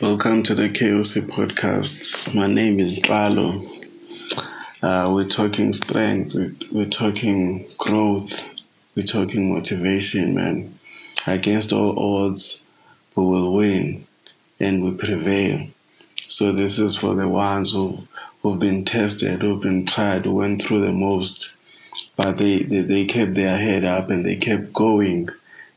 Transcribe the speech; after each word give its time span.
Welcome 0.00 0.44
to 0.44 0.54
the 0.54 0.70
KOC 0.70 1.28
podcast. 1.28 2.34
My 2.34 2.46
name 2.46 2.80
is 2.80 3.06
Lalo. 3.06 3.62
Uh, 4.80 5.10
we're 5.12 5.28
talking 5.28 5.74
strength, 5.74 6.34
we're, 6.34 6.54
we're 6.72 6.88
talking 6.88 7.66
growth, 7.76 8.42
we're 8.96 9.04
talking 9.04 9.52
motivation, 9.52 10.34
man. 10.34 10.78
Against 11.26 11.74
all 11.74 11.98
odds, 11.98 12.64
we 13.14 13.24
will 13.24 13.52
win 13.52 14.06
and 14.58 14.82
we 14.82 14.92
prevail. 14.92 15.66
So, 16.16 16.52
this 16.52 16.78
is 16.78 16.96
for 16.96 17.14
the 17.14 17.28
ones 17.28 17.74
who, 17.74 18.08
who've 18.42 18.58
been 18.58 18.86
tested, 18.86 19.42
who've 19.42 19.60
been 19.60 19.84
tried, 19.84 20.24
who 20.24 20.32
went 20.32 20.62
through 20.62 20.80
the 20.80 20.92
most, 20.92 21.58
but 22.16 22.38
they, 22.38 22.60
they, 22.60 22.80
they 22.80 23.04
kept 23.04 23.34
their 23.34 23.58
head 23.58 23.84
up 23.84 24.08
and 24.08 24.24
they 24.24 24.36
kept 24.36 24.72
going 24.72 25.28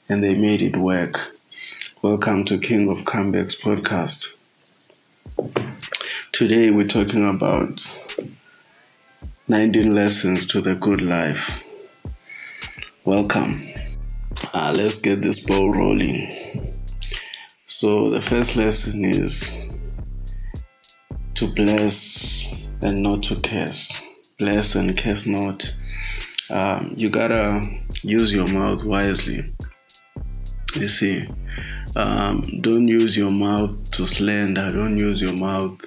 and 0.08 0.24
they 0.24 0.36
made 0.36 0.62
it 0.62 0.78
work. 0.78 1.36
Welcome 2.04 2.44
to 2.48 2.58
King 2.58 2.90
of 2.90 3.06
Comebacks 3.06 3.62
podcast. 3.62 4.36
Today 6.34 6.70
we're 6.70 6.86
talking 6.86 7.30
about 7.30 7.82
19 9.48 9.96
lessons 9.96 10.46
to 10.48 10.60
the 10.60 10.76
good 10.76 11.02
life. 11.02 11.64
Welcome. 13.06 13.56
Uh, 14.54 14.74
let's 14.76 14.98
get 14.98 15.22
this 15.22 15.40
ball 15.40 15.72
rolling. 15.72 16.76
So, 17.68 18.10
the 18.10 18.22
first 18.22 18.58
lesson 18.58 19.06
is 19.06 19.70
to 21.36 21.48
bless 21.56 22.54
and 22.82 23.02
not 23.02 23.24
to 23.24 23.40
curse. 23.40 24.06
Bless 24.40 24.76
and 24.76 24.98
curse 24.98 25.26
not. 25.26 25.74
Um, 26.50 26.96
you 26.98 27.10
gotta 27.10 27.62
use 28.02 28.34
your 28.34 28.50
mouth 28.50 28.84
wisely. 28.84 29.54
You 30.76 30.90
see, 30.90 31.30
um, 31.96 32.42
don't 32.62 32.88
use 32.88 33.16
your 33.16 33.32
mouth 33.32 33.92
to 33.92 34.08
slander. 34.08 34.72
Don't 34.72 34.98
use 34.98 35.22
your 35.22 35.38
mouth 35.38 35.80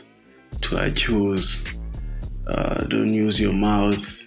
to 0.63 0.87
accuse. 0.87 1.65
Uh, 2.47 2.85
don't 2.85 3.13
use 3.13 3.41
your 3.41 3.53
mouth 3.53 4.23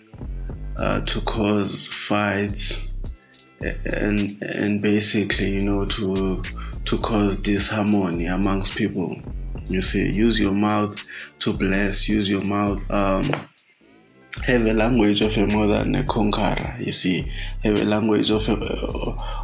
uh, 0.77 1.01
to 1.01 1.21
cause 1.21 1.87
fights 1.87 2.93
and 3.61 4.41
and 4.41 4.81
basically, 4.81 5.51
you 5.51 5.61
know, 5.61 5.85
to 5.85 6.41
to 6.85 6.97
cause 6.99 7.39
disharmony 7.39 8.25
amongst 8.25 8.75
people. 8.75 9.15
You 9.67 9.81
see, 9.81 10.11
use 10.11 10.39
your 10.39 10.53
mouth 10.53 11.01
to 11.39 11.53
bless. 11.53 12.09
Use 12.09 12.29
your 12.29 12.43
mouth. 12.45 12.89
Um, 12.91 13.29
have 14.45 14.65
a 14.65 14.73
language 14.73 15.21
of 15.21 15.37
a 15.37 15.99
a 15.99 16.03
conqueror. 16.03 16.75
You 16.79 16.91
see, 16.91 17.31
have 17.63 17.77
a 17.77 17.83
language 17.83 18.29
of 18.29 18.47
a 18.49 18.55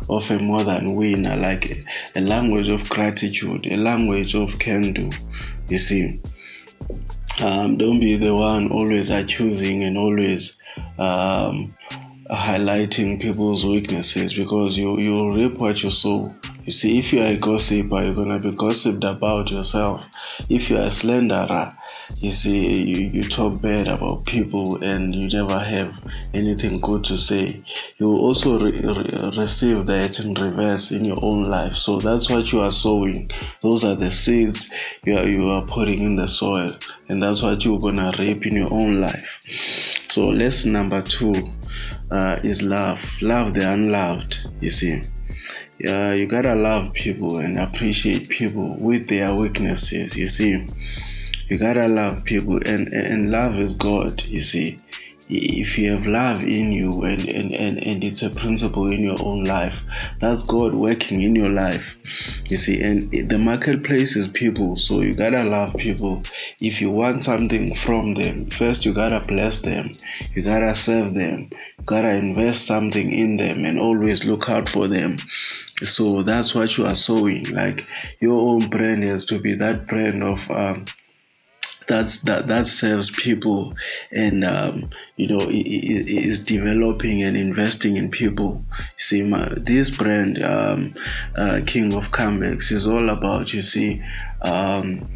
of 0.09 0.31
a 0.31 0.39
more 0.39 0.63
than 0.63 0.95
winner, 0.95 1.35
like 1.35 1.71
a, 1.71 2.19
a 2.19 2.21
language 2.21 2.69
of 2.69 2.87
gratitude, 2.89 3.67
a 3.67 3.77
language 3.77 4.35
of 4.35 4.57
can 4.59 4.93
do. 4.93 5.09
You 5.67 5.77
see, 5.77 6.19
um, 7.43 7.77
don't 7.77 7.99
be 7.99 8.15
the 8.15 8.33
one 8.33 8.71
always 8.71 9.09
accusing 9.09 9.83
and 9.83 9.97
always 9.97 10.57
um, 10.97 11.75
highlighting 12.29 13.21
people's 13.21 13.65
weaknesses 13.65 14.33
because 14.33 14.77
you 14.77 14.99
you 14.99 15.33
reap 15.33 15.57
what 15.57 15.83
you 15.83 15.91
sow. 15.91 16.33
You 16.65 16.71
see, 16.71 16.97
if 16.97 17.13
you 17.13 17.21
are 17.21 17.27
a 17.27 17.37
gossiper, 17.37 18.03
you're 18.03 18.15
gonna 18.15 18.39
be 18.39 18.51
gossiped 18.51 19.03
about 19.03 19.51
yourself. 19.51 20.07
If 20.49 20.69
you 20.69 20.77
are 20.77 20.85
a 20.85 20.91
slanderer, 20.91 21.75
you 22.17 22.31
see 22.31 22.81
you, 22.83 22.97
you 23.07 23.23
talk 23.23 23.61
bad 23.61 23.87
about 23.87 24.25
people 24.25 24.81
and 24.83 25.13
you 25.15 25.29
never 25.29 25.59
have 25.59 25.93
anything 26.33 26.79
good 26.79 27.03
to 27.05 27.17
say. 27.17 27.61
You 27.97 28.07
also 28.07 28.59
re- 28.59 28.79
re- 28.79 29.31
receive 29.37 29.85
that 29.87 30.19
in 30.19 30.33
reverse 30.33 30.91
in 30.91 31.05
your 31.05 31.17
own 31.21 31.43
life. 31.43 31.75
So 31.75 31.99
that's 31.99 32.29
what 32.29 32.51
you 32.51 32.61
are 32.61 32.71
sowing. 32.71 33.31
Those 33.61 33.83
are 33.83 33.95
the 33.95 34.11
seeds 34.11 34.71
you 35.03 35.17
are, 35.17 35.27
you 35.27 35.47
are 35.49 35.65
putting 35.65 35.99
in 35.99 36.15
the 36.15 36.27
soil. 36.27 36.75
And 37.09 37.21
that's 37.21 37.41
what 37.41 37.65
you're 37.65 37.79
gonna 37.79 38.13
reap 38.17 38.45
in 38.45 38.55
your 38.55 38.71
own 38.71 39.01
life. 39.01 39.41
So 40.09 40.27
lesson 40.27 40.71
number 40.71 41.01
two 41.01 41.33
uh, 42.11 42.39
is 42.43 42.63
love. 42.63 43.21
Love 43.21 43.53
the 43.53 43.71
unloved 43.71 44.47
you 44.61 44.69
see. 44.69 45.01
Uh, 45.87 46.11
you 46.11 46.25
gotta 46.25 46.55
love 46.55 46.93
people 46.93 47.39
and 47.39 47.59
appreciate 47.59 48.29
people 48.29 48.77
with 48.79 49.09
their 49.09 49.35
weaknesses 49.35 50.17
you 50.17 50.25
see 50.25 50.65
you 51.47 51.59
gotta 51.59 51.87
love 51.87 52.23
people 52.23 52.57
and 52.65 52.91
and 52.93 53.31
love 53.31 53.59
is 53.59 53.73
god 53.73 54.23
you 54.25 54.39
see. 54.39 54.79
If 55.27 55.79
you 55.79 55.91
have 55.91 56.05
love 56.05 56.43
in 56.43 56.71
you 56.71 57.01
and, 57.01 57.27
and, 57.27 57.51
and, 57.55 57.79
and 57.79 58.03
it's 58.03 58.21
a 58.21 58.29
principle 58.29 58.91
in 58.91 58.99
your 58.99 59.19
own 59.19 59.43
life 59.43 59.81
that's 60.19 60.43
god 60.43 60.75
working 60.75 61.23
in 61.23 61.35
your 61.35 61.49
life 61.49 61.97
you 62.47 62.57
see. 62.57 62.79
And 62.81 63.11
the 63.11 63.39
marketplace 63.39 64.15
is 64.15 64.27
people 64.27 64.77
so 64.77 65.01
you 65.01 65.13
gotta 65.13 65.43
love 65.43 65.75
people. 65.77 66.21
If 66.61 66.79
you 66.79 66.91
want 66.91 67.23
something 67.23 67.73
from 67.75 68.13
them 68.13 68.51
first 68.51 68.85
you 68.85 68.93
gotta 68.93 69.19
bless 69.19 69.61
them 69.61 69.91
you 70.35 70.43
gotta 70.43 70.75
serve 70.75 71.15
them 71.15 71.49
you 71.51 71.85
gotta 71.85 72.09
invest 72.09 72.65
something 72.65 73.11
in 73.11 73.37
them 73.37 73.65
and 73.65 73.79
always 73.79 74.25
look 74.25 74.49
out 74.49 74.69
for 74.69 74.87
them. 74.87 75.17
So 75.83 76.23
that's 76.23 76.53
what 76.55 76.77
you 76.77 76.85
are 76.85 76.95
sowing 76.95 77.43
like 77.45 77.85
your 78.19 78.39
own 78.39 78.69
brand 78.69 79.03
has 79.03 79.25
to 79.27 79.39
be 79.39 79.55
that 79.55 79.87
brand 79.87 80.23
of 80.23 80.49
um, 80.51 80.85
that's 81.87 82.21
that 82.21 82.47
that 82.47 82.65
serves 82.67 83.11
people 83.11 83.75
and 84.11 84.43
um, 84.43 84.89
you 85.15 85.27
know 85.27 85.47
is 85.49 86.43
developing 86.43 87.23
and 87.23 87.37
investing 87.37 87.97
in 87.97 88.09
people. 88.09 88.63
See 88.97 89.23
my, 89.23 89.53
this 89.55 89.95
brand 89.95 90.41
um, 90.43 90.95
uh, 91.37 91.61
king 91.65 91.93
of 91.93 92.11
comebacks 92.11 92.71
is 92.71 92.87
all 92.87 93.09
about 93.09 93.53
you 93.53 93.61
see 93.61 94.03
um, 94.41 95.07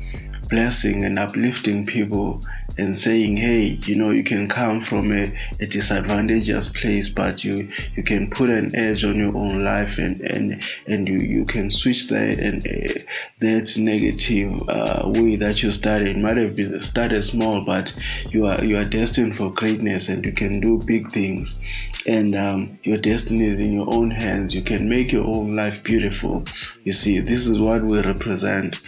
blessing 0.50 1.04
and 1.04 1.20
uplifting 1.20 1.86
people 1.86 2.42
and 2.78 2.98
saying, 2.98 3.36
hey, 3.36 3.78
you 3.86 3.96
know, 3.96 4.12
you 4.12 4.24
can 4.24 4.48
come 4.48 4.82
from 4.82 5.12
a, 5.12 5.32
a 5.60 5.66
disadvantageous 5.66 6.70
place, 6.70 7.10
but 7.10 7.44
you 7.44 7.70
you 7.96 8.04
can 8.04 8.30
put 8.30 8.50
an 8.50 8.74
edge 8.76 9.04
on 9.04 9.18
your 9.18 9.36
own 9.36 9.64
life 9.64 9.98
and 9.98 10.22
and 10.22 10.64
and 10.88 11.08
you, 11.08 11.18
you 11.18 11.46
can 11.46 11.70
switch 11.70 12.08
that 12.10 12.40
and 12.40 12.66
uh, 12.66 13.00
that 13.40 13.78
negative 13.78 14.62
uh, 14.70 15.04
way 15.06 15.36
that 15.36 15.62
you 15.62 15.72
started 15.72 16.18
might 16.18 16.38
have 16.38 16.56
been 16.56 16.82
started 16.82 17.22
small, 17.24 17.62
but 17.62 17.96
you 18.30 18.46
are 18.46 18.64
you 18.64 18.78
are 18.78 18.86
destined 18.86 19.38
for 19.38 19.52
greatness 19.52 20.10
and 20.10 20.26
you 20.26 20.32
can 20.32 20.60
do 20.60 20.80
big 20.86 21.12
things. 21.12 21.62
And 22.08 22.36
um, 22.36 22.80
your 22.84 22.98
destiny 22.98 23.46
is 23.46 23.60
in 23.60 23.74
your 23.74 23.94
own 23.94 24.10
hands. 24.10 24.56
You 24.56 24.62
can 24.62 24.88
make 24.88 25.12
your 25.12 25.26
own 25.26 25.56
life 25.56 25.84
beautiful. 25.84 26.46
You 26.84 26.94
see, 26.94 27.20
this 27.20 27.46
is 27.46 27.60
what 27.60 27.84
we 27.84 28.02
represent 28.02 28.82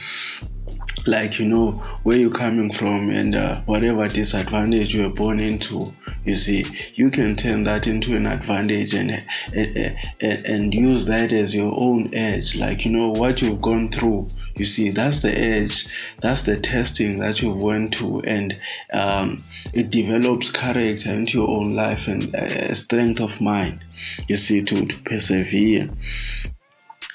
like 1.07 1.39
you 1.39 1.47
know 1.47 1.71
where 2.03 2.17
you're 2.17 2.29
coming 2.29 2.71
from 2.73 3.09
and 3.09 3.35
uh, 3.35 3.59
whatever 3.61 4.07
disadvantage 4.07 4.93
you 4.93 5.03
were 5.03 5.13
born 5.13 5.39
into 5.39 5.85
you 6.25 6.37
see 6.37 6.65
you 6.95 7.09
can 7.09 7.35
turn 7.35 7.63
that 7.63 7.87
into 7.87 8.15
an 8.15 8.27
advantage 8.27 8.93
and, 8.93 9.25
and 9.55 10.45
and 10.45 10.73
use 10.73 11.05
that 11.05 11.31
as 11.31 11.55
your 11.55 11.73
own 11.77 12.13
edge. 12.13 12.55
Like 12.55 12.85
you 12.85 12.91
know 12.91 13.09
what 13.09 13.41
you've 13.41 13.61
gone 13.61 13.91
through 13.91 14.27
you 14.57 14.65
see 14.65 14.89
that's 14.89 15.21
the 15.21 15.35
edge 15.35 15.87
that's 16.21 16.43
the 16.43 16.57
testing 16.57 17.19
that 17.19 17.41
you've 17.41 17.57
went 17.57 17.93
to 17.93 18.21
and 18.21 18.55
um, 18.93 19.43
it 19.73 19.89
develops 19.89 20.51
character 20.51 21.11
into 21.11 21.39
your 21.39 21.49
own 21.49 21.73
life 21.73 22.07
and 22.07 22.33
a 22.35 22.75
strength 22.75 23.21
of 23.21 23.41
mind 23.41 23.83
you 24.27 24.35
see 24.35 24.63
to, 24.63 24.85
to 24.85 24.97
persevere 24.99 25.89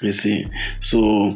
you 0.01 0.11
see, 0.11 0.45
so 0.79 1.29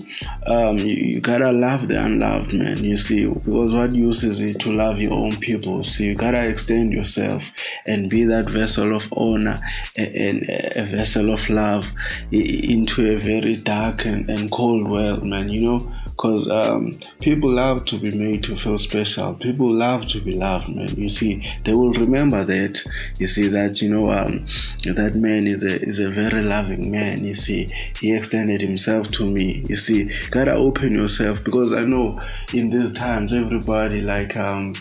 um, 0.46 0.78
you, 0.78 0.96
you, 0.96 1.20
gotta 1.20 1.52
love 1.52 1.88
the 1.88 2.04
unloved, 2.04 2.54
man. 2.54 2.84
You 2.84 2.96
see, 2.96 3.26
because 3.26 3.74
what 3.74 3.94
use 3.94 4.24
is 4.24 4.40
it 4.40 4.60
to 4.62 4.72
love 4.72 5.00
your 5.00 5.14
own 5.14 5.36
people? 5.38 5.84
See, 5.84 6.08
you 6.08 6.16
gotta 6.16 6.48
extend 6.48 6.94
yourself 6.94 7.52
and 7.88 8.10
be 8.10 8.24
that 8.26 8.48
vessel 8.48 8.96
of 8.96 9.12
honor 9.14 9.56
and, 9.98 10.44
a 10.76 10.86
vessel 10.86 11.34
of 11.34 11.50
love 11.50 11.88
into 12.32 13.16
a 13.16 13.20
very 13.20 13.54
dark 13.54 14.06
and, 14.06 14.30
and 14.30 14.52
cold 14.52 14.90
world, 14.90 15.24
man. 15.24 15.50
You 15.50 15.62
know, 15.62 15.92
because 16.22 16.48
um, 16.52 16.92
people 17.20 17.50
love 17.50 17.84
to 17.86 17.98
be 17.98 18.16
made 18.16 18.44
to 18.44 18.56
feel 18.56 18.78
special. 18.78 19.34
People 19.34 19.74
love 19.74 20.08
to 20.10 20.20
be 20.22 20.34
loved, 20.34 20.70
man. 20.70 20.90
You 20.96 21.10
see, 21.10 21.44
they 21.64 21.74
will 21.74 21.94
remember 21.94 22.44
that. 22.44 22.80
You 23.18 23.26
see 23.26 23.48
that 23.48 23.82
you 23.82 23.90
know 23.90 24.12
um, 24.12 24.46
that 24.86 25.16
man 25.16 25.48
is 25.48 25.64
a 25.64 25.82
is 25.82 26.00
a 26.00 26.12
very 26.12 26.44
loving 26.44 26.92
man. 26.92 27.26
You 27.26 27.34
see, 27.34 27.70
he 28.00 28.16
extended 28.16 28.51
himself 28.60 29.10
to 29.12 29.26
me. 29.30 29.64
You 29.70 29.76
see, 29.76 30.12
gotta 30.32 30.54
open 30.56 30.94
yourself 30.94 31.44
because 31.44 31.74
I 31.74 31.86
know 31.86 32.20
in 32.54 32.70
these 32.70 32.92
times 32.92 33.34
everybody 33.34 34.02
like 34.02 34.36
um, 34.36 34.76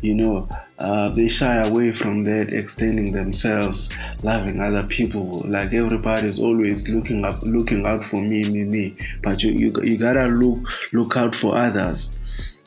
you 0.00 0.14
know 0.14 0.48
uh, 0.78 1.10
they 1.10 1.28
shy 1.28 1.56
away 1.56 1.92
from 1.92 2.24
that 2.24 2.52
extending 2.52 3.12
themselves 3.12 3.92
loving 4.22 4.60
other 4.60 4.82
people. 4.82 5.42
Like 5.44 5.72
everybody's 5.72 6.40
always 6.40 6.88
looking 6.88 7.24
up 7.24 7.40
looking 7.42 7.86
out 7.86 8.04
for 8.04 8.16
me 8.16 8.42
me 8.44 8.64
me. 8.64 8.96
But 9.22 9.42
you 9.42 9.52
you, 9.52 9.72
you 9.84 9.98
gotta 9.98 10.26
look 10.26 10.66
look 10.92 11.16
out 11.16 11.36
for 11.36 11.54
others 11.54 12.18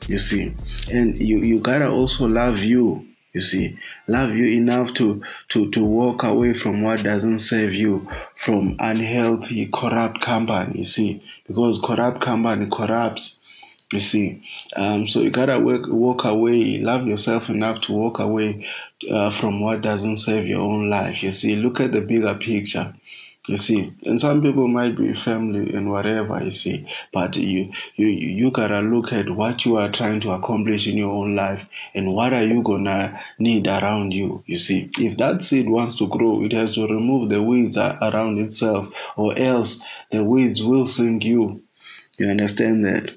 you 0.06 0.18
see. 0.18 0.54
And 0.90 1.18
you 1.18 1.38
you 1.38 1.60
gotta 1.60 1.90
also 1.90 2.26
love 2.26 2.64
you 2.64 3.07
you 3.32 3.40
see 3.40 3.78
love 4.06 4.34
you 4.34 4.46
enough 4.46 4.92
to 4.94 5.22
to 5.48 5.70
to 5.70 5.84
walk 5.84 6.22
away 6.22 6.52
from 6.54 6.82
what 6.82 7.02
doesn't 7.02 7.38
serve 7.38 7.74
you 7.74 8.08
from 8.34 8.76
unhealthy 8.78 9.68
corrupt 9.72 10.20
company 10.20 10.78
you 10.78 10.84
see 10.84 11.22
because 11.46 11.80
corrupt 11.80 12.20
company 12.20 12.66
corrupts 12.70 13.38
You 13.92 14.00
see, 14.00 14.42
um, 14.76 15.08
so 15.08 15.20
you 15.22 15.30
gotta 15.30 15.58
work, 15.58 15.86
walk 15.88 16.24
away, 16.24 16.76
love 16.78 17.06
yourself 17.06 17.48
enough 17.48 17.80
to 17.82 17.92
walk 17.92 18.18
away 18.18 18.66
uh, 19.10 19.30
from 19.30 19.60
what 19.62 19.80
doesn't 19.80 20.18
serve 20.18 20.46
your 20.46 20.60
own 20.60 20.90
life. 20.90 21.22
You 21.22 21.32
see, 21.32 21.56
look 21.56 21.80
at 21.80 21.92
the 21.92 22.02
bigger 22.02 22.34
picture. 22.34 22.94
You 23.48 23.56
see, 23.56 23.92
and 24.04 24.20
some 24.20 24.42
people 24.42 24.68
might 24.68 24.96
be 24.96 25.12
family 25.14 25.72
and 25.74 25.90
whatever 25.90 26.40
you 26.44 26.50
see, 26.52 26.86
but 27.12 27.36
you 27.36 27.72
you 27.96 28.06
you 28.06 28.50
gotta 28.52 28.80
look 28.80 29.12
at 29.12 29.28
what 29.30 29.64
you 29.64 29.76
are 29.78 29.90
trying 29.90 30.20
to 30.20 30.32
accomplish 30.32 30.86
in 30.86 30.96
your 30.98 31.10
own 31.10 31.34
life 31.34 31.68
and 31.94 32.12
what 32.14 32.32
are 32.32 32.44
you 32.44 32.62
gonna 32.62 33.20
need 33.38 33.66
around 33.66 34.12
you. 34.12 34.44
You 34.46 34.58
see, 34.58 34.90
if 34.98 35.16
that 35.16 35.42
seed 35.42 35.68
wants 35.68 35.96
to 35.96 36.06
grow, 36.08 36.44
it 36.44 36.52
has 36.52 36.74
to 36.74 36.86
remove 36.86 37.30
the 37.30 37.42
weeds 37.42 37.76
around 37.78 38.38
itself, 38.38 38.92
or 39.16 39.36
else 39.36 39.82
the 40.12 40.22
weeds 40.22 40.62
will 40.62 40.86
sink 40.86 41.24
you. 41.24 41.62
You 42.18 42.28
understand 42.30 42.84
that? 42.84 43.14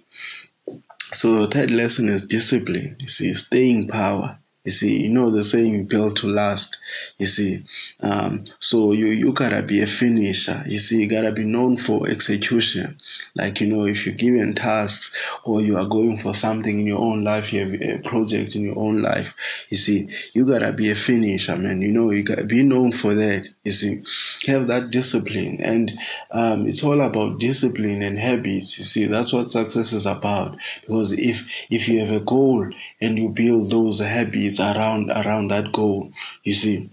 So 1.13 1.45
the 1.45 1.48
third 1.48 1.72
lesson 1.72 2.10
is 2.10 2.28
discipline. 2.28 2.98
You 3.00 3.07
see, 3.07 3.33
staying 3.36 3.88
power. 3.88 4.39
You 4.63 4.71
see, 4.71 5.01
you 5.01 5.09
know 5.09 5.31
the 5.31 5.43
saying 5.43 5.85
built 5.85 6.17
to 6.17 6.27
last. 6.27 6.77
You 7.17 7.25
see, 7.25 7.63
um, 8.01 8.43
so 8.59 8.91
you 8.91 9.07
you 9.07 9.33
gotta 9.33 9.63
be 9.63 9.81
a 9.81 9.87
finisher. 9.87 10.63
You 10.67 10.77
see, 10.77 11.01
you 11.01 11.09
gotta 11.09 11.31
be 11.31 11.43
known 11.43 11.77
for 11.77 12.07
execution. 12.07 12.99
Like 13.33 13.59
you 13.59 13.67
know, 13.67 13.85
if 13.85 14.05
you're 14.05 14.13
given 14.13 14.53
tasks 14.53 15.15
or 15.45 15.61
you 15.61 15.77
are 15.77 15.87
going 15.87 16.19
for 16.19 16.35
something 16.35 16.79
in 16.79 16.85
your 16.85 16.99
own 16.99 17.23
life, 17.23 17.51
you 17.51 17.61
have 17.61 17.73
a 17.81 17.97
project 18.07 18.55
in 18.55 18.63
your 18.65 18.77
own 18.77 19.01
life. 19.01 19.35
You 19.69 19.77
see, 19.77 20.09
you 20.33 20.45
gotta 20.45 20.71
be 20.73 20.91
a 20.91 20.95
finisher, 20.95 21.57
man. 21.57 21.81
You 21.81 21.91
know, 21.91 22.11
you 22.11 22.21
gotta 22.21 22.43
be 22.43 22.61
known 22.61 22.91
for 22.91 23.15
that. 23.15 23.47
You 23.63 23.71
see, 23.71 24.03
have 24.45 24.67
that 24.67 24.91
discipline, 24.91 25.59
and 25.59 25.91
um, 26.29 26.67
it's 26.67 26.83
all 26.83 27.01
about 27.01 27.39
discipline 27.39 28.03
and 28.03 28.19
habits. 28.19 28.77
You 28.77 28.83
see, 28.85 29.05
that's 29.05 29.33
what 29.33 29.49
success 29.49 29.91
is 29.91 30.05
about. 30.05 30.57
Because 30.81 31.13
if 31.13 31.47
if 31.71 31.87
you 31.87 31.99
have 32.01 32.11
a 32.11 32.23
goal 32.23 32.69
and 33.01 33.17
you 33.17 33.29
build 33.29 33.71
those 33.71 33.99
habits 33.99 34.50
around 34.59 35.09
around 35.12 35.50
that 35.50 35.71
goal, 35.71 36.12
you 36.44 36.53
see, 36.53 36.89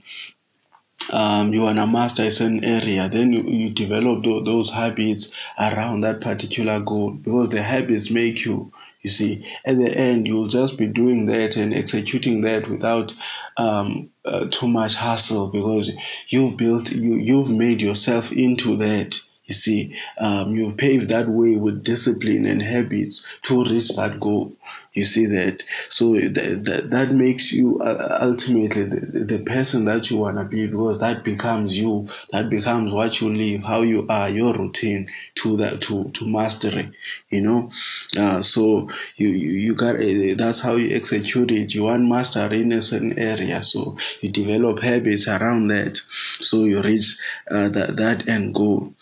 um, 1.12 1.52
you 1.52 1.62
want 1.62 1.76
to 1.78 1.87
master 1.87 2.25
a 2.25 2.31
certain 2.31 2.64
area, 2.64 3.08
then 3.08 3.32
you, 3.32 3.43
you 3.43 3.70
develop 3.70 4.22
th- 4.25 4.44
those 4.44 4.70
habits 4.70 5.32
around 5.58 6.00
that 6.02 6.20
particular 6.20 6.81
goal 6.81 7.10
because 7.12 7.50
the 7.50 7.62
habits 7.62 8.10
make 8.10 8.44
you. 8.44 8.72
You 9.02 9.10
see, 9.10 9.46
at 9.64 9.78
the 9.78 9.88
end, 9.90 10.26
you'll 10.26 10.49
just 10.49 10.76
be 10.76 10.87
doing 10.87 11.26
that 11.26 11.56
and 11.56 11.72
executing 11.72 12.40
that 12.43 12.69
without 12.69 13.14
um, 13.56 14.11
uh, 14.25 14.49
too 14.50 14.66
much 14.69 14.96
hassle 14.96 15.49
because 15.49 15.93
you've 16.28 16.56
built, 16.56 16.90
you 16.90 17.14
you've 17.14 17.50
made 17.50 17.81
yourself 17.81 18.32
into 18.32 18.76
that. 18.78 19.19
You 19.46 19.54
see, 19.54 19.94
um, 20.19 20.54
you've 20.56 20.76
paved 20.76 21.08
that 21.08 21.28
way 21.28 21.56
with 21.56 21.84
discipline 21.84 22.44
and 22.44 22.61
habits 22.61 23.25
to 23.43 23.64
reach 23.64 23.96
that 23.96 24.20
goal. 24.20 24.56
You 24.98 25.04
see 25.04 25.26
that? 25.26 25.62
So 25.90 26.14
that, 26.14 26.88
that, 26.90 27.12
makes 27.12 27.52
you 27.52 27.80
uh, 27.80 28.18
ultimately 28.20 28.82
the, 28.82 29.00
the 29.32 29.38
person 29.38 29.84
that 29.84 30.10
you 30.10 30.16
want 30.16 30.38
to 30.38 30.44
be 30.44 30.66
because 30.66 30.98
that 30.98 31.22
becomes 31.22 31.78
you. 31.78 32.08
That 32.30 32.50
becomes 32.50 32.92
what 32.92 33.20
you 33.20 33.32
live, 33.32 33.62
how 33.62 33.82
you 33.82 34.06
are, 34.08 34.28
your 34.28 34.54
routine 34.54 35.08
to 35.36 35.56
that, 35.58 35.82
to, 35.82 36.10
to 36.10 36.26
mastery, 36.26 36.90
you 37.30 37.42
know? 37.42 37.70
Uh, 38.18 38.42
so 38.42 38.90
you, 39.16 39.28
you, 39.28 39.50
you 39.52 39.74
got, 39.76 39.94
uh, 39.94 40.34
that's 40.36 40.58
how 40.58 40.74
you 40.74 40.96
execute 40.96 41.52
it. 41.52 41.72
You 41.72 41.84
want 41.84 42.08
mastery 42.08 42.62
in 42.62 42.72
a 42.72 42.82
certain 42.82 43.16
area. 43.16 43.62
So 43.62 43.98
you 44.20 44.30
develop 44.32 44.80
habits 44.80 45.28
around 45.28 45.68
that. 45.68 45.96
So 46.40 46.64
you 46.64 46.82
reach 46.82 47.20
uh, 47.48 47.68
that, 47.68 47.96
that 47.98 48.28
end 48.28 48.52
goal. 48.52 48.94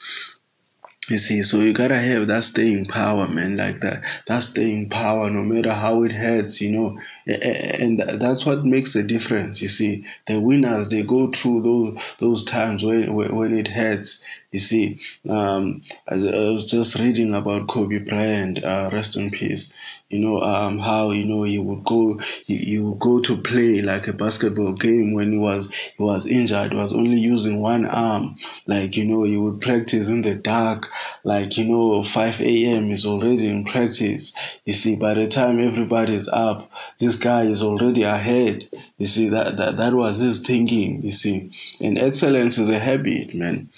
You 1.08 1.19
see, 1.19 1.43
so 1.44 1.61
you 1.61 1.73
gotta 1.73 1.99
have 1.99 2.26
that 2.26 2.43
staying 2.43 2.87
power, 2.87 3.29
man, 3.29 3.56
like 3.56 3.81
that. 3.81 4.03
That 4.26 4.41
staying 4.41 4.88
power, 4.88 5.31
no 5.31 5.43
matter 5.44 5.73
how 5.73 6.03
it 6.03 6.11
hurts, 6.11 6.61
you 6.61 6.73
know, 6.73 6.99
and 7.26 8.00
that's 8.00 8.44
what 8.44 8.64
makes 8.64 8.93
the 8.93 9.05
difference. 9.05 9.62
You 9.62 9.69
see, 9.69 10.05
the 10.26 10.41
winners 10.41 10.88
they 10.88 11.03
go 11.03 11.31
through 11.31 11.62
those 11.62 12.05
those 12.19 12.44
times 12.44 12.82
when 12.82 13.14
when 13.14 13.56
it 13.56 13.69
hurts. 13.69 14.25
You 14.50 14.58
see, 14.58 15.00
um, 15.29 15.82
I, 16.08 16.14
was 16.17 16.64
just 16.64 16.99
reading 16.99 17.35
about 17.35 17.69
Kobe 17.69 17.99
Bryant, 17.99 18.64
uh, 18.64 18.91
rest 18.93 19.17
in 19.17 19.31
peace 19.31 19.73
you 20.08 20.20
know 20.20 20.41
um, 20.41 20.79
how 20.79 21.11
you 21.11 21.25
know 21.25 21.43
he 21.43 21.58
would 21.58 21.82
go 21.82 22.17
he, 22.44 22.56
he, 22.56 22.79
would 22.79 23.00
go 23.00 23.19
to 23.20 23.37
play 23.37 23.82
like 23.82 24.06
a 24.06 24.12
basketball 24.12 24.73
game 24.73 25.12
when 25.14 25.32
he 25.32 25.38
was 25.38 25.69
he 25.73 26.03
was 26.03 26.29
injured. 26.29 26.73
He 26.73 26.79
was 26.79 26.93
only 26.93 27.19
using 27.19 27.61
one 27.61 27.85
arm. 27.87 28.37
Like 28.69 28.97
you 28.97 29.05
know 29.05 29.25
he 29.25 29.37
would 29.37 29.61
practice 29.61 30.08
in 30.08 30.23
the 30.23 30.35
dark. 30.35 30.88
Like 31.25 31.58
you 31.58 31.64
know 31.64 32.05
5 32.05 32.41
a.m 32.41 32.93
is 32.93 33.05
already 33.05 33.49
in 33.49 33.64
practice. 33.64 34.32
You 34.64 34.75
see 34.75 34.94
by 34.94 35.14
the 35.14 35.26
time 35.26 35.58
everybody's 35.58 36.29
up 36.29 36.70
this 37.00 37.17
guy 37.17 37.43
is 37.43 37.64
already 37.64 38.05
ahead. 38.05 38.69
You 38.99 39.06
see 39.06 39.29
that 39.31 39.56
that, 39.56 39.76
that 39.79 39.93
was 39.93 40.19
his 40.19 40.38
thinking 40.38 41.02
you 41.02 41.11
see. 41.11 41.50
And 41.81 41.99
excellence 41.99 42.59
is 42.59 42.69
a 42.69 42.79
habit 42.79 43.35
man. 43.35 43.70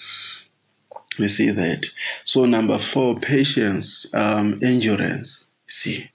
You 1.17 1.29
see 1.29 1.51
that? 1.53 1.87
So 2.25 2.45
number 2.45 2.79
four 2.79 3.17
patience 3.17 4.13
um 4.15 4.61
endurance. 4.63 5.51
See 5.67 6.11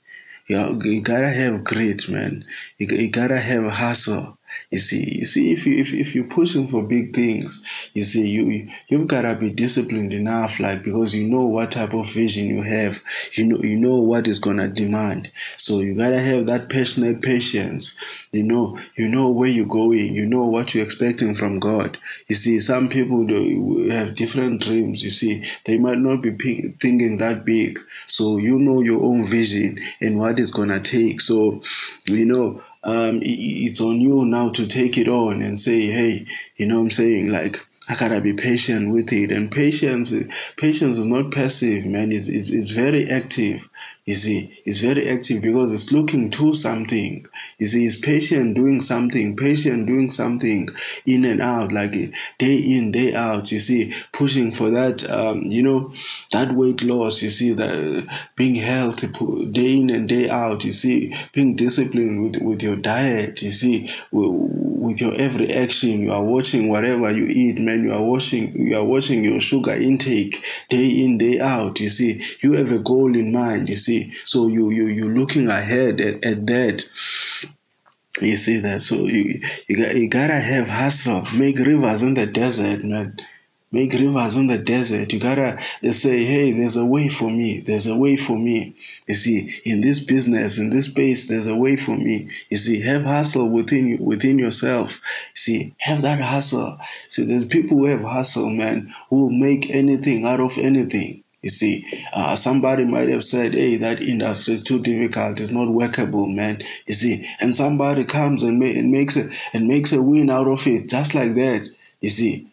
you, 0.47 0.81
you 0.83 1.01
gotta 1.01 1.29
have 1.29 1.63
grit, 1.63 2.09
man. 2.09 2.45
You, 2.77 2.87
you 2.87 3.09
gotta 3.09 3.39
have 3.39 3.65
hustle. 3.71 4.37
You 4.69 4.79
see, 4.79 5.19
you 5.19 5.25
see, 5.25 5.51
if 5.51 5.65
you 5.65 5.77
if, 5.77 5.93
if 5.93 6.15
you're 6.15 6.23
pushing 6.25 6.67
for 6.67 6.83
big 6.83 7.13
things, 7.13 7.63
you 7.93 8.03
see, 8.03 8.27
you 8.27 8.69
you've 8.87 9.07
gotta 9.07 9.35
be 9.35 9.51
disciplined 9.51 10.13
enough, 10.13 10.59
like 10.59 10.83
because 10.83 11.13
you 11.13 11.27
know 11.27 11.45
what 11.45 11.71
type 11.71 11.93
of 11.93 12.11
vision 12.11 12.47
you 12.47 12.61
have, 12.61 13.03
you 13.33 13.45
know 13.45 13.61
you 13.61 13.77
know 13.77 14.01
what 14.01 14.27
is 14.27 14.39
gonna 14.39 14.67
demand. 14.67 15.31
So 15.57 15.79
you 15.79 15.95
gotta 15.95 16.19
have 16.19 16.47
that 16.47 16.69
personal 16.69 17.15
patience. 17.15 17.97
You 18.31 18.43
know, 18.43 18.77
you 18.95 19.07
know 19.07 19.29
where 19.29 19.49
you're 19.49 19.65
going, 19.65 20.13
you 20.13 20.25
know 20.25 20.47
what 20.47 20.73
you're 20.73 20.83
expecting 20.83 21.35
from 21.35 21.59
God. 21.59 21.97
You 22.27 22.35
see, 22.35 22.59
some 22.59 22.89
people 22.89 23.25
do, 23.25 23.89
have 23.89 24.15
different 24.15 24.61
dreams. 24.61 25.03
You 25.03 25.11
see, 25.11 25.45
they 25.65 25.77
might 25.77 25.99
not 25.99 26.21
be 26.21 26.31
thinking 26.79 27.17
that 27.17 27.45
big. 27.45 27.79
So 28.07 28.37
you 28.37 28.57
know 28.57 28.81
your 28.81 29.03
own 29.03 29.27
vision 29.27 29.79
and 30.01 30.17
what 30.17 30.39
it's 30.39 30.51
gonna 30.51 30.79
take. 30.79 31.21
So, 31.21 31.61
you 32.07 32.25
know 32.25 32.61
um, 32.83 33.19
it's 33.21 33.81
on 33.81 34.01
you 34.01 34.25
now 34.25 34.49
to 34.49 34.67
take 34.67 34.97
it 34.97 35.07
on 35.07 35.41
and 35.41 35.57
say, 35.57 35.81
hey, 35.81 36.25
you 36.57 36.67
know 36.67 36.75
what 36.75 36.83
I'm 36.83 36.91
saying? 36.91 37.27
Like, 37.29 37.65
I 37.87 37.95
gotta 37.95 38.21
be 38.21 38.33
patient 38.33 38.91
with 38.91 39.11
it. 39.11 39.31
And 39.31 39.51
patience, 39.51 40.13
patience 40.57 40.97
is 40.97 41.05
not 41.05 41.31
passive, 41.31 41.85
man. 41.85 42.11
It's, 42.11 42.27
it's, 42.27 42.49
it's 42.49 42.71
very 42.71 43.09
active. 43.09 43.67
You 44.05 44.15
see, 44.15 44.51
it's 44.65 44.79
very 44.79 45.07
active 45.09 45.41
because 45.41 45.71
it's 45.71 45.93
looking 45.93 46.29
to 46.31 46.51
something. 46.51 47.25
You 47.57 47.65
see, 47.65 47.85
it's 47.85 47.95
patient 47.95 48.53
doing 48.53 48.81
something, 48.81 49.37
patient 49.37 49.85
doing 49.85 50.09
something 50.09 50.67
in 51.05 51.23
and 51.23 51.41
out, 51.41 51.71
like 51.71 51.93
day 52.37 52.57
in, 52.57 52.91
day 52.91 53.13
out. 53.15 53.49
You 53.53 53.59
see, 53.59 53.93
pushing 54.11 54.51
for 54.51 54.71
that, 54.71 55.09
um, 55.09 55.43
you 55.43 55.63
know, 55.63 55.93
that 56.33 56.51
weight 56.53 56.83
loss. 56.83 57.21
You 57.21 57.29
see, 57.29 57.53
that 57.53 58.09
being 58.35 58.55
healthy 58.55 59.07
day 59.51 59.77
in 59.77 59.89
and 59.89 60.09
day 60.09 60.29
out. 60.29 60.65
You 60.65 60.73
see, 60.73 61.15
being 61.31 61.55
disciplined 61.55 62.23
with, 62.23 62.41
with 62.41 62.61
your 62.61 62.75
diet. 62.75 63.41
You 63.41 63.51
see, 63.51 63.89
with 64.11 64.99
your 64.99 65.15
every 65.15 65.53
action, 65.53 66.01
you 66.01 66.11
are 66.11 66.23
watching 66.23 66.67
whatever 66.67 67.09
you 67.09 67.25
eat, 67.25 67.57
man. 67.57 67.83
You 67.83 67.93
are 67.93 68.03
watching, 68.03 68.53
you 68.67 68.75
are 68.77 68.83
watching 68.83 69.23
your 69.23 69.39
sugar 69.39 69.71
intake 69.71 70.43
day 70.67 70.87
in, 70.89 71.17
day 71.17 71.39
out. 71.39 71.79
You 71.79 71.87
see, 71.89 72.21
you 72.41 72.53
have 72.53 72.71
a 72.71 72.79
goal 72.79 73.15
in 73.15 73.31
mind. 73.31 73.69
You 73.73 73.77
see. 73.77 74.11
So 74.23 74.47
you 74.49 74.69
you 74.69 74.85
you're 74.85 75.17
looking 75.19 75.47
ahead 75.47 75.99
at, 75.99 76.23
at 76.23 76.45
that. 76.45 76.85
You 78.21 78.35
see 78.35 78.57
that. 78.59 78.83
So 78.83 78.95
you 79.07 79.41
you 79.67 79.77
got 79.77 79.95
you 79.95 80.07
gotta 80.07 80.39
have 80.39 80.67
hustle. 80.69 81.23
Make 81.35 81.57
rivers 81.57 82.03
in 82.03 82.13
the 82.13 82.27
desert, 82.27 82.83
man. 82.83 83.17
Make 83.71 83.93
rivers 83.93 84.35
in 84.35 84.45
the 84.45 84.59
desert. 84.59 85.11
You 85.11 85.19
gotta 85.19 85.59
say, 85.89 86.23
hey, 86.23 86.51
there's 86.51 86.75
a 86.75 86.85
way 86.85 87.09
for 87.09 87.31
me. 87.31 87.61
There's 87.61 87.87
a 87.87 87.97
way 87.97 88.15
for 88.15 88.37
me. 88.37 88.75
You 89.07 89.15
see, 89.15 89.51
in 89.65 89.81
this 89.81 89.99
business, 90.01 90.59
in 90.59 90.69
this 90.69 90.85
space, 90.91 91.27
there's 91.27 91.47
a 91.47 91.55
way 91.55 91.75
for 91.75 91.97
me. 91.97 92.29
You 92.49 92.57
see, 92.57 92.79
have 92.81 93.05
hustle 93.05 93.49
within 93.49 93.87
you, 93.87 93.97
within 93.97 94.37
yourself. 94.37 95.01
See, 95.33 95.73
have 95.79 96.03
that 96.03 96.21
hustle. 96.21 96.77
See, 97.07 97.25
there's 97.25 97.45
people 97.45 97.77
who 97.79 97.85
have 97.85 98.03
hustle, 98.03 98.51
man, 98.51 98.93
who 99.09 99.21
will 99.21 99.31
make 99.31 99.71
anything 99.71 100.25
out 100.25 100.39
of 100.39 100.59
anything. 100.59 101.22
You 101.43 101.49
see, 101.49 101.85
uh, 102.13 102.35
somebody 102.35 102.85
might 102.85 103.09
have 103.09 103.23
said, 103.23 103.53
"Hey, 103.53 103.75
that 103.77 104.01
industry 104.01 104.55
is 104.55 104.63
too 104.63 104.79
difficult. 104.79 105.39
It's 105.39 105.51
not 105.51 105.69
workable, 105.69 106.25
man." 106.27 106.63
You 106.87 106.95
see, 106.95 107.27
and 107.39 107.55
somebody 107.55 108.05
comes 108.05 108.41
and, 108.43 108.57
ma- 108.59 108.65
and 108.65 108.91
makes 108.91 109.15
it 109.17 109.31
and 109.53 109.67
makes 109.67 109.91
a 109.93 110.01
win 110.01 110.31
out 110.31 110.47
of 110.47 110.65
it, 110.65 110.89
just 110.89 111.13
like 111.13 111.35
that. 111.35 111.67
You 112.01 112.09
see, 112.09 112.47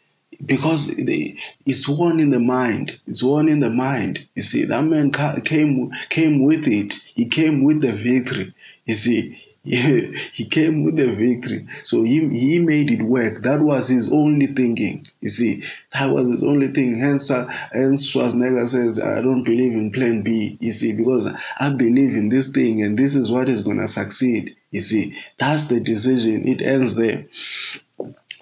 because 0.45 0.89
they, 0.89 1.39
it's 1.67 1.89
one 1.89 2.21
in 2.21 2.31
the 2.31 2.41
mind. 2.41 2.99
It's 3.07 3.23
one 3.23 3.49
in 3.49 3.61
the 3.61 3.71
mind. 3.71 4.27
You 4.35 4.43
see, 4.43 4.65
that 4.65 4.85
man 4.85 5.11
ca- 5.13 5.41
came 5.41 5.91
came 6.09 6.43
with 6.43 6.67
it. 6.67 6.95
He 7.15 7.27
came 7.27 7.63
with 7.65 7.81
the 7.81 7.93
victory. 7.93 8.53
You 8.87 8.95
see, 8.95 9.39
he 9.63 10.47
came 10.51 10.85
with 10.85 10.97
the 10.97 11.15
victory. 11.15 11.67
So 11.83 12.03
he, 12.03 12.27
he 12.29 12.59
made 12.61 12.91
it 12.91 13.03
work. 13.03 13.43
That 13.43 13.61
was 13.61 13.89
his 13.89 14.11
only 14.11 14.47
thinking. 14.47 15.05
You 15.21 15.29
see, 15.29 15.63
that 15.93 16.11
was 16.15 16.31
his 16.31 16.43
only 16.43 16.69
thing. 16.69 16.97
Hence, 16.97 17.31
uh, 17.31 17.45
hence 17.71 18.11
Schwarzenegger 18.11 18.67
says, 18.67 18.99
I 18.99 19.21
don't 19.21 19.45
believe 19.45 19.75
in 19.75 19.91
plan 19.91 20.23
B. 20.23 20.57
You 20.61 20.71
see, 20.71 20.97
because 20.97 21.29
I 21.59 21.69
believe 21.69 22.17
in 22.17 22.31
this 22.31 22.49
thing 22.53 22.83
and 22.83 22.97
this 22.99 23.15
is 23.15 23.31
what 23.31 23.51
is 23.51 23.61
going 23.61 23.79
to 23.79 23.89
succeed. 23.89 24.57
You 24.71 24.81
see, 24.81 25.15
that's 25.39 25.65
the 25.67 25.81
decision. 25.81 26.49
It 26.49 26.63
ends 26.63 26.95
there. 26.95 27.27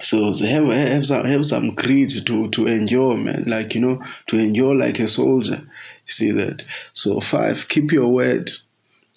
So 0.00 0.32
have 0.32 0.68
have 0.68 1.06
some 1.06 1.25
have 1.25 1.44
some 1.44 1.75
greed 1.75 2.10
to 2.10 2.48
to 2.50 2.66
endure, 2.68 3.16
man. 3.16 3.42
Like 3.48 3.75
you 3.75 3.80
know, 3.80 4.04
to 4.28 4.38
endure 4.38 4.76
like 4.76 5.00
a 5.00 5.08
soldier. 5.08 5.60
You 5.60 6.12
see 6.12 6.30
that. 6.30 6.62
So 6.92 7.18
five, 7.18 7.68
keep 7.68 7.90
your 7.90 8.06
word. 8.06 8.48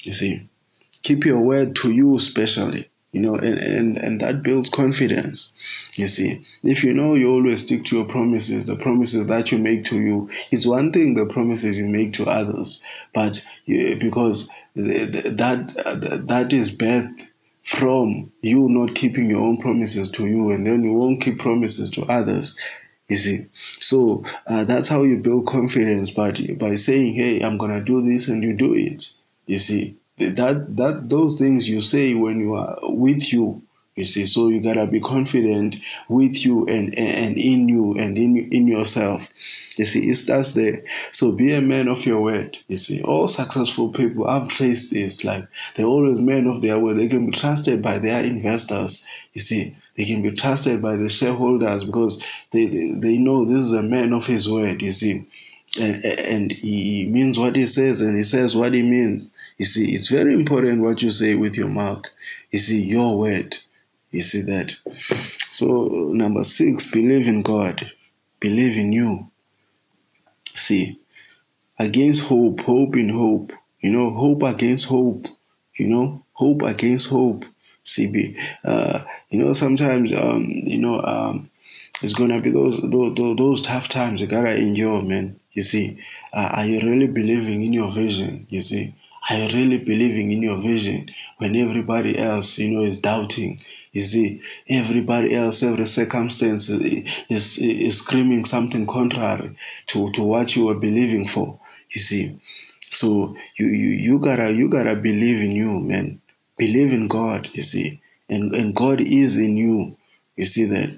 You 0.02 0.14
see, 0.14 0.50
keep 1.04 1.26
your 1.26 1.40
word 1.40 1.76
to 1.76 1.92
you 1.92 2.16
especially 2.16 2.90
you 3.12 3.22
know 3.22 3.36
and, 3.36 3.58
and 3.60 3.98
and 3.98 4.20
that 4.22 4.44
builds 4.44 4.70
confidence 4.70 5.58
you 5.98 6.08
see. 6.08 6.42
If 6.64 6.84
you 6.84 6.94
know 6.94 7.16
you 7.16 7.30
always 7.30 7.66
stick 7.66 7.84
to 7.86 7.98
your 7.98 8.06
promises 8.06 8.66
the 8.66 8.78
promises 8.78 9.28
that 9.28 9.52
you 9.52 9.58
make 9.58 9.84
to 9.86 10.00
you 10.00 10.30
is 10.52 10.66
one 10.66 10.92
thing 10.92 11.16
the 11.16 11.26
promises 11.26 11.78
you 11.78 11.86
make 11.86 12.14
to 12.14 12.30
others 12.30 12.84
but 13.14 13.46
you, 13.66 13.98
because 13.98 14.50
that 14.76 16.24
that 16.28 16.54
is 16.54 16.76
birthed 16.76 17.28
from 17.64 18.32
you 18.42 18.70
not 18.70 18.96
keeping 18.96 19.30
your 19.30 19.42
own 19.42 19.58
promises 19.58 20.10
to 20.12 20.28
you 20.28 20.52
and 20.52 20.66
then 20.66 20.84
you 20.84 20.94
won't 20.94 21.22
keep 21.22 21.40
promises 21.40 21.90
to 21.92 22.04
others 22.04 22.58
you 23.10 23.18
see. 23.18 23.46
So 23.82 24.24
uh, 24.48 24.64
that's 24.64 24.88
how 24.88 25.04
you 25.04 25.18
build 25.18 25.46
confidence 25.46 26.12
but 26.12 26.40
by 26.58 26.76
saying 26.76 27.16
hey 27.16 27.42
i'm 27.42 27.58
gonna 27.58 27.82
do 27.82 28.02
this 28.02 28.30
and 28.30 28.42
you 28.42 28.54
do 28.54 28.74
it 28.74 29.12
you 29.46 29.58
see 29.58 29.98
that 30.30 30.76
that 30.78 31.10
those 31.10 31.38
things 31.38 31.70
you 31.70 31.82
say 31.82 32.14
when 32.16 32.40
you 32.40 32.54
are 32.56 32.78
with 32.84 33.32
you 33.34 33.62
you 33.96 34.06
see. 34.06 34.26
So 34.26 34.48
you 34.48 34.62
gotta 34.62 34.88
be 34.88 35.00
confident 35.00 35.76
with 36.08 36.46
you 36.46 36.66
and 36.66 36.98
and 36.98 37.38
in 37.38 37.68
you 37.68 37.94
and 37.94 38.18
in 38.18 38.38
in 38.38 38.68
yourself. 38.68 39.28
You 39.78 39.86
see 39.86 40.10
it 40.10 40.16
starts 40.16 40.54
there. 40.54 40.84
So 41.12 41.32
be 41.34 41.54
a 41.54 41.62
man 41.62 41.88
of 41.88 42.06
your 42.06 42.22
word 42.22 42.58
you 42.68 42.78
see. 42.78 43.02
All 43.02 43.28
successful 43.28 43.90
people 43.90 44.28
i've 44.28 44.52
faced 44.52 44.92
this. 44.92 45.24
Like 45.24 45.46
they're 45.76 45.86
always 45.86 46.20
men 46.22 46.48
of 46.48 46.62
their 46.62 46.80
word. 46.80 46.98
They 46.98 47.08
can 47.08 47.26
be 47.26 47.32
trusted 47.32 47.82
by 47.82 48.00
their 48.00 48.24
investors 48.24 49.06
you 49.34 49.42
see. 49.42 49.76
They 49.96 50.06
can 50.06 50.22
be 50.22 50.32
trusted 50.32 50.82
by 50.82 50.96
the 50.96 51.10
shareholders 51.10 51.84
because 51.84 52.24
they 52.52 52.68
they, 52.68 52.92
they 52.92 53.18
know 53.18 53.46
this 53.46 53.66
is 53.66 53.74
a 53.74 53.84
man 53.84 54.14
of 54.14 54.26
his 54.26 54.50
word 54.50 54.82
you 54.82 54.92
see 54.92 55.28
and, 55.80 56.52
he 56.52 57.08
means 57.10 57.40
what 57.40 57.56
he 57.56 57.66
says 57.66 58.02
and 58.02 58.18
he 58.18 58.24
says 58.24 58.56
what 58.56 58.74
he 58.74 58.84
means 58.84 59.32
you 59.62 59.66
see, 59.66 59.94
it's 59.94 60.08
very 60.08 60.34
important 60.34 60.82
what 60.82 61.04
you 61.04 61.12
say 61.12 61.36
with 61.36 61.56
your 61.56 61.68
mouth. 61.68 62.06
You 62.50 62.58
see, 62.58 62.82
your 62.82 63.20
word. 63.20 63.58
You 64.10 64.22
see 64.22 64.42
that. 64.42 64.76
So, 65.52 66.10
number 66.14 66.44
six, 66.44 66.90
believe 66.90 67.28
in 67.28 67.44
God, 67.44 67.92
believe 68.40 68.76
in 68.80 68.92
you. 68.92 69.30
See, 70.46 71.00
against 71.78 72.24
hope, 72.24 72.62
hope 72.62 72.96
in 72.96 73.10
hope. 73.10 73.54
You 73.82 73.92
know, 73.92 74.10
hope 74.10 74.42
against 74.42 74.86
hope. 74.86 75.28
You 75.76 75.88
know, 75.90 76.26
hope 76.34 76.64
against 76.64 77.10
hope. 77.10 77.46
See, 77.84 78.36
uh, 78.64 79.06
you 79.30 79.38
know, 79.38 79.54
sometimes, 79.54 80.12
um, 80.12 80.46
you 80.46 80.80
know, 80.80 81.02
um, 81.02 81.52
it's 82.02 82.14
gonna 82.14 82.42
be 82.42 82.50
those, 82.50 82.82
those 82.82 83.16
those 83.16 83.62
tough 83.62 83.90
times 83.90 84.22
you 84.22 84.28
gotta 84.28 84.56
endure, 84.56 85.04
man. 85.04 85.40
You 85.54 85.62
see, 85.62 86.00
uh, 86.34 86.50
are 86.54 86.66
you 86.66 86.80
really 86.88 87.08
believing 87.08 87.64
in 87.64 87.74
your 87.74 87.92
vision? 87.92 88.48
You 88.50 88.62
see, 88.62 88.94
are 89.30 89.36
you 89.38 89.48
really 89.56 89.78
believing 89.78 90.32
in 90.32 90.42
your 90.42 90.58
vision 90.58 91.10
when 91.38 91.56
everybody 91.56 92.18
else, 92.18 92.58
you 92.58 92.72
know, 92.72 92.84
is 92.84 93.00
doubting? 93.02 93.60
You 93.92 94.02
see, 94.02 94.42
everybody 94.70 95.36
else, 95.36 95.62
every 95.64 95.86
circumstance 95.86 96.70
is, 96.70 97.58
is 97.60 98.00
screaming 98.00 98.46
something 98.46 98.88
contrary 98.88 99.56
to, 99.88 100.12
to 100.14 100.24
what 100.24 100.56
you 100.56 100.70
are 100.70 100.80
believing 100.80 101.28
for. 101.28 101.60
You 101.92 102.02
see, 102.02 102.40
so 102.80 103.36
you, 103.58 103.68
you, 103.68 103.90
you 103.90 104.20
gotta, 104.20 104.52
you 104.54 104.70
gotta 104.70 104.96
believe 104.96 105.42
in 105.42 105.52
you, 105.52 105.80
man. 105.80 106.22
Believe 106.58 106.94
in 106.94 107.08
God, 107.08 107.50
you 107.54 107.64
see, 107.64 108.00
and, 108.30 108.54
and 108.54 108.76
God 108.76 109.02
is 109.02 109.38
in 109.38 109.58
you. 109.58 109.98
You 110.38 110.46
see 110.46 110.66
that. 110.66 110.92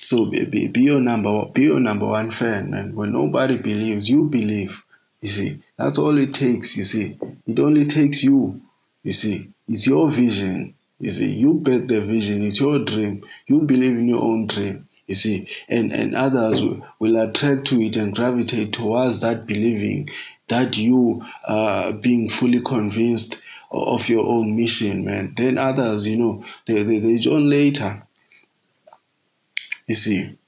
So 0.00 0.30
be, 0.30 0.44
be, 0.44 0.68
be 0.68 0.82
your 0.82 1.00
number, 1.00 1.46
be 1.46 1.62
your 1.62 1.80
number 1.80 2.06
one 2.06 2.30
fan, 2.30 2.70
man. 2.70 2.94
When 2.94 3.10
nobody 3.12 3.56
believes, 3.58 4.08
you 4.08 4.24
believe. 4.28 4.84
You 5.20 5.28
see, 5.28 5.62
that's 5.76 5.98
all 5.98 6.16
it 6.18 6.32
takes. 6.34 6.76
You 6.76 6.84
see, 6.84 7.16
it 7.46 7.58
only 7.58 7.86
takes 7.86 8.22
you. 8.22 8.60
You 9.02 9.12
see, 9.12 9.48
it's 9.68 9.86
your 9.86 10.08
vision. 10.10 10.74
You 11.00 11.10
see, 11.10 11.30
you 11.32 11.54
bet 11.54 11.88
the 11.88 12.00
vision. 12.02 12.42
It's 12.44 12.60
your 12.60 12.78
dream. 12.84 13.24
You 13.48 13.60
believe 13.62 13.96
in 13.98 14.08
your 14.08 14.22
own 14.22 14.46
dream. 14.46 14.88
You 15.06 15.14
see, 15.14 15.48
and, 15.68 15.92
and 15.92 16.14
others 16.14 16.62
will, 16.62 16.86
will 16.98 17.16
attract 17.16 17.66
to 17.68 17.80
it 17.82 17.96
and 17.96 18.14
gravitate 18.14 18.72
towards 18.72 19.20
that 19.20 19.46
believing 19.46 20.08
that 20.48 20.78
you 20.78 21.24
are 21.46 21.92
being 21.92 22.30
fully 22.30 22.60
convinced 22.60 23.40
of 23.70 24.08
your 24.08 24.26
own 24.26 24.54
mission, 24.56 25.04
man. 25.04 25.34
Then 25.36 25.58
others, 25.58 26.06
you 26.06 26.16
know, 26.16 26.44
they, 26.66 26.82
they, 26.84 27.00
they 27.00 27.16
join 27.18 27.48
later. 27.50 28.03
You 29.86 29.94
see, 29.94 30.38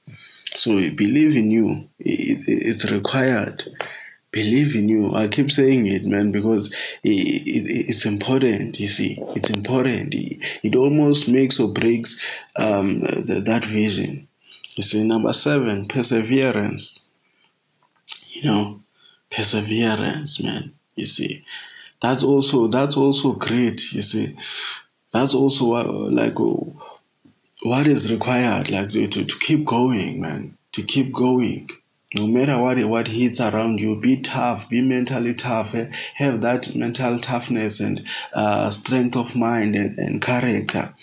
so 0.55 0.71
believe 0.91 1.35
in 1.35 1.51
you. 1.51 1.89
It, 1.99 2.43
it's 2.47 2.89
required 2.91 3.63
believe 4.31 4.75
in 4.75 4.87
you. 4.87 5.15
I 5.15 5.27
keep 5.27 5.51
saying 5.51 5.87
it, 5.87 6.05
man, 6.05 6.31
because 6.31 6.71
it, 7.03 7.09
it, 7.09 7.89
it's 7.89 8.05
important. 8.05 8.79
You 8.79 8.87
see, 8.87 9.17
it's 9.35 9.49
important. 9.49 10.13
It, 10.13 10.59
it 10.63 10.75
almost 10.75 11.27
makes 11.27 11.59
or 11.59 11.73
breaks 11.73 12.39
um, 12.55 12.99
the, 12.99 13.41
that 13.45 13.63
vision. 13.63 14.27
You 14.75 14.83
see, 14.83 15.03
number 15.03 15.33
seven, 15.33 15.87
perseverance. 15.87 17.05
You 18.29 18.43
know, 18.43 18.79
perseverance, 19.31 20.43
man. 20.43 20.73
You 20.95 21.05
see, 21.05 21.43
that's 22.01 22.23
also 22.23 22.67
that's 22.67 22.97
also 22.97 23.33
great. 23.33 23.91
You 23.91 24.01
see, 24.01 24.35
that's 25.11 25.33
also 25.33 25.73
uh, 25.73 26.09
like 26.11 26.35
what 27.67 27.87
is 27.87 28.11
required, 28.11 28.69
like 28.69 28.89
to, 28.89 29.07
to 29.07 29.25
keep 29.39 29.65
going, 29.65 30.21
man, 30.21 30.57
to 30.73 30.83
keep 30.83 31.11
going 31.13 31.69
no 32.15 32.25
matter 32.25 32.57
what 32.57 32.79
what 32.85 33.07
hits 33.07 33.41
around 33.41 33.81
you 33.81 33.99
be 33.99 34.21
tough 34.21 34.69
be 34.69 34.81
mentally 34.81 35.33
tough 35.33 35.75
eh? 35.75 35.89
have 36.15 36.39
that 36.41 36.73
mental 36.73 37.19
toughness 37.19 37.81
and 37.81 38.07
uh, 38.33 38.69
strength 38.69 39.17
of 39.17 39.35
mind 39.35 39.75
and, 39.75 39.97
and 39.99 40.21
character 40.21 40.93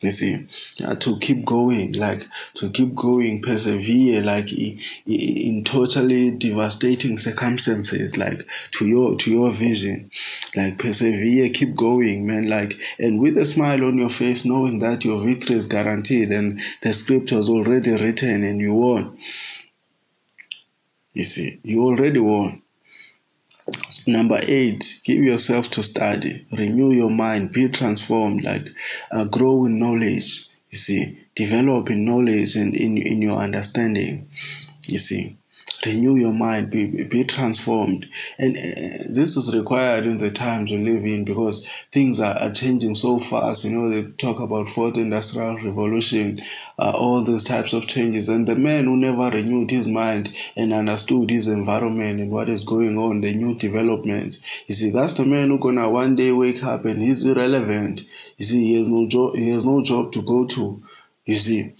you 0.00 0.10
see 0.10 0.46
uh, 0.84 0.94
to 0.96 1.18
keep 1.18 1.44
going 1.44 1.92
like 1.92 2.26
to 2.54 2.70
keep 2.70 2.94
going 2.94 3.40
persevere 3.40 4.22
like 4.22 4.52
in, 4.52 4.78
in 5.06 5.64
totally 5.64 6.30
devastating 6.32 7.16
circumstances 7.16 8.16
like 8.16 8.46
to 8.70 8.86
your 8.86 9.16
to 9.16 9.30
your 9.30 9.50
vision. 9.50 10.10
Like 10.56 10.78
persevere 10.78 11.50
keep 11.50 11.74
going 11.76 12.26
man. 12.26 12.48
Like 12.48 12.78
and 12.98 13.20
with 13.20 13.36
a 13.38 13.44
smile 13.46 13.84
on 13.84 13.98
your 13.98 14.10
face 14.10 14.44
knowing 14.44 14.80
that 14.80 15.04
your 15.04 15.20
victory 15.20 15.56
is 15.56 15.66
guaranteed 15.66 16.30
and 16.30 16.60
the 16.82 16.92
script 16.92 17.32
was 17.32 17.48
already 17.48 17.92
written 17.92 18.42
and 18.44 18.60
you 18.60 18.74
won. 18.74 19.18
You 21.12 21.22
see, 21.22 21.60
you 21.62 21.84
already 21.84 22.20
won. 22.20 22.62
Number 24.06 24.40
eight, 24.42 25.00
give 25.04 25.22
yourself 25.24 25.70
to 25.70 25.82
study, 25.82 26.46
renew 26.52 26.92
your 26.92 27.10
mind, 27.10 27.52
be 27.52 27.68
transformed, 27.68 28.44
like 28.44 28.68
uh, 29.10 29.24
grow 29.24 29.64
in 29.64 29.78
knowledge. 29.78 30.46
You 30.70 30.78
see, 30.78 31.18
develop 31.34 31.90
in 31.90 32.04
knowledge 32.04 32.56
and 32.56 32.74
in, 32.74 32.98
in 32.98 33.22
your 33.22 33.38
understanding. 33.38 34.28
You 34.86 34.98
see, 34.98 35.38
renew 35.86 36.16
your 36.16 36.32
mind, 36.32 36.70
be, 36.70 37.04
be 37.04 37.24
transformed. 37.24 38.08
And 38.38 38.56
uh, 38.56 39.04
this 39.08 39.36
is 39.36 39.54
required 39.54 40.06
in 40.06 40.18
the 40.18 40.30
times 40.30 40.70
we 40.70 40.78
live 40.78 41.04
in 41.04 41.24
because 41.24 41.68
things 41.92 42.20
are, 42.20 42.36
are 42.36 42.52
changing 42.52 42.94
so 42.94 43.18
fast. 43.18 43.64
You 43.64 43.70
know, 43.70 43.88
they 43.90 44.10
talk 44.12 44.40
about 44.40 44.68
fourth 44.68 44.96
industrial 44.96 45.56
revolution, 45.56 46.42
uh, 46.78 46.92
all 46.94 47.22
these 47.24 47.44
types 47.44 47.72
of 47.72 47.86
changes. 47.86 48.28
And 48.28 48.46
the 48.46 48.56
man 48.56 48.84
who 48.84 48.96
never 48.96 49.30
renewed 49.30 49.70
his 49.70 49.86
mind 49.86 50.30
and 50.56 50.72
understood 50.72 51.30
his 51.30 51.48
environment 51.48 52.20
and 52.20 52.30
what 52.30 52.48
is 52.48 52.64
going 52.64 52.98
on, 52.98 53.20
the 53.20 53.34
new 53.34 53.54
developments, 53.54 54.42
you 54.66 54.74
see, 54.74 54.90
that's 54.90 55.14
the 55.14 55.24
man 55.24 55.48
who 55.50 55.58
gonna 55.58 55.88
one 55.88 56.14
day 56.16 56.32
wake 56.32 56.62
up 56.64 56.84
and 56.84 57.02
he's 57.02 57.24
irrelevant. 57.24 58.02
You 58.38 58.44
see, 58.44 58.64
he 58.64 58.78
has 58.78 58.88
no 58.88 59.06
job, 59.08 59.36
he 59.36 59.50
has 59.50 59.64
no 59.64 59.82
job 59.82 60.12
to 60.12 60.22
go 60.22 60.44
to. 60.46 60.82
You 61.26 61.36
see, 61.36 61.72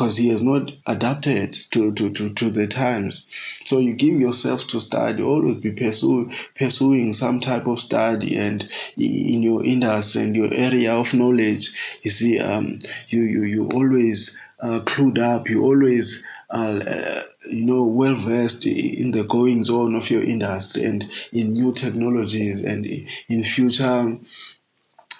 because 0.00 0.16
he 0.16 0.30
has 0.30 0.42
not 0.42 0.72
adapted 0.86 1.52
to, 1.52 1.92
to, 1.92 2.10
to, 2.10 2.32
to 2.32 2.48
the 2.48 2.66
times. 2.66 3.26
So 3.66 3.80
you 3.80 3.92
give 3.92 4.18
yourself 4.18 4.66
to 4.68 4.80
study, 4.80 5.22
always 5.22 5.58
be 5.58 5.72
pursue, 5.72 6.30
pursuing 6.54 7.12
some 7.12 7.38
type 7.38 7.66
of 7.66 7.78
study 7.78 8.38
and 8.38 8.66
in 8.96 9.42
your 9.42 9.62
industry 9.62 10.22
and 10.22 10.34
your 10.34 10.54
area 10.54 10.94
of 10.94 11.12
knowledge. 11.12 12.00
You 12.02 12.10
see, 12.10 12.38
um, 12.40 12.78
you, 13.08 13.20
you, 13.20 13.42
you 13.42 13.68
always 13.74 14.40
uh, 14.60 14.80
clued 14.86 15.18
up, 15.18 15.50
you 15.50 15.64
always 15.64 16.24
uh, 16.48 16.80
uh, 16.86 17.22
you 17.50 17.66
know, 17.66 17.84
well 17.84 18.14
versed 18.14 18.66
in 18.66 19.10
the 19.10 19.24
goings 19.24 19.68
on 19.68 19.94
of 19.94 20.08
your 20.08 20.22
industry 20.22 20.84
and 20.84 21.04
in 21.30 21.52
new 21.52 21.74
technologies 21.74 22.64
and 22.64 22.86
in 22.86 23.42
future 23.42 24.16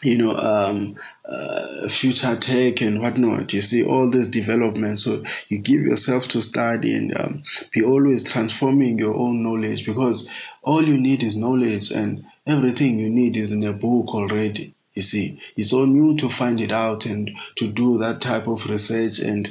you 0.03 0.19
know, 0.19 0.37
um, 0.37 0.97
uh, 1.25 1.87
future 1.89 2.37
tech 2.37 2.81
and 2.81 3.01
whatnot. 3.01 3.53
You 3.53 3.61
see 3.61 3.85
all 3.85 4.09
this 4.11 4.29
development. 4.29 4.99
So 4.99 5.23
you 5.49 5.59
give 5.59 5.83
yourself 5.83 6.29
to 6.29 6.43
study 6.43 6.95
and 6.95 7.17
um, 7.19 7.43
be 7.73 7.83
always 7.83 8.25
transforming 8.31 8.99
your 8.99 9.15
own 9.15 9.43
knowledge 9.43 9.87
because 9.87 10.29
all 10.63 10.83
you 10.87 10.99
need 10.99 11.23
is 11.23 11.37
knowledge 11.37 11.91
and 11.91 12.25
everything 12.47 12.99
you 12.99 13.11
need 13.11 13.37
is 13.37 13.53
in 13.53 13.63
a 13.65 13.73
book 13.73 14.09
already. 14.09 14.75
You 14.95 15.03
see, 15.03 15.41
it's 15.57 15.73
on 15.73 15.95
you 15.95 16.17
to 16.17 16.29
find 16.29 16.61
it 16.61 16.73
out 16.73 17.07
and 17.07 17.31
to 17.57 17.69
do 17.69 17.99
that 17.99 18.21
type 18.21 18.49
of 18.49 18.69
research 18.69 19.21
and 19.21 19.49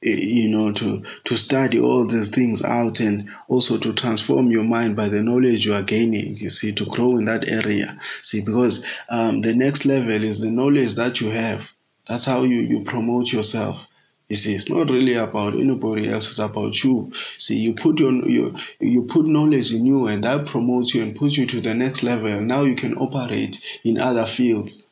you 0.00 0.48
know 0.48 0.70
to 0.72 1.02
to 1.24 1.36
study 1.36 1.80
all 1.80 2.06
these 2.06 2.28
things 2.28 2.62
out 2.62 3.00
and 3.00 3.28
also 3.48 3.76
to 3.76 3.92
transform 3.92 4.50
your 4.50 4.62
mind 4.62 4.94
by 4.94 5.08
the 5.08 5.22
knowledge 5.22 5.66
you 5.66 5.74
are 5.74 5.82
gaining 5.82 6.36
you 6.36 6.48
see 6.48 6.72
to 6.72 6.84
grow 6.86 7.16
in 7.16 7.24
that 7.24 7.48
area 7.48 7.98
see 8.22 8.40
because 8.40 8.84
um, 9.08 9.40
the 9.40 9.54
next 9.54 9.84
level 9.86 10.22
is 10.22 10.40
the 10.40 10.50
knowledge 10.50 10.94
that 10.94 11.20
you 11.20 11.30
have 11.30 11.72
that's 12.06 12.24
how 12.24 12.44
you 12.44 12.60
you 12.60 12.84
promote 12.84 13.32
yourself 13.32 13.88
you 14.28 14.36
see, 14.36 14.54
it's 14.54 14.68
not 14.68 14.90
really 14.90 15.14
about 15.14 15.54
anybody 15.54 16.10
else. 16.10 16.28
It's 16.28 16.38
about 16.38 16.84
you. 16.84 17.10
See, 17.38 17.58
you 17.58 17.72
put 17.72 17.98
your 17.98 18.12
you 18.28 18.56
you 18.78 19.04
put 19.04 19.24
knowledge 19.24 19.72
in 19.72 19.86
you, 19.86 20.06
and 20.06 20.22
that 20.24 20.46
promotes 20.46 20.94
you 20.94 21.02
and 21.02 21.16
puts 21.16 21.38
you 21.38 21.46
to 21.46 21.60
the 21.62 21.72
next 21.72 22.02
level. 22.02 22.38
Now 22.40 22.64
you 22.64 22.74
can 22.74 22.94
operate 22.98 23.58
in 23.84 23.96
other 23.98 24.26
fields. 24.26 24.86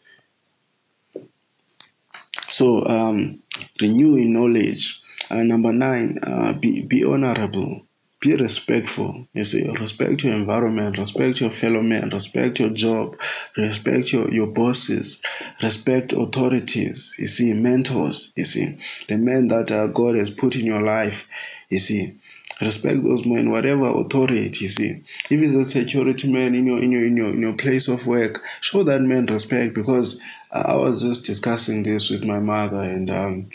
So 2.49 2.87
um, 2.87 3.43
renewing 3.81 4.33
knowledge. 4.33 5.01
Uh, 5.31 5.43
number 5.43 5.73
nine, 5.73 6.19
uh, 6.23 6.53
be, 6.53 6.83
be 6.83 7.05
honorable. 7.05 7.83
Be 8.21 8.35
respectful. 8.35 9.29
You 9.35 9.45
see, 9.45 9.69
respect 9.69 10.25
your 10.25 10.35
environment, 10.35 10.97
respect 10.99 11.41
your 11.41 11.51
fellow 11.51 11.83
men, 11.83 12.09
respect 12.11 12.59
your 12.59 12.71
job, 12.71 13.19
respect 13.57 14.13
your, 14.13 14.31
your 14.33 14.47
bosses, 14.47 15.21
respect 15.63 16.13
authorities. 16.13 17.15
You 17.19 17.27
see, 17.27 17.53
mentors. 17.53 18.33
You 18.35 18.45
see, 18.45 18.79
the 19.09 19.19
men 19.19 19.49
that 19.49 19.71
uh, 19.71 19.89
God 19.89 20.17
has 20.17 20.31
put 20.31 20.57
in 20.57 20.65
your 20.65 20.81
life. 20.81 21.29
You 21.69 21.79
see, 21.79 22.15
respect 22.61 23.03
those 23.05 23.27
men, 23.27 23.51
whatever 23.51 23.87
authority. 23.87 24.65
You 24.65 24.69
see, 24.69 25.03
if 25.31 25.43
it's 25.43 25.55
a 25.55 25.65
security 25.65 26.33
man 26.33 26.55
in 26.55 26.67
your 26.67 26.83
in 26.83 26.93
your 26.93 27.05
in 27.05 27.17
your 27.17 27.29
in 27.31 27.43
your 27.43 27.53
place 27.55 27.87
of 27.89 28.07
work, 28.07 28.43
show 28.61 28.83
that 28.85 29.03
man 29.03 29.27
respect 29.27 29.75
because 29.75 30.21
I 30.63 30.75
was 30.75 31.03
just 31.03 31.27
discussing 31.27 31.83
this 31.83 32.11
with 32.11 32.25
my 32.25 32.39
mother 32.39 32.81
and 32.81 33.11
um, 33.11 33.51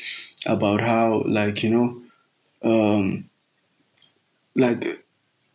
about 0.46 0.82
how, 0.82 1.24
like, 1.26 1.64
you 1.64 1.70
know, 1.70 2.02
um, 2.64 3.30
like 4.56 5.02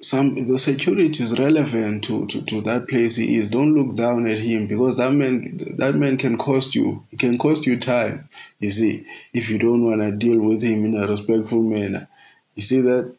some 0.00 0.46
the 0.46 0.58
security 0.58 1.22
is 1.22 1.38
relevant 1.38 2.04
to, 2.04 2.26
to, 2.26 2.42
to 2.42 2.60
that 2.62 2.88
place 2.88 3.16
he 3.16 3.36
is. 3.36 3.48
Don't 3.48 3.74
look 3.74 3.96
down 3.96 4.26
at 4.26 4.38
him 4.38 4.66
because 4.66 4.96
that 4.96 5.12
man 5.12 5.56
that 5.78 5.94
man 5.94 6.16
can 6.18 6.36
cost 6.36 6.74
you. 6.74 7.04
It 7.12 7.18
can 7.18 7.38
cost 7.38 7.66
you 7.66 7.78
time. 7.78 8.28
You 8.58 8.68
see, 8.68 9.06
if 9.32 9.48
you 9.48 9.58
don't 9.58 9.84
want 9.84 10.00
to 10.00 10.12
deal 10.12 10.40
with 10.40 10.62
him 10.62 10.84
in 10.84 10.94
a 10.94 11.06
respectful 11.06 11.62
manner. 11.62 12.08
You 12.54 12.62
see 12.62 12.80
that 12.82 13.16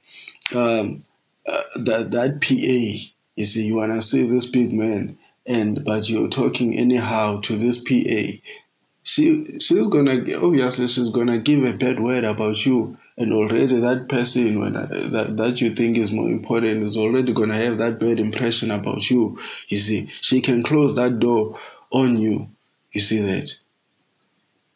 um, 0.55 1.03
uh, 1.47 1.63
that 1.77 2.11
that 2.11 2.41
PA. 2.41 3.09
You 3.35 3.45
see, 3.45 3.67
you 3.67 3.75
wanna 3.75 4.01
see 4.01 4.27
this 4.27 4.45
big 4.47 4.73
man 4.73 5.17
and 5.47 5.83
but 5.85 6.09
you're 6.09 6.27
talking 6.27 6.77
anyhow 6.77 7.39
to 7.41 7.57
this 7.57 7.77
PA, 7.77 8.37
she 9.01 9.59
she's 9.59 9.87
gonna 9.87 10.35
obviously 10.35 10.87
she's 10.89 11.09
gonna 11.11 11.39
give 11.39 11.63
a 11.63 11.71
bad 11.71 11.99
word 11.99 12.25
about 12.25 12.65
you, 12.65 12.97
and 13.17 13.31
already 13.31 13.79
that 13.79 14.09
person 14.09 14.59
when 14.59 14.75
uh, 14.75 15.09
that 15.13 15.37
that 15.37 15.61
you 15.61 15.73
think 15.73 15.97
is 15.97 16.11
more 16.11 16.29
important 16.29 16.83
is 16.83 16.97
already 16.97 17.31
gonna 17.31 17.57
have 17.57 17.77
that 17.77 17.99
bad 17.99 18.19
impression 18.19 18.69
about 18.69 19.09
you. 19.09 19.39
You 19.69 19.77
see, 19.77 20.07
she 20.21 20.41
can 20.41 20.61
close 20.63 20.95
that 20.95 21.19
door 21.19 21.57
on 21.91 22.17
you. 22.17 22.49
You 22.91 22.99
see 22.99 23.21
that. 23.21 23.49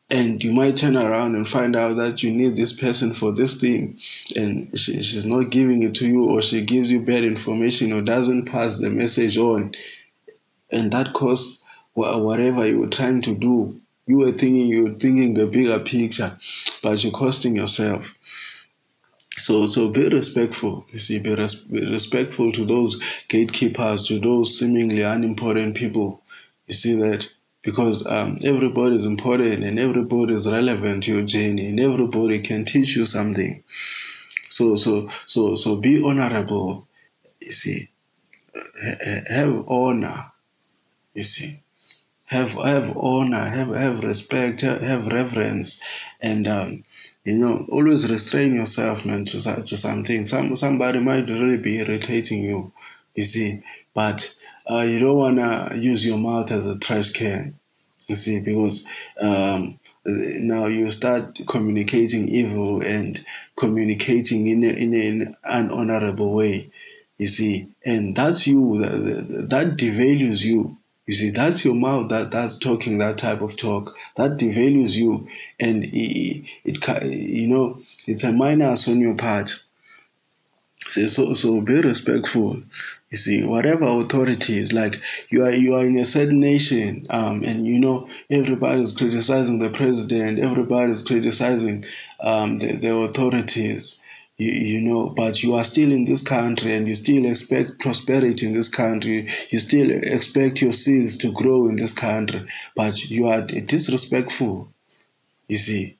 And 0.09 0.43
you 0.43 0.51
might 0.51 0.75
turn 0.75 0.97
around 0.97 1.35
and 1.35 1.47
find 1.47 1.73
out 1.73 1.95
that 1.95 2.21
you 2.21 2.33
need 2.33 2.57
this 2.57 2.73
person 2.73 3.13
for 3.13 3.31
this 3.31 3.59
thing, 3.61 3.97
and 4.35 4.77
she, 4.77 5.01
she's 5.03 5.25
not 5.25 5.49
giving 5.49 5.83
it 5.83 5.95
to 5.95 6.07
you, 6.07 6.29
or 6.29 6.41
she 6.41 6.65
gives 6.65 6.91
you 6.91 7.01
bad 7.01 7.23
information, 7.23 7.93
or 7.93 8.01
doesn't 8.01 8.45
pass 8.45 8.75
the 8.75 8.89
message 8.89 9.37
on 9.37 9.73
and 10.71 10.91
that 10.91 11.13
cost 11.13 11.63
whatever 11.93 12.65
you 12.65 12.79
were 12.79 12.88
trying 12.88 13.21
to 13.21 13.36
do. 13.36 13.79
You 14.07 14.19
were 14.19 14.31
thinking 14.31 14.67
you 14.67 14.84
were 14.86 14.93
thinking 14.93 15.34
the 15.34 15.45
bigger 15.45 15.79
picture, 15.79 16.38
but 16.81 17.03
you're 17.03 17.13
costing 17.13 17.55
yourself. 17.55 18.17
So, 19.38 19.67
so 19.67 19.89
be 19.89 20.10
respectful. 20.10 20.86
You 20.91 20.99
see, 20.99 21.19
be, 21.19 21.34
res- 21.34 21.63
be 21.63 21.86
respectful 21.89 22.51
to 22.53 22.65
those 22.65 23.01
gatekeepers, 23.29 24.07
to 24.07 24.19
those 24.19 24.57
seemingly 24.57 25.01
unimportant 25.01 25.75
people. 25.75 26.21
You 26.67 26.73
see 26.73 26.95
that 26.95 27.34
because 27.62 28.05
um, 28.05 28.38
everybody 28.43 28.95
is 28.95 29.05
important 29.05 29.63
and 29.63 29.79
everybody 29.79 30.34
is 30.34 30.47
relevant 30.51 31.03
to 31.03 31.13
your 31.13 31.23
journey, 31.23 31.67
and 31.67 31.79
everybody 31.79 32.41
can 32.41 32.65
teach 32.65 32.95
you 32.95 33.05
something. 33.05 33.63
So, 34.49 34.75
so, 34.75 35.07
so, 35.25 35.55
so 35.55 35.75
be 35.77 36.03
honorable. 36.03 36.88
You 37.39 37.51
see, 37.51 37.89
have 39.29 39.63
honor 39.67 40.31
you 41.13 41.21
see, 41.24 41.60
have 42.26 42.52
have 42.54 42.95
honor, 42.97 43.50
have 43.50 43.69
have 43.69 44.04
respect, 44.04 44.62
have, 44.62 44.82
have 44.82 45.08
reverence, 45.08 45.82
and 46.21 46.47
um, 46.47 46.84
you 47.24 47.38
know, 47.38 47.65
always 47.69 48.10
restrain 48.10 48.56
yourself, 48.56 49.06
man, 49.06 49.26
to 49.26 49.38
to 49.39 49.78
something. 49.78 50.26
Some 50.26 50.56
somebody 50.56 51.00
might 51.00 51.30
really 51.30 51.58
be 51.58 51.80
irritating 51.80 52.43
you, 52.43 52.71
you 53.15 53.24
see, 53.24 53.63
but 53.93 54.34
uh, 54.69 54.82
you 54.82 55.00
don't 55.00 55.17
wanna 55.17 55.74
use 55.76 56.06
your 56.06 56.17
mouth 56.17 56.52
as 56.52 56.65
a 56.65 56.80
trash 56.80 57.12
can. 57.12 57.60
You 58.08 58.15
see, 58.15 58.41
because 58.41 58.86
um, 59.19 59.80
now 60.06 60.65
you 60.65 60.89
start 60.89 61.39
communicating 61.47 62.28
evil 62.28 62.82
and 62.82 63.24
communicating 63.58 64.47
in, 64.47 64.63
a, 64.63 64.67
in, 64.67 65.36
an 65.43 65.69
honorable 65.71 66.34
way. 66.34 66.71
You 67.17 67.28
see, 67.28 67.67
and 67.86 68.15
that's 68.15 68.47
you. 68.47 68.80
That, 68.80 69.50
that 69.50 69.78
devalues 69.78 70.43
you. 70.43 70.78
You 71.12 71.15
see, 71.15 71.30
that's 71.32 71.65
your 71.65 71.76
mouth 71.76 72.08
that 72.08 72.32
that's 72.32 72.56
talking 72.56 73.00
that 73.00 73.17
type 73.17 73.41
of 73.41 73.58
talk 73.58 73.97
that 74.15 74.38
devalues 74.39 74.95
you, 74.95 75.28
and 75.60 75.84
it, 75.84 76.45
it 76.63 77.04
you 77.04 77.50
know 77.50 77.82
it's 78.08 78.24
a 78.24 78.32
minus 78.32 78.88
on 78.88 79.02
your 79.02 79.15
part. 79.15 79.62
See, 80.88 81.10
so 81.10 81.34
so 81.34 81.60
be 81.60 81.82
respectful. 81.82 82.63
You 83.10 83.17
see, 83.17 83.43
whatever 83.43 83.84
authority 83.84 84.58
is 84.58 84.71
like 84.71 85.02
you 85.30 85.43
are 85.43 85.52
you 85.52 85.76
are 85.76 85.86
in 85.86 85.97
a 85.97 86.06
certain 86.06 86.39
nation, 86.39 87.08
um, 87.10 87.43
and 87.43 87.67
you 87.67 87.78
know 87.78 88.08
everybody 88.30 88.82
is 88.82 88.93
criticizing 88.93 89.60
the 89.60 89.69
president, 89.69 90.39
everybody 90.39 90.93
is 90.93 91.04
criticizing 91.04 91.84
um, 92.21 92.60
the, 92.60 92.78
the 92.78 92.95
authorities 92.95 94.00
you, 94.41 94.51
you 94.51 94.82
know, 94.82 95.10
but 95.10 95.43
you 95.43 95.54
are 95.54 95.63
still 95.63 95.91
in 95.91 96.06
this 96.06 96.23
country 96.23 96.73
and 96.73 96.88
you 96.88 96.95
still 96.95 97.25
expect 97.27 97.80
prosperity 97.80 98.47
in 98.47 98.54
this 98.54 98.69
country. 98.69 99.27
You 99.51 99.60
still 99.60 99.91
expect 99.91 100.63
your 100.63 100.71
seeds 100.71 101.17
to 101.17 101.32
grow 101.32 101.67
in 101.67 101.75
this 101.75 101.93
country, 101.93 102.47
but 102.75 103.10
you 103.10 103.27
are 103.27 103.41
disrespectful. 103.43 104.73
You 105.47 105.58
see, 105.58 105.97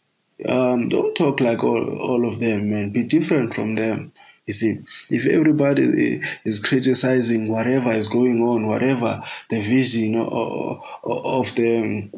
um, 0.48 0.90
don't 0.90 1.14
talk 1.14 1.40
like 1.40 1.64
all, 1.64 2.00
all 2.00 2.28
of 2.28 2.40
them, 2.40 2.72
man. 2.72 2.90
Be 2.90 3.04
different 3.04 3.54
from 3.54 3.76
them. 3.76 4.12
You 4.48 4.54
see, 4.54 4.78
if 5.12 5.28
everybody 5.28 6.22
is 6.44 6.60
criticizing 6.60 7.48
whatever 7.48 7.92
is 7.92 8.08
going 8.08 8.42
on, 8.42 8.66
whatever 8.66 9.24
the 9.50 9.60
vision 9.60 10.16
of 10.16 11.56
the 11.56 12.10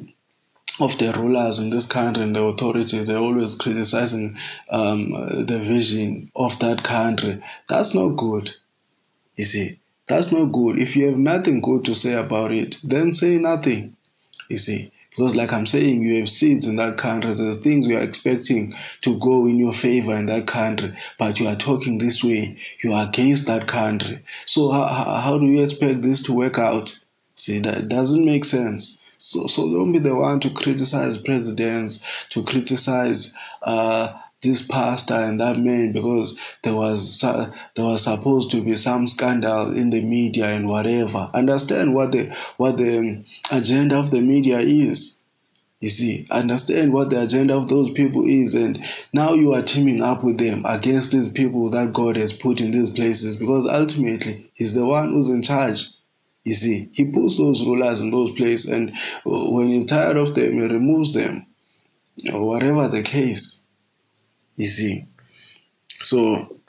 of 0.79 0.97
the 0.97 1.11
rulers 1.13 1.59
in 1.59 1.69
this 1.69 1.85
country 1.85 2.23
and 2.23 2.35
the 2.35 2.43
authorities, 2.43 3.07
they're 3.07 3.17
always 3.17 3.55
criticizing 3.55 4.37
um, 4.69 5.11
the 5.45 5.59
vision 5.59 6.31
of 6.35 6.57
that 6.59 6.83
country. 6.83 7.41
That's 7.67 7.93
not 7.93 8.15
good. 8.15 8.49
You 9.35 9.43
see, 9.43 9.79
that's 10.07 10.31
not 10.31 10.51
good. 10.51 10.79
If 10.79 10.95
you 10.95 11.07
have 11.07 11.17
nothing 11.17 11.61
good 11.61 11.85
to 11.85 11.95
say 11.95 12.13
about 12.13 12.51
it, 12.51 12.77
then 12.83 13.11
say 13.11 13.37
nothing. 13.37 13.95
You 14.49 14.57
see, 14.57 14.91
because 15.11 15.35
like 15.35 15.53
I'm 15.53 15.67
saying, 15.67 16.01
you 16.01 16.19
have 16.19 16.29
seeds 16.29 16.67
in 16.67 16.75
that 16.77 16.97
country. 16.97 17.33
There's 17.33 17.61
things 17.61 17.87
you 17.87 17.97
are 17.97 18.01
expecting 18.01 18.73
to 19.01 19.19
go 19.19 19.45
in 19.45 19.57
your 19.57 19.73
favor 19.73 20.15
in 20.15 20.25
that 20.25 20.47
country, 20.47 20.93
but 21.19 21.39
you 21.39 21.47
are 21.47 21.55
talking 21.55 21.99
this 21.99 22.23
way. 22.23 22.57
You 22.83 22.93
are 22.93 23.07
against 23.07 23.45
that 23.45 23.67
country. 23.67 24.19
So 24.45 24.69
how, 24.71 24.85
how 24.85 25.37
do 25.37 25.45
you 25.45 25.63
expect 25.63 26.01
this 26.01 26.23
to 26.23 26.33
work 26.33 26.57
out? 26.57 26.97
See, 27.35 27.59
that 27.59 27.89
doesn't 27.89 28.25
make 28.25 28.43
sense. 28.43 29.02
So, 29.17 29.47
so 29.47 29.71
don't 29.71 29.91
be 29.91 29.99
the 29.99 30.15
one 30.15 30.39
to 30.41 30.49
criticize 30.49 31.17
presidents, 31.17 32.03
to 32.29 32.43
criticize 32.43 33.33
uh, 33.61 34.13
this 34.43 34.61
pastor 34.67 35.13
and 35.13 35.39
that 35.39 35.57
man 35.57 35.93
because 35.93 36.37
there 36.63 36.75
was 36.75 37.23
uh, 37.23 37.51
there 37.75 37.85
was 37.85 38.03
supposed 38.03 38.51
to 38.51 38.61
be 38.61 38.75
some 38.75 39.07
scandal 39.07 39.75
in 39.75 39.89
the 39.89 40.01
media 40.01 40.47
and 40.47 40.67
whatever. 40.67 41.29
Understand 41.33 41.95
what 41.95 42.11
the 42.11 42.35
what 42.57 42.77
the 42.77 43.23
agenda 43.51 43.97
of 43.97 44.11
the 44.11 44.21
media 44.21 44.59
is. 44.59 45.19
You 45.79 45.89
see, 45.89 46.27
understand 46.29 46.93
what 46.93 47.09
the 47.09 47.21
agenda 47.21 47.55
of 47.55 47.67
those 47.67 47.91
people 47.91 48.25
is, 48.25 48.55
and 48.55 48.83
now 49.11 49.33
you 49.33 49.53
are 49.53 49.61
teaming 49.61 50.01
up 50.01 50.23
with 50.23 50.37
them 50.37 50.65
against 50.65 51.11
these 51.11 51.29
people 51.29 51.69
that 51.71 51.93
God 51.93 52.15
has 52.17 52.31
put 52.31 52.61
in 52.61 52.71
these 52.71 52.89
places 52.89 53.35
because 53.37 53.65
ultimately 53.65 54.51
He's 54.53 54.73
the 54.73 54.85
one 54.85 55.11
who's 55.11 55.29
in 55.29 55.41
charge. 55.41 55.87
You 56.43 56.53
see, 56.53 56.89
he 56.91 57.05
puts 57.05 57.37
those 57.37 57.65
rulers 57.65 58.01
in 58.01 58.11
those 58.11 58.31
places, 58.31 58.69
and 58.69 58.93
when 59.25 59.69
he's 59.69 59.85
tired 59.85 60.17
of 60.17 60.35
them, 60.35 60.53
he 60.59 60.65
removes 60.65 61.13
them, 61.13 61.45
or 62.33 62.45
whatever 62.45 62.89
the 62.89 63.01
case. 63.01 63.63
You 64.55 64.65
see, 64.65 65.05
so 65.87 66.59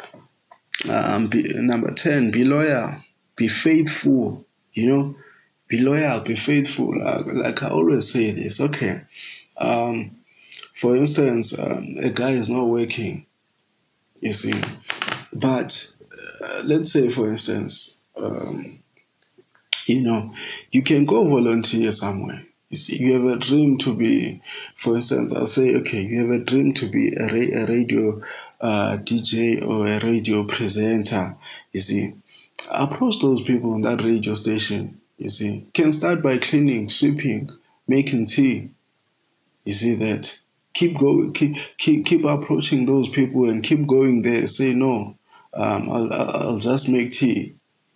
um, 0.88 1.26
be, 1.26 1.42
number 1.54 1.90
ten, 1.90 2.30
be 2.30 2.44
loyal, 2.44 2.94
be 3.34 3.48
faithful. 3.48 4.46
You 4.74 4.88
know, 4.88 5.16
be 5.66 5.80
loyal, 5.80 6.20
be 6.20 6.36
faithful. 6.36 6.96
Like, 6.96 7.26
like 7.26 7.62
I 7.64 7.70
always 7.70 8.12
say 8.12 8.30
this. 8.30 8.60
Okay, 8.60 9.00
um, 9.58 10.16
for 10.74 10.94
instance, 10.94 11.58
um, 11.58 11.96
a 11.98 12.10
guy 12.10 12.30
is 12.30 12.48
not 12.48 12.68
working. 12.68 13.26
You 14.20 14.30
see, 14.30 14.54
but 15.32 15.92
uh, 16.44 16.62
let's 16.64 16.92
say, 16.92 17.08
for 17.08 17.28
instance. 17.28 18.00
Um, 18.16 18.83
you 19.86 20.00
know, 20.02 20.34
you 20.70 20.82
can 20.82 21.04
go 21.04 21.24
volunteer 21.24 21.92
somewhere. 21.92 22.44
You 22.70 22.76
see, 22.76 22.96
you 22.98 23.14
have 23.14 23.24
a 23.24 23.36
dream 23.36 23.78
to 23.78 23.94
be, 23.94 24.40
for 24.76 24.96
instance, 24.96 25.32
I'll 25.32 25.46
say, 25.46 25.74
okay, 25.76 26.02
you 26.02 26.20
have 26.22 26.30
a 26.40 26.44
dream 26.44 26.72
to 26.74 26.86
be 26.86 27.14
a, 27.14 27.26
ra- 27.26 27.62
a 27.62 27.66
radio 27.66 28.20
uh, 28.60 28.98
DJ 28.98 29.64
or 29.66 29.86
a 29.86 30.00
radio 30.04 30.44
presenter. 30.44 31.36
You 31.72 31.80
see, 31.80 32.14
approach 32.70 33.20
those 33.20 33.42
people 33.42 33.74
on 33.74 33.82
that 33.82 34.02
radio 34.02 34.34
station. 34.34 35.00
You 35.18 35.28
see, 35.28 35.68
can 35.74 35.92
start 35.92 36.22
by 36.22 36.38
cleaning, 36.38 36.88
sweeping, 36.88 37.50
making 37.86 38.26
tea. 38.26 38.70
You 39.64 39.72
see 39.72 39.94
that. 39.96 40.38
Keep 40.72 40.98
going, 40.98 41.32
keep 41.32 41.56
keep 41.76 42.04
keep 42.04 42.24
approaching 42.24 42.84
those 42.84 43.08
people 43.08 43.48
and 43.48 43.62
keep 43.62 43.86
going 43.86 44.22
there. 44.22 44.46
Say 44.48 44.74
no, 44.74 45.16
um, 45.54 45.88
I'll 45.88 46.12
I'll 46.12 46.56
just 46.58 46.88
make 46.88 47.12
tea, 47.12 47.54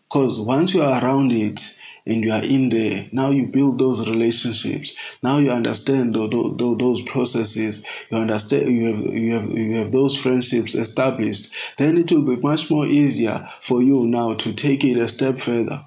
because 0.09 0.41
once 0.41 0.75
you 0.75 0.83
are 0.83 1.03
around 1.03 1.33
it, 1.33 1.77
and 2.09 2.25
you 2.25 2.33
are 2.33 2.43
in 2.43 2.71
there. 2.71 3.07
Now 3.13 3.31
you 3.31 3.47
build 3.47 3.79
those 3.79 4.09
relationships. 4.09 4.95
Now 5.23 5.39
you 5.39 5.51
understand 5.51 6.15
the, 6.15 6.27
the, 6.27 6.77
those 6.79 7.03
processes. 7.03 7.85
You 8.11 8.17
understand 8.17 8.71
you 8.71 8.87
have 8.87 9.15
you 9.15 9.33
have 9.35 9.51
you 9.51 9.73
have 9.75 9.93
those 9.93 10.17
friendships 10.17 10.75
established. 10.75 11.53
Then 11.77 11.99
it 11.99 12.11
will 12.11 12.25
be 12.25 12.37
much 12.37 12.71
more 12.71 12.87
easier 12.87 13.47
for 13.61 13.83
you 13.83 14.07
now 14.07 14.35
to 14.35 14.55
take 14.55 14.85
it 14.85 14.97
a 14.97 15.07
step 15.07 15.39
further. 15.39 15.85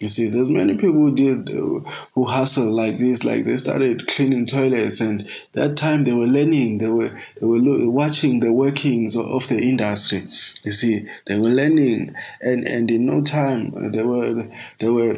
You 0.00 0.06
see, 0.08 0.28
there's 0.28 0.48
many 0.48 0.74
people 0.74 1.00
who 1.00 1.14
did 1.14 1.48
who 1.48 2.24
hustle 2.24 2.70
like 2.70 2.98
this, 2.98 3.24
like 3.24 3.44
they 3.44 3.56
started 3.56 4.06
cleaning 4.06 4.46
toilets, 4.46 5.00
and 5.00 5.28
that 5.52 5.76
time 5.76 6.04
they 6.04 6.12
were 6.12 6.26
learning, 6.26 6.78
they 6.78 6.88
were 6.88 7.10
they 7.40 7.46
were 7.46 7.90
watching 7.90 8.38
the 8.38 8.52
workings 8.52 9.16
of 9.16 9.48
the 9.48 9.58
industry. 9.58 10.24
You 10.62 10.70
see, 10.72 11.08
they 11.26 11.38
were 11.38 11.48
learning, 11.48 12.14
and 12.40 12.66
and 12.66 12.88
in 12.90 13.06
no 13.06 13.22
time 13.22 13.74
uh, 13.76 13.88
they 13.88 14.04
were 14.04 14.48
they 14.78 14.88
were 14.88 15.16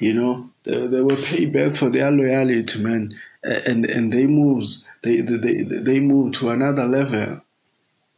you 0.00 0.14
know, 0.14 0.50
they, 0.62 0.86
they 0.86 1.00
were 1.00 1.16
paid 1.16 1.52
back 1.52 1.76
for 1.76 1.88
their 1.88 2.10
loyalty, 2.10 2.82
man, 2.82 3.14
and 3.42 3.84
and 3.84 4.12
they 4.12 4.26
moves 4.26 4.86
they 5.02 5.20
they 5.20 5.62
they 5.62 6.00
move 6.00 6.32
to 6.34 6.50
another 6.50 6.86
level. 6.86 7.40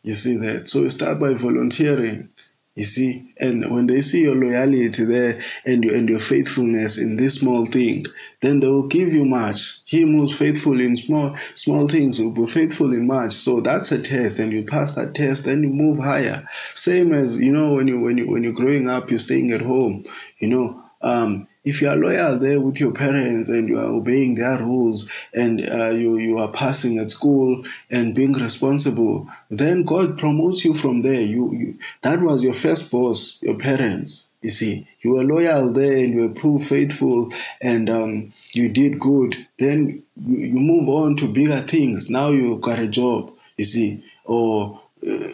You 0.03 0.13
see 0.13 0.37
that. 0.39 0.69
So 0.69 0.89
start 0.89 1.21
by 1.21 1.35
volunteering. 1.35 2.30
You 2.81 2.85
see, 2.85 3.35
and 3.37 3.71
when 3.71 3.85
they 3.85 4.01
see 4.01 4.23
your 4.23 4.35
loyalty 4.35 5.05
there 5.05 5.43
and 5.67 5.85
your 5.85 5.95
and 5.97 6.09
your 6.09 6.19
faithfulness 6.19 6.97
in 6.97 7.17
this 7.17 7.35
small 7.35 7.67
thing, 7.67 8.07
then 8.41 8.61
they 8.61 8.69
will 8.69 8.89
give 8.89 9.13
you 9.13 9.27
much. 9.27 9.81
He 9.85 10.01
who's 10.01 10.35
faithful 10.35 10.81
in 10.81 10.97
small 10.97 11.37
small 11.55 11.87
things 11.89 12.19
will 12.19 12.31
be 12.31 12.47
faithful 12.47 12.95
in 12.95 13.07
much. 13.07 13.33
So 13.33 13.61
that's 13.61 13.93
a 13.93 14.01
test, 14.01 14.39
and 14.39 14.51
you 14.51 14.65
pass 14.65 14.95
that 14.95 15.15
test, 15.15 15.45
then 15.45 15.63
you 15.63 15.69
move 15.69 15.99
higher. 15.99 16.49
Same 16.73 17.13
as 17.13 17.39
you 17.39 17.53
know 17.53 17.75
when 17.75 17.87
you 17.87 18.01
when 18.01 18.17
you 18.17 18.27
when 18.31 18.45
you're 18.45 18.55
growing 18.55 18.89
up, 18.89 19.11
you're 19.11 19.19
staying 19.19 19.53
at 19.53 19.61
home. 19.61 20.05
You 20.39 20.49
know, 20.49 20.83
um, 21.03 21.49
if 21.65 21.83
you 21.83 21.89
are 21.89 21.97
loyal 21.97 22.39
there 22.39 22.61
with 22.61 22.81
your 22.81 22.93
parents 22.93 23.49
and 23.51 23.69
you 23.69 23.79
are 23.79 23.85
obeying 23.85 24.35
their 24.35 24.59
rules 24.59 25.11
and 25.35 25.61
uh, 25.69 25.91
you, 25.91 26.19
you 26.19 26.39
are 26.39 26.51
passing 26.53 26.99
at 26.99 27.11
school 27.11 27.65
and 27.91 28.15
being 28.15 28.33
responsible, 28.33 29.29
then 29.51 29.83
God 29.83 30.19
promotes 30.19 30.65
you 30.65 30.73
from 30.73 31.03
there. 31.03 31.21
You, 31.21 31.53
you 31.53 31.79
that 32.03 32.21
was 32.21 32.43
your 32.43 32.55
first 32.55 32.91
boss, 32.91 33.43
your 33.43 33.57
parents. 33.57 34.31
You 34.41 34.51
see, 34.51 34.89
you 35.01 35.13
were 35.13 35.25
loyal 35.25 35.71
there 35.71 35.99
and 35.99 36.15
you 36.15 36.29
were 36.29 36.35
proved 36.35 36.67
faithful 36.67 37.31
and 37.61 37.91
um, 37.91 38.33
you 38.53 38.71
did 38.73 38.99
good. 38.99 39.37
Then 39.59 40.03
you, 40.27 40.55
move 40.55 40.89
on 40.89 41.17
to 41.17 41.29
bigger 41.29 41.61
things. 41.61 42.09
Now 42.09 42.31
you 42.31 42.57
got 42.59 42.79
a 42.79 42.89
job. 42.89 43.33
You 43.59 43.65
see, 43.65 44.05
or 44.25 44.81
uh, 45.07 45.29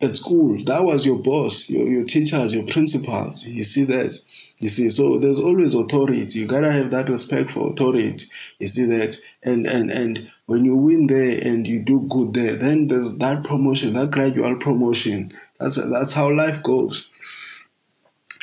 at 0.00 0.16
school, 0.16 0.62
that 0.64 0.84
was 0.84 1.06
your 1.06 1.18
boss, 1.18 1.68
your, 1.68 1.86
your 1.88 2.04
teachers, 2.04 2.54
your 2.54 2.66
principals. 2.66 3.46
You 3.46 3.64
see 3.64 3.84
that 3.84 4.16
you 4.60 4.68
see, 4.68 4.88
so 4.88 5.18
there's 5.18 5.38
always 5.38 5.74
authority. 5.74 6.26
You 6.38 6.46
gotta 6.46 6.72
have 6.72 6.90
that 6.90 7.08
respect 7.08 7.52
for 7.52 7.70
authority. 7.70 8.26
You 8.58 8.66
see 8.66 8.86
that, 8.86 9.16
and 9.42 9.66
and 9.66 9.90
and 9.90 10.30
when 10.46 10.64
you 10.64 10.76
win 10.76 11.06
there 11.06 11.38
and 11.40 11.66
you 11.66 11.82
do 11.82 12.00
good 12.08 12.34
there, 12.34 12.56
then 12.56 12.88
there's 12.88 13.18
that 13.18 13.44
promotion, 13.44 13.92
that 13.92 14.10
gradual 14.10 14.56
promotion. 14.56 15.30
That's 15.60 15.76
that's 15.76 16.12
how 16.12 16.32
life 16.34 16.62
goes. 16.64 17.12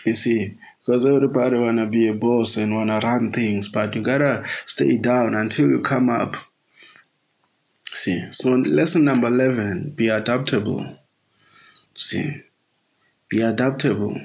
You 0.06 0.14
see, 0.14 0.58
because 0.80 1.06
everybody 1.06 1.58
wanna 1.58 1.88
be 1.88 2.08
a 2.08 2.14
boss 2.14 2.56
and 2.56 2.74
wanna 2.74 3.02
run 3.04 3.34
things, 3.34 3.68
but 3.68 3.94
you 3.94 4.02
gotta 4.02 4.46
stay 4.66 4.98
down 4.98 5.36
until 5.36 5.68
you 5.68 5.82
come 5.82 6.10
up. 6.10 6.38
See, 7.88 8.32
so 8.32 8.52
lesson 8.52 9.04
number 9.04 9.28
eleven: 9.28 9.90
be 9.90 10.08
adaptable. 10.08 10.98
See, 11.94 12.42
be 13.28 13.42
adaptable 13.42 14.18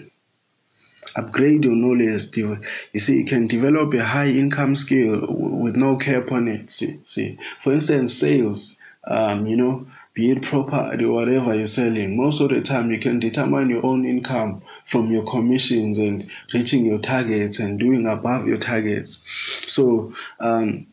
upgrade 1.17 1.65
your 1.65 1.75
knowledge. 1.75 2.37
You 2.37 2.59
see, 2.97 3.19
you 3.19 3.25
can 3.25 3.47
develop 3.47 3.95
a 3.95 4.05
high 4.05 4.29
income 4.29 4.77
skill 4.77 5.27
with 5.29 5.77
no 5.77 5.97
cap 5.97 6.33
on 6.33 6.49
it. 6.49 6.71
See, 6.71 7.01
see. 7.05 7.39
for 7.63 7.73
instance, 7.73 8.15
sales. 8.15 8.79
Um, 9.07 9.47
you 9.47 9.57
know, 9.57 9.87
be 10.13 10.31
it 10.31 10.43
property 10.43 11.05
or 11.05 11.15
whatever 11.15 11.55
you're 11.55 11.67
selling. 11.67 12.17
Most 12.17 12.41
of 12.41 12.51
the 12.51 12.61
time, 12.61 12.91
you 12.91 12.99
can 12.99 13.19
determine 13.19 13.71
your 13.71 13.85
own 13.85 14.05
income 14.05 14.63
from 14.85 15.11
your 15.11 15.25
commissions 15.25 15.99
and 15.99 16.31
reaching 16.53 16.85
your 16.85 16.99
targets 16.99 17.59
and 17.59 17.79
doing 17.79 18.07
above 18.07 18.47
your 18.47 18.59
targets. 18.59 19.23
So. 19.67 20.13
Um, 20.39 20.87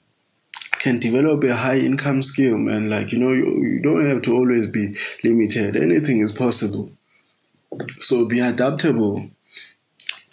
can 0.80 1.00
develop 1.00 1.44
a 1.44 1.56
high 1.56 1.80
income 1.80 2.22
skill 2.22 2.56
and 2.56 2.90
like 2.90 3.12
you 3.12 3.18
know 3.18 3.32
you, 3.32 3.64
you 3.64 3.80
don't 3.82 4.06
have 4.06 4.22
to 4.22 4.34
always 4.34 4.68
be 4.68 4.96
limited 5.24 5.76
anything 5.76 6.20
is 6.20 6.32
possible 6.32 6.92
so 7.98 8.26
be 8.26 8.40
adaptable 8.40 9.28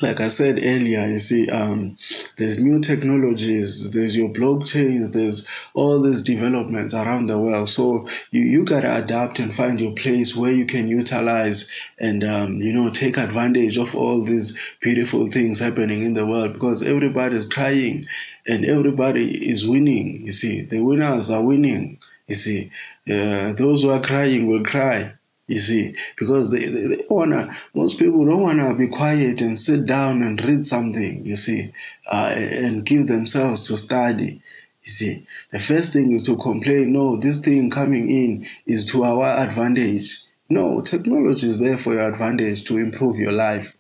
like 0.05 0.21
I 0.21 0.29
said 0.29 0.59
earlier, 0.63 1.07
you 1.09 1.19
see, 1.19 1.49
um, 1.49 1.97
there's 2.37 2.63
new 2.63 2.81
technologies, 2.81 3.91
there's 3.91 4.17
your 4.17 4.29
blockchains, 4.29 5.13
there's 5.13 5.47
all 5.73 6.01
these 6.01 6.23
developments 6.23 6.95
around 6.95 7.27
the 7.27 7.39
world. 7.39 7.69
So 7.69 8.07
you, 8.31 8.43
you 8.43 8.65
gotta 8.65 8.97
adapt 8.97 9.39
and 9.39 9.55
find 9.55 9.81
your 9.81 9.93
place 9.95 10.37
where 10.37 10.53
you 10.53 10.67
can 10.67 10.89
utilize 10.89 11.71
and, 11.99 12.23
um, 12.23 12.61
you 12.61 12.73
know, 12.73 12.91
take 12.91 13.17
advantage 13.17 13.79
of 13.79 13.97
all 13.97 14.23
these 14.23 14.57
beautiful 14.81 15.31
things 15.31 15.59
happening 15.59 16.03
in 16.03 16.15
the 16.15 16.27
world 16.27 16.53
because 16.53 16.83
everybody's 16.83 17.49
trying 17.49 18.07
and 18.47 18.65
everybody 18.65 19.51
is 19.51 19.67
winning. 19.67 20.23
You 20.25 20.33
see, 20.33 20.61
the 20.63 20.81
winners 20.81 21.31
are 21.31 21.43
winning. 21.43 21.99
You 22.29 22.35
see, 22.35 22.71
uh, 23.11 23.53
those 23.55 23.83
who 23.83 23.91
are 23.91 24.01
crying 24.01 24.47
will 24.47 24.65
cry. 24.65 25.15
You 25.47 25.59
see, 25.59 25.95
because 26.17 26.51
they, 26.51 26.69
they, 26.69 26.87
they 26.87 27.05
wanna, 27.11 27.51
most 27.75 27.99
people 27.99 28.25
don't 28.25 28.41
wanna 28.41 28.75
be 28.75 28.89
quiet 28.89 29.43
and 29.43 29.59
sit 29.59 29.85
down 29.85 30.23
and 30.23 30.43
read 30.43 30.65
something, 30.65 31.27
you 31.27 31.37
see, 31.37 31.71
uh, 32.11 32.33
and 32.35 32.85
give 32.85 33.09
themselves 33.09 33.67
to 33.69 33.77
study. 33.77 34.41
You 34.85 34.91
see, 34.91 35.27
the 35.51 35.59
first 35.59 35.93
thing 35.93 36.13
is 36.13 36.23
to 36.25 36.37
complain, 36.37 36.93
no, 36.93 37.17
this 37.17 37.41
thing 37.41 37.69
coming 37.69 38.11
in 38.11 38.47
is 38.67 38.87
to 38.87 39.05
our 39.05 39.39
advantage. 39.39 40.23
No, 40.49 40.81
technology 40.81 41.49
is 41.49 41.59
there 41.59 41.77
for 41.79 41.93
your 41.93 42.09
advantage 42.09 42.65
to 42.65 42.79
improve 42.79 43.17
your 43.17 43.33
life. 43.33 43.77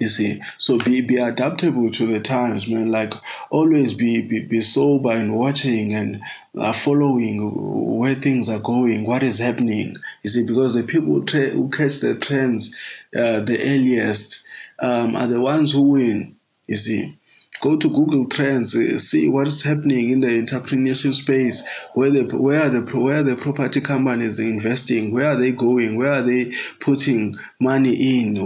You 0.00 0.08
see, 0.08 0.40
so 0.56 0.78
be 0.78 1.02
be 1.02 1.16
adaptable 1.16 1.90
to 1.92 2.06
the 2.06 2.20
times, 2.20 2.66
man. 2.68 2.90
Like 2.90 3.12
always 3.50 3.94
be 3.94 4.22
be, 4.22 4.40
be 4.42 4.62
sober 4.62 5.12
and 5.12 5.34
watching 5.34 5.92
and 5.94 6.22
uh, 6.58 6.72
following 6.72 7.98
where 7.98 8.14
things 8.16 8.48
are 8.48 8.58
going, 8.60 9.04
what 9.04 9.22
is 9.22 9.38
happening. 9.38 9.94
You 10.22 10.30
see, 10.30 10.46
because 10.46 10.74
the 10.74 10.82
people 10.84 11.22
tra- 11.24 11.50
who 11.50 11.68
catch 11.68 12.00
the 12.00 12.14
trends 12.16 12.74
uh, 13.14 13.40
the 13.40 13.58
earliest 13.62 14.42
um, 14.78 15.14
are 15.14 15.26
the 15.28 15.40
ones 15.40 15.72
who 15.72 15.82
win. 15.82 16.36
You 16.66 16.76
see, 16.76 17.18
Go 17.60 17.76
to 17.76 17.88
Google 17.90 18.26
Trends, 18.26 18.74
uh, 18.74 18.96
see 18.96 19.28
what's 19.28 19.62
happening 19.62 20.12
in 20.12 20.20
the 20.20 20.28
entrepreneurship 20.28 21.12
space. 21.12 21.62
Where 21.92 22.10
the 22.10 22.22
where 22.34 22.62
are 22.62 22.70
the 22.70 22.98
where 22.98 23.22
the 23.22 23.36
property 23.36 23.82
companies 23.82 24.38
investing? 24.38 25.12
Where 25.12 25.26
are 25.32 25.36
they 25.36 25.52
going? 25.52 25.96
Where 25.96 26.12
are 26.12 26.22
they 26.22 26.54
putting 26.80 27.36
money 27.60 28.20
in? 28.20 28.36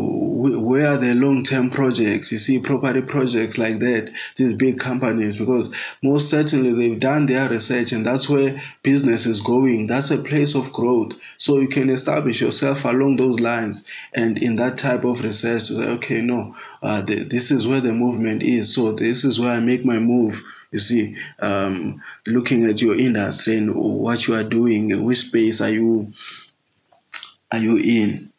Where 0.65 0.89
are 0.89 0.97
the 0.99 1.15
long 1.15 1.45
term 1.45 1.71
projects? 1.71 2.33
You 2.33 2.39
see 2.39 2.61
property 2.61 3.01
projects 3.01 3.57
like 3.57 3.79
that. 3.79 4.11
These 4.37 4.55
big 4.55 4.79
companies 4.79 5.37
because 5.37 5.75
most 6.03 6.29
certainly 6.29 6.75
they've 6.75 7.01
done 7.01 7.27
their 7.27 7.49
research 7.49 7.93
and 7.93 8.05
that's 8.05 8.29
where 8.29 8.61
business 8.83 9.25
is 9.25 9.41
going. 9.41 9.87
That's 9.87 10.11
a 10.11 10.19
place 10.19 10.55
of 10.55 10.73
growth. 10.73 11.13
So 11.37 11.59
you 11.59 11.69
can 11.69 11.89
establish 11.91 12.41
yourself 12.41 12.85
along 12.85 13.17
those 13.17 13.41
lines 13.41 13.89
and 14.13 14.43
in 14.43 14.57
that 14.57 14.77
type 14.77 15.05
of 15.05 15.23
research 15.23 15.69
to 15.69 15.77
say, 15.77 15.89
okay, 15.91 16.21
no, 16.21 16.55
uh, 16.83 17.03
this 17.03 17.51
is 17.51 17.67
where 17.67 17.81
the 17.81 17.93
movement 17.93 18.43
is. 18.43 18.75
So 18.75 18.93
this 18.93 19.25
is 19.25 19.39
where 19.39 19.53
I 19.53 19.61
make 19.61 19.85
my 19.85 19.99
move. 19.99 20.43
You 20.73 20.81
see, 20.81 21.17
um, 21.39 22.03
looking 22.27 22.65
at 22.65 22.83
your 22.83 22.99
industry 22.99 23.59
and 23.59 23.73
what 23.77 24.27
you 24.27 24.35
are 24.35 24.43
doing, 24.43 25.05
which 25.05 25.19
space 25.19 25.61
are 25.61 25.71
you 25.71 26.13
are 27.53 27.59
you 27.59 27.77
in? 27.77 28.33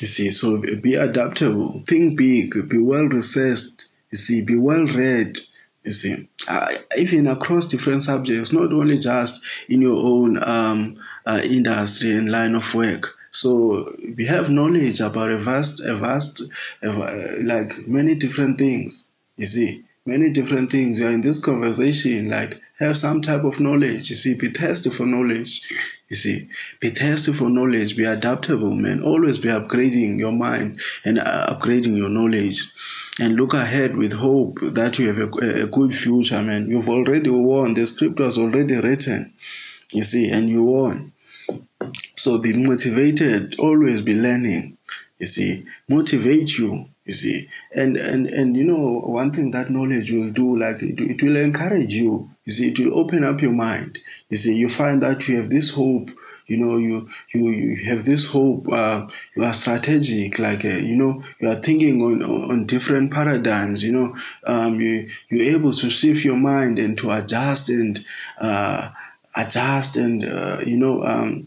You 0.00 0.06
see, 0.06 0.30
so 0.30 0.58
be 0.58 0.94
adaptable, 0.94 1.82
think 1.86 2.16
big, 2.16 2.68
be 2.68 2.78
well 2.78 3.06
researched. 3.08 3.86
You 4.12 4.18
see, 4.18 4.42
be 4.42 4.56
well 4.56 4.86
read. 4.86 5.38
You 5.84 5.92
see, 5.92 6.28
uh, 6.48 6.68
even 6.96 7.26
across 7.26 7.66
different 7.66 8.02
subjects, 8.02 8.52
not 8.52 8.72
only 8.72 8.98
just 8.98 9.42
in 9.68 9.80
your 9.82 9.96
own 9.96 10.42
um, 10.42 10.96
uh, 11.26 11.40
industry 11.42 12.12
and 12.12 12.30
line 12.30 12.54
of 12.54 12.74
work. 12.74 13.14
So 13.30 13.94
we 14.16 14.24
have 14.26 14.50
knowledge 14.50 15.00
about 15.00 15.30
a 15.30 15.38
vast, 15.38 15.80
a 15.80 15.94
vast, 15.96 16.42
a, 16.82 17.38
like 17.42 17.86
many 17.86 18.14
different 18.14 18.58
things. 18.58 19.10
You 19.36 19.46
see, 19.46 19.84
many 20.08 20.32
different 20.32 20.70
things. 20.70 20.98
You're 20.98 21.10
in 21.10 21.20
this 21.20 21.38
conversation, 21.38 22.28
like 22.28 22.60
have 22.78 22.96
some 22.96 23.20
type 23.20 23.44
of 23.44 23.60
knowledge. 23.60 24.10
You 24.10 24.16
see, 24.16 24.34
be 24.34 24.48
thirsty 24.48 24.90
for 24.90 25.04
knowledge. 25.04 25.70
You 26.08 26.16
see, 26.16 26.48
be 26.80 26.90
thirsty 26.90 27.32
for 27.32 27.50
knowledge. 27.50 27.96
Be 27.96 28.04
adaptable, 28.04 28.74
man. 28.74 29.02
Always 29.02 29.38
be 29.38 29.48
upgrading 29.48 30.18
your 30.18 30.32
mind 30.32 30.80
and 31.04 31.18
uh, 31.18 31.54
upgrading 31.54 31.96
your 31.96 32.08
knowledge. 32.08 32.64
And 33.20 33.36
look 33.36 33.52
ahead 33.52 33.96
with 33.96 34.12
hope 34.12 34.58
that 34.62 34.98
you 34.98 35.08
have 35.08 35.18
a, 35.18 35.64
a 35.64 35.66
good 35.66 35.94
future, 35.94 36.42
man. 36.42 36.70
You've 36.70 36.88
already 36.88 37.30
won. 37.30 37.74
The 37.74 37.84
script 37.84 38.18
was 38.20 38.38
already 38.38 38.76
written. 38.76 39.34
You 39.92 40.02
see, 40.02 40.30
and 40.30 40.48
you 40.48 40.62
won. 40.62 41.12
So 42.16 42.38
be 42.38 42.52
motivated, 42.52 43.58
always 43.58 44.02
be 44.02 44.14
learning. 44.14 44.76
You 45.18 45.26
see, 45.26 45.64
motivate 45.88 46.58
you. 46.58 46.86
You 47.08 47.14
see, 47.14 47.48
and 47.74 47.96
and 47.96 48.26
and 48.26 48.56
you 48.56 48.64
know 48.64 49.00
one 49.00 49.32
thing 49.32 49.50
that 49.52 49.70
knowledge 49.70 50.12
will 50.12 50.30
do, 50.30 50.56
like 50.56 50.82
it, 50.82 51.00
it 51.00 51.22
will 51.22 51.36
encourage 51.36 51.94
you. 51.94 52.30
You 52.44 52.52
see, 52.52 52.68
it 52.68 52.78
will 52.78 52.98
open 52.98 53.24
up 53.24 53.40
your 53.42 53.52
mind. 53.68 53.98
You 54.28 54.36
see, 54.36 54.54
you 54.54 54.68
find 54.68 55.02
that 55.02 55.26
you 55.26 55.38
have 55.38 55.50
this 55.50 55.72
hope 55.72 56.10
you 56.48 56.56
know 56.56 56.76
you 56.78 57.08
you 57.32 57.50
you 57.50 57.76
have 57.88 58.04
this 58.04 58.26
hope 58.26 58.66
uh, 58.72 59.06
you 59.36 59.44
are 59.44 59.52
strategic 59.52 60.38
like 60.38 60.64
uh, 60.64 60.68
you 60.90 60.96
know 60.96 61.22
you 61.40 61.48
are 61.48 61.60
thinking 61.60 62.02
on 62.02 62.22
on 62.22 62.66
different 62.66 63.12
paradigms 63.12 63.84
you 63.84 63.92
know 63.92 64.16
um, 64.46 64.80
you 64.80 65.08
you're 65.28 65.54
able 65.56 65.72
to 65.72 65.88
shift 65.90 66.24
your 66.24 66.36
mind 66.36 66.78
and 66.78 66.96
to 66.98 67.10
adjust 67.12 67.68
and 67.68 68.04
uh, 68.38 68.90
adjust 69.36 69.96
and 69.96 70.24
uh, 70.24 70.58
you 70.66 70.78
know 70.78 71.04
um, 71.04 71.46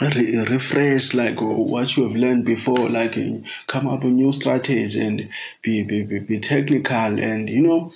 re- 0.00 0.38
refresh 0.48 1.14
like 1.14 1.40
what 1.40 1.96
you 1.96 2.04
have 2.04 2.16
learned 2.16 2.44
before 2.44 2.88
like 2.88 3.16
uh, 3.16 3.38
come 3.66 3.86
up 3.86 4.04
with 4.04 4.12
new 4.12 4.32
strategy 4.32 5.00
and 5.00 5.30
be, 5.62 5.82
be, 5.84 6.04
be, 6.04 6.18
be 6.20 6.40
technical 6.40 7.18
and 7.20 7.48
you 7.48 7.62
know 7.62 7.92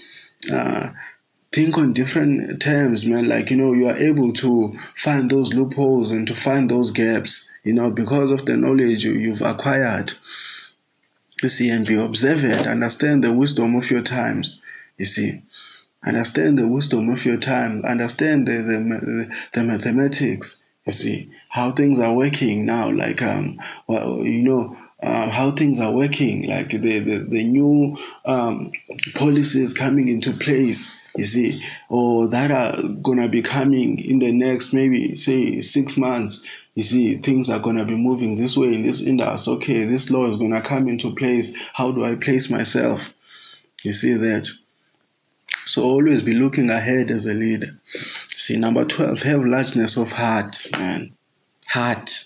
uh, 0.53 0.91
think 1.51 1.77
on 1.79 1.93
different 1.93 2.61
terms 2.63 3.07
man. 3.07 3.29
Like 3.29 3.51
you 3.51 3.57
know 3.57 3.73
you 3.73 3.89
are 3.89 3.97
able 3.97 4.33
to 4.35 4.73
find 4.95 5.31
those 5.31 5.55
loopholes 5.55 6.13
and 6.13 6.27
to 6.29 6.35
find 6.35 6.71
those 6.71 6.91
gaps 6.91 7.51
you 7.65 7.73
know 7.73 7.91
because 7.91 8.31
of 8.31 8.47
the 8.47 8.57
knowledge 8.57 9.05
you, 9.05 9.13
you've 9.13 9.43
acquired. 9.43 10.13
You 11.43 11.49
see 11.49 11.71
and 11.71 11.87
be 11.87 11.95
observant 11.95 12.67
understand 12.67 13.25
the 13.25 13.33
wisdom 13.33 13.77
of 13.77 13.91
your 13.91 14.03
times 14.03 14.63
you 14.97 15.05
see. 15.05 15.43
Understand 16.05 16.59
the 16.59 16.69
wisdom 16.69 17.11
of 17.11 17.25
your 17.25 17.39
time, 17.39 17.85
understand 17.85 18.47
the, 18.47 18.63
the, 18.63 19.37
the 19.53 19.65
mathematics, 19.65 20.65
you 20.89 20.93
see, 20.93 21.31
how 21.51 21.71
things 21.71 22.01
are 22.01 22.15
working 22.15 22.65
now, 22.65 22.91
like, 22.91 23.21
um, 23.21 23.61
well, 23.87 24.25
you 24.25 24.41
know, 24.43 24.75
uh, 25.03 25.29
how 25.29 25.51
things 25.51 25.79
are 25.81 25.93
working, 25.93 26.49
like 26.49 26.71
the, 26.71 26.99
the, 26.99 27.19
the 27.29 27.45
new 27.45 27.95
um, 28.25 28.73
policies 29.15 29.75
coming 29.75 30.09
into 30.09 30.33
place, 30.33 30.99
you 31.15 31.27
see, 31.27 31.61
or 31.91 32.27
that 32.29 32.51
are 32.51 32.83
gonna 33.03 33.29
be 33.29 33.43
coming 33.43 33.99
in 33.99 34.19
the 34.19 34.33
next 34.33 34.73
maybe 34.73 35.15
say 35.15 35.61
six 35.61 35.99
months. 35.99 36.49
You 36.75 36.83
see, 36.83 37.19
things 37.19 37.51
are 37.51 37.59
gonna 37.59 37.85
be 37.85 37.95
moving 37.95 38.37
this 38.37 38.57
way 38.57 38.73
in 38.73 38.83
this 38.83 39.03
industry. 39.03 39.53
Okay, 39.55 39.85
this 39.85 40.11
law 40.11 40.27
is 40.27 40.37
gonna 40.37 40.63
come 40.63 40.89
into 40.89 41.15
place. 41.15 41.55
How 41.75 41.93
do 41.93 42.03
I 42.03 42.15
place 42.15 42.51
myself? 42.51 43.15
You 43.83 43.93
see 43.93 44.15
that. 44.15 44.49
So 45.69 45.85
always 45.85 46.23
be 46.23 46.33
looking 46.33 46.71
ahead 46.71 47.11
as 47.11 47.27
a 47.27 47.35
leader. 47.35 47.79
See, 48.29 48.57
number 48.57 48.87
12, 48.87 49.23
have 49.23 49.45
largeness 49.45 49.99
of 49.99 50.13
heart, 50.13 50.67
man. 50.73 51.13
Heart. 51.67 52.25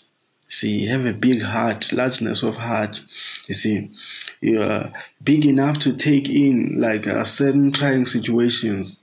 See, 0.49 0.87
have 0.87 1.07
a 1.07 1.13
big 1.13 1.43
heart, 1.43 1.93
largeness 1.93 2.45
of 2.45 2.57
heart. 2.57 3.01
You 3.49 3.55
see, 3.55 3.91
you 4.41 4.63
are 4.63 4.93
big 5.25 5.45
enough 5.45 5.81
to 5.81 5.97
take 5.97 6.29
in 6.29 6.79
like 6.79 7.09
uh, 7.09 7.25
certain 7.25 7.73
trying 7.73 8.07
situations. 8.07 9.03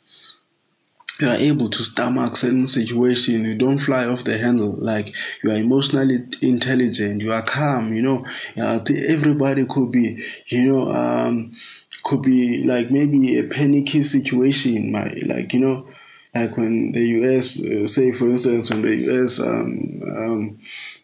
You 1.20 1.28
are 1.28 1.36
able 1.36 1.70
to 1.72 1.84
stomach 1.84 2.38
certain 2.38 2.66
situations. 2.66 3.46
You 3.46 3.56
don't 3.56 3.80
fly 3.80 4.06
off 4.06 4.24
the 4.24 4.38
handle. 4.38 4.74
Like 4.80 5.14
you 5.44 5.52
are 5.52 5.58
emotionally 5.58 6.26
intelligent. 6.42 7.22
You 7.22 7.34
are 7.34 7.42
calm. 7.42 7.94
You 7.94 8.04
know, 8.04 8.26
uh, 8.56 8.80
everybody 8.88 9.66
could 9.66 9.92
be. 9.92 10.24
You 10.48 10.72
know, 10.72 10.94
um, 10.94 11.56
could 12.04 12.22
be 12.22 12.64
like 12.64 12.92
maybe 12.92 13.38
a 13.40 13.44
panicky 13.44 14.02
situation, 14.02 14.92
my 14.92 15.10
like 15.26 15.54
you 15.54 15.60
know, 15.60 15.88
like 16.34 16.58
when 16.58 16.92
the 16.92 17.02
U.S. 17.20 17.64
Uh, 17.64 17.86
say 17.86 18.12
for 18.12 18.30
instance 18.30 18.70
when 18.70 18.82
the 18.82 18.96
U.S. 18.96 19.40
Um, 19.40 20.02
um, 20.06 20.60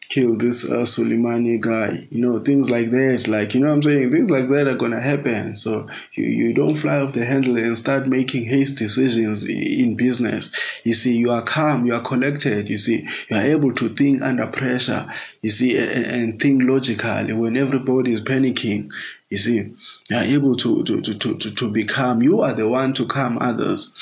killed 0.09 0.39
this 0.39 0.69
uh, 0.69 0.79
Soleimani 0.81 1.59
guy, 1.59 2.07
you 2.11 2.21
know 2.21 2.39
things 2.39 2.69
like 2.69 2.91
that. 2.91 3.27
Like 3.27 3.53
you 3.53 3.61
know 3.61 3.71
I'm 3.71 3.81
saying 3.81 4.11
things 4.11 4.29
like 4.29 4.49
that 4.49 4.67
are 4.67 4.75
gonna 4.75 5.01
happen. 5.01 5.55
So 5.55 5.87
you 6.13 6.25
you 6.25 6.53
don't 6.53 6.75
fly 6.75 6.99
off 6.99 7.13
the 7.13 7.25
handle 7.25 7.57
and 7.57 7.77
start 7.77 8.07
making 8.07 8.45
haste 8.45 8.77
decisions 8.77 9.43
in 9.43 9.95
business. 9.95 10.55
You 10.83 10.93
see 10.93 11.17
you 11.17 11.31
are 11.31 11.41
calm, 11.41 11.85
you 11.85 11.95
are 11.95 12.03
collected. 12.03 12.69
You 12.69 12.77
see 12.77 13.07
you 13.29 13.37
are 13.37 13.41
able 13.41 13.73
to 13.75 13.89
think 13.89 14.21
under 14.21 14.47
pressure. 14.47 15.11
You 15.41 15.49
see 15.49 15.77
and, 15.77 16.05
and 16.05 16.41
think 16.41 16.63
logically 16.63 17.33
when 17.33 17.57
everybody 17.57 18.13
is 18.13 18.23
panicking. 18.23 18.91
You 19.35 19.39
see, 19.39 19.73
you 20.09 20.15
are 20.15 20.23
able 20.23 20.55
to, 20.55 20.81
to, 20.85 21.01
to, 21.01 21.37
to, 21.37 21.51
to 21.51 21.69
become, 21.69 22.23
you 22.23 22.39
are 22.39 22.53
the 22.53 22.69
one 22.69 22.93
to 22.93 23.05
calm 23.05 23.37
others. 23.37 23.93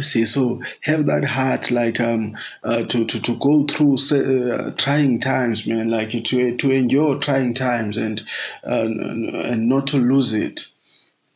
See, 0.00 0.24
so 0.24 0.60
have 0.80 1.06
that 1.06 1.22
heart, 1.22 1.70
like 1.70 2.00
um, 2.00 2.36
uh, 2.64 2.82
to, 2.82 3.04
to 3.04 3.20
to 3.20 3.36
go 3.36 3.64
through 3.64 3.94
uh, 3.94 4.72
trying 4.72 5.20
times, 5.20 5.68
man, 5.68 5.88
like 5.88 6.10
to 6.10 6.56
to 6.56 6.72
endure 6.72 7.16
trying 7.20 7.54
times 7.54 7.96
and 7.96 8.20
uh, 8.66 8.88
and 9.50 9.68
not 9.68 9.86
to 9.88 9.98
lose 9.98 10.34
it. 10.34 10.66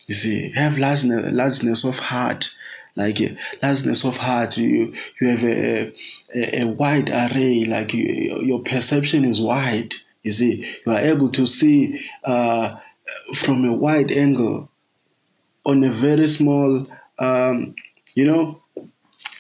You 0.09 0.17
see, 0.17 0.51
have 0.51 0.77
largeness, 0.77 1.33
largeness 1.33 1.85
of 1.85 2.01
heart, 2.01 2.51
like 2.97 3.21
largeness 3.63 4.05
of 4.05 4.17
heart. 4.17 4.57
You 4.57 4.93
you 5.21 5.29
have 5.29 5.45
a 5.45 5.93
a, 6.35 6.63
a 6.63 6.65
wide 6.67 7.11
array, 7.11 7.65
like 7.65 7.95
you, 7.95 8.41
your 8.43 8.61
perception 8.65 9.25
is 9.25 9.41
wide. 9.41 9.95
You 10.23 10.31
see, 10.31 10.69
you 10.87 10.93
are 10.93 11.01
able 11.01 11.31
to 11.31 11.47
see 11.47 12.07
uh, 12.25 12.77
from 13.35 13.65
a 13.65 13.73
wide 13.73 14.11
angle 14.13 14.71
on 15.65 15.85
a 15.85 15.91
very 15.91 16.27
small, 16.29 16.87
um, 17.19 17.75
you 18.15 18.25
know, 18.27 18.63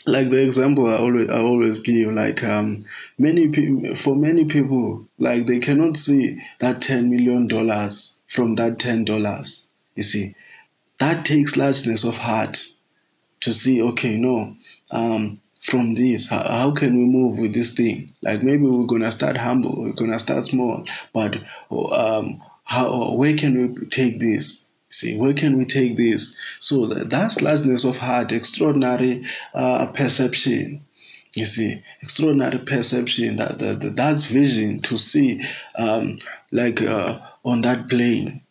like 0.06 0.30
the 0.30 0.38
example 0.42 0.86
I 0.86 0.96
always 0.96 1.28
I 1.28 1.38
always 1.38 1.78
give, 1.78 2.12
like 2.12 2.42
um, 2.44 2.84
many 3.18 3.48
people 3.48 3.94
for 3.96 4.14
many 4.16 4.44
people, 4.44 5.06
like 5.18 5.46
they 5.46 5.58
cannot 5.58 5.96
see 5.96 6.40
that 6.58 6.82
ten 6.82 7.10
million 7.10 7.46
dollars 7.46 8.18
from 8.28 8.54
that 8.56 8.78
ten 8.78 9.04
dollars. 9.04 9.66
You 9.94 10.02
see, 10.02 10.34
that 10.98 11.24
takes 11.24 11.56
largeness 11.56 12.04
of 12.04 12.16
heart 12.16 12.66
to 13.40 13.52
see. 13.52 13.82
Okay, 13.82 14.16
no, 14.18 14.56
um, 14.90 15.40
from 15.62 15.94
this? 15.94 16.28
How, 16.28 16.42
how 16.42 16.70
can 16.72 16.98
we 16.98 17.04
move 17.04 17.38
with 17.38 17.54
this 17.54 17.70
thing? 17.70 18.12
Like 18.20 18.42
maybe 18.42 18.64
we're 18.64 18.86
gonna 18.86 19.12
start 19.12 19.36
humble, 19.36 19.82
we're 19.82 19.92
gonna 19.92 20.18
start 20.18 20.44
small, 20.44 20.84
but 21.12 21.38
um, 21.70 22.42
how 22.64 23.14
where 23.14 23.36
can 23.36 23.74
we 23.74 23.86
take 23.86 24.18
this? 24.18 24.68
See, 24.88 25.16
where 25.16 25.32
can 25.32 25.56
we 25.56 25.64
take 25.64 25.96
this? 25.96 26.36
So 26.58 26.86
that, 26.86 27.08
that's 27.08 27.40
largeness 27.40 27.84
of 27.84 27.96
heart, 27.96 28.30
extraordinary 28.32 29.24
uh, 29.54 29.86
perception. 29.86 30.84
You 31.34 31.46
see, 31.46 31.82
extraordinary 32.02 32.58
perception. 32.58 33.36
That, 33.36 33.58
that 33.58 33.96
that's 33.96 34.26
vision 34.26 34.82
to 34.82 34.98
see, 34.98 35.42
um, 35.76 36.18
like 36.50 36.82
uh, 36.82 37.18
on 37.42 37.62
that 37.62 37.88
plane. 37.88 38.42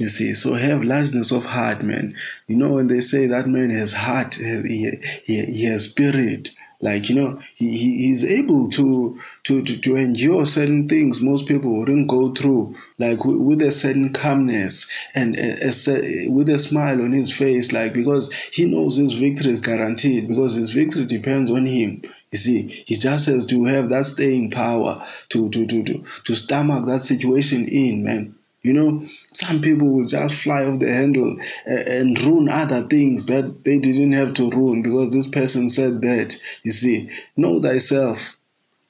You 0.00 0.08
see, 0.08 0.34
so 0.34 0.54
have 0.54 0.82
largeness 0.82 1.30
of 1.30 1.44
heart, 1.44 1.82
man. 1.82 2.16
You 2.48 2.56
know, 2.56 2.70
when 2.70 2.88
they 2.88 3.00
say 3.00 3.26
that 3.26 3.46
man 3.46 3.70
has 3.70 3.92
heart, 3.92 4.34
he, 4.34 4.98
he, 5.24 5.44
he 5.44 5.64
has 5.64 5.90
spirit, 5.90 6.50
like 6.80 7.08
you 7.10 7.14
know 7.14 7.40
he, 7.54 7.76
he 7.76 8.06
he's 8.06 8.24
able 8.24 8.70
to, 8.70 9.20
to 9.44 9.62
to 9.62 9.76
to 9.76 9.96
endure 9.96 10.46
certain 10.46 10.88
things 10.88 11.20
most 11.20 11.46
people 11.46 11.76
wouldn't 11.78 12.08
go 12.08 12.34
through 12.34 12.74
like 12.98 13.22
with 13.24 13.60
a 13.60 13.70
certain 13.70 14.12
calmness 14.12 14.90
and 15.14 15.36
a, 15.36 15.66
a, 15.68 16.28
with 16.28 16.48
a 16.48 16.58
smile 16.58 17.02
on 17.02 17.12
his 17.12 17.30
face 17.36 17.72
like 17.72 17.92
because 17.92 18.32
he 18.32 18.64
knows 18.64 18.96
his 18.96 19.12
victory 19.12 19.52
is 19.52 19.60
guaranteed 19.60 20.26
because 20.26 20.54
his 20.54 20.70
victory 20.70 21.04
depends 21.04 21.50
on 21.50 21.66
him 21.66 22.00
you 22.30 22.38
see, 22.38 22.62
he 22.86 22.94
just 22.94 23.26
has 23.26 23.44
to 23.46 23.64
have 23.64 23.88
that 23.88 24.06
staying 24.06 24.52
power 24.52 25.04
to 25.30 25.48
to 25.50 25.66
to 25.66 25.82
to, 25.82 26.04
to 26.24 26.36
stomach 26.36 26.86
that 26.86 27.00
situation 27.00 27.66
in, 27.66 28.04
man. 28.04 28.36
You 28.62 28.74
know, 28.74 29.06
some 29.32 29.62
people 29.62 29.88
will 29.88 30.04
just 30.04 30.42
fly 30.42 30.66
off 30.66 30.80
the 30.80 30.92
handle 30.92 31.38
and 31.64 32.20
ruin 32.22 32.48
other 32.50 32.82
things 32.82 33.24
that 33.26 33.64
they 33.64 33.78
didn't 33.78 34.12
have 34.12 34.34
to 34.34 34.50
ruin 34.50 34.82
because 34.82 35.10
this 35.10 35.26
person 35.26 35.70
said 35.70 36.02
that. 36.02 36.36
You 36.62 36.70
see, 36.70 37.10
know 37.36 37.60
thyself. 37.60 38.36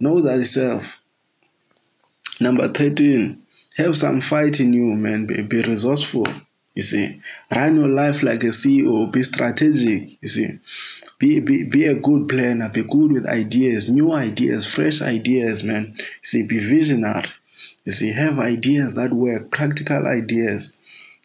Know 0.00 0.20
thyself. 0.22 1.02
Number 2.40 2.68
13, 2.68 3.40
have 3.76 3.96
some 3.96 4.20
fight 4.20 4.58
in 4.58 4.72
you, 4.72 4.86
man. 4.96 5.26
Be, 5.26 5.42
be 5.42 5.62
resourceful. 5.62 6.26
You 6.74 6.82
see, 6.82 7.20
run 7.54 7.76
your 7.76 7.88
life 7.88 8.22
like 8.22 8.42
a 8.42 8.48
CEO. 8.48 9.12
Be 9.12 9.22
strategic. 9.22 10.18
You 10.22 10.28
see, 10.28 10.58
be, 11.18 11.40
be, 11.40 11.64
be 11.64 11.84
a 11.86 11.94
good 11.94 12.28
planner. 12.28 12.70
Be 12.70 12.82
good 12.82 13.12
with 13.12 13.26
ideas, 13.26 13.88
new 13.88 14.12
ideas, 14.12 14.66
fresh 14.66 15.02
ideas, 15.02 15.62
man. 15.62 15.94
You 15.96 16.04
see, 16.22 16.46
be 16.46 16.58
visionary. 16.58 17.28
You 17.84 17.92
see, 17.92 18.12
have 18.12 18.38
ideas 18.38 18.94
that 18.94 19.12
work, 19.12 19.50
practical 19.50 20.06
ideas. 20.06 20.78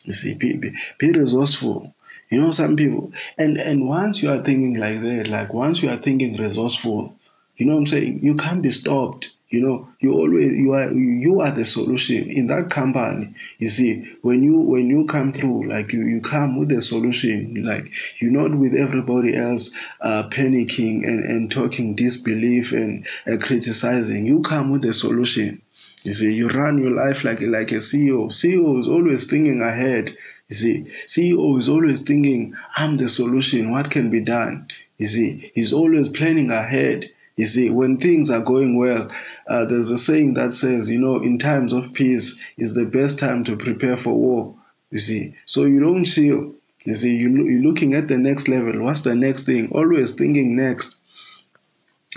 You 0.03 0.13
see, 0.13 0.35
be, 0.35 0.57
be, 0.97 1.11
resourceful. 1.11 1.93
You 2.29 2.39
know, 2.41 2.51
some 2.51 2.75
people, 2.75 3.11
and 3.37 3.57
and 3.57 3.87
once 3.87 4.23
you 4.23 4.29
are 4.31 4.41
thinking 4.41 4.75
like 4.75 5.01
that, 5.01 5.27
like 5.27 5.53
once 5.53 5.83
you 5.83 5.89
are 5.89 5.97
thinking 5.97 6.37
resourceful, 6.37 7.15
you 7.57 7.65
know 7.65 7.73
what 7.73 7.79
I'm 7.79 7.87
saying, 7.87 8.19
you 8.23 8.35
can't 8.35 8.61
be 8.61 8.71
stopped. 8.71 9.31
You 9.49 9.61
know, 9.61 9.87
you 9.99 10.13
always 10.13 10.53
you 10.53 10.73
are 10.73 10.91
you 10.91 11.39
are 11.41 11.51
the 11.51 11.65
solution 11.65 12.29
in 12.29 12.47
that 12.47 12.69
company. 12.69 13.33
You 13.59 13.69
see, 13.69 14.11
when 14.21 14.41
you 14.41 14.57
when 14.59 14.87
you 14.87 15.05
come 15.05 15.33
through, 15.33 15.69
like 15.69 15.93
you 15.93 16.05
you 16.05 16.19
come 16.21 16.57
with 16.57 16.71
a 16.71 16.81
solution. 16.81 17.63
Like 17.63 17.91
you're 18.19 18.31
not 18.31 18.55
with 18.55 18.73
everybody 18.73 19.35
else 19.35 19.75
uh, 20.01 20.23
panicking 20.29 21.07
and 21.07 21.23
and 21.23 21.51
talking 21.51 21.95
disbelief 21.95 22.71
and 22.71 23.05
uh, 23.27 23.37
criticizing. 23.37 24.25
You 24.25 24.41
come 24.41 24.71
with 24.71 24.83
a 24.85 24.93
solution. 24.93 25.61
You 26.05 26.13
see, 26.13 26.31
you 26.31 26.49
run 26.49 26.77
your 26.77 26.91
life 26.91 27.23
like 27.23 27.41
like 27.41 27.71
a 27.71 27.81
CEO. 27.81 28.27
CEO 28.29 28.79
is 28.79 28.87
always 28.87 29.25
thinking 29.25 29.61
ahead. 29.61 30.15
You 30.49 30.55
see, 30.55 30.85
CEO 31.07 31.57
is 31.57 31.67
always 31.67 32.01
thinking, 32.01 32.53
I'm 32.77 32.97
the 32.97 33.09
solution. 33.09 33.71
What 33.71 33.89
can 33.89 34.11
be 34.11 34.19
done? 34.19 34.67
You 34.99 35.07
see, 35.07 35.51
he's 35.55 35.73
always 35.73 36.07
planning 36.07 36.51
ahead. 36.51 37.11
You 37.37 37.47
see, 37.47 37.71
when 37.71 37.97
things 37.97 38.29
are 38.29 38.43
going 38.43 38.77
well, 38.77 39.11
uh, 39.47 39.65
there's 39.65 39.89
a 39.89 39.97
saying 39.97 40.35
that 40.35 40.53
says, 40.53 40.91
you 40.91 40.99
know, 40.99 41.15
in 41.23 41.39
times 41.39 41.73
of 41.73 41.91
peace 41.93 42.39
is 42.55 42.75
the 42.75 42.85
best 42.85 43.17
time 43.17 43.43
to 43.45 43.57
prepare 43.57 43.97
for 43.97 44.13
war. 44.13 44.55
You 44.91 44.99
see, 44.99 45.35
so 45.45 45.65
you 45.65 45.79
don't 45.79 46.05
chill. 46.05 46.53
You 46.85 46.93
see, 46.93 47.15
you, 47.15 47.29
you're 47.31 47.63
looking 47.63 47.95
at 47.95 48.07
the 48.07 48.17
next 48.19 48.47
level. 48.47 48.79
What's 48.83 49.01
the 49.01 49.15
next 49.15 49.47
thing? 49.47 49.71
Always 49.71 50.11
thinking 50.13 50.55
next. 50.55 50.97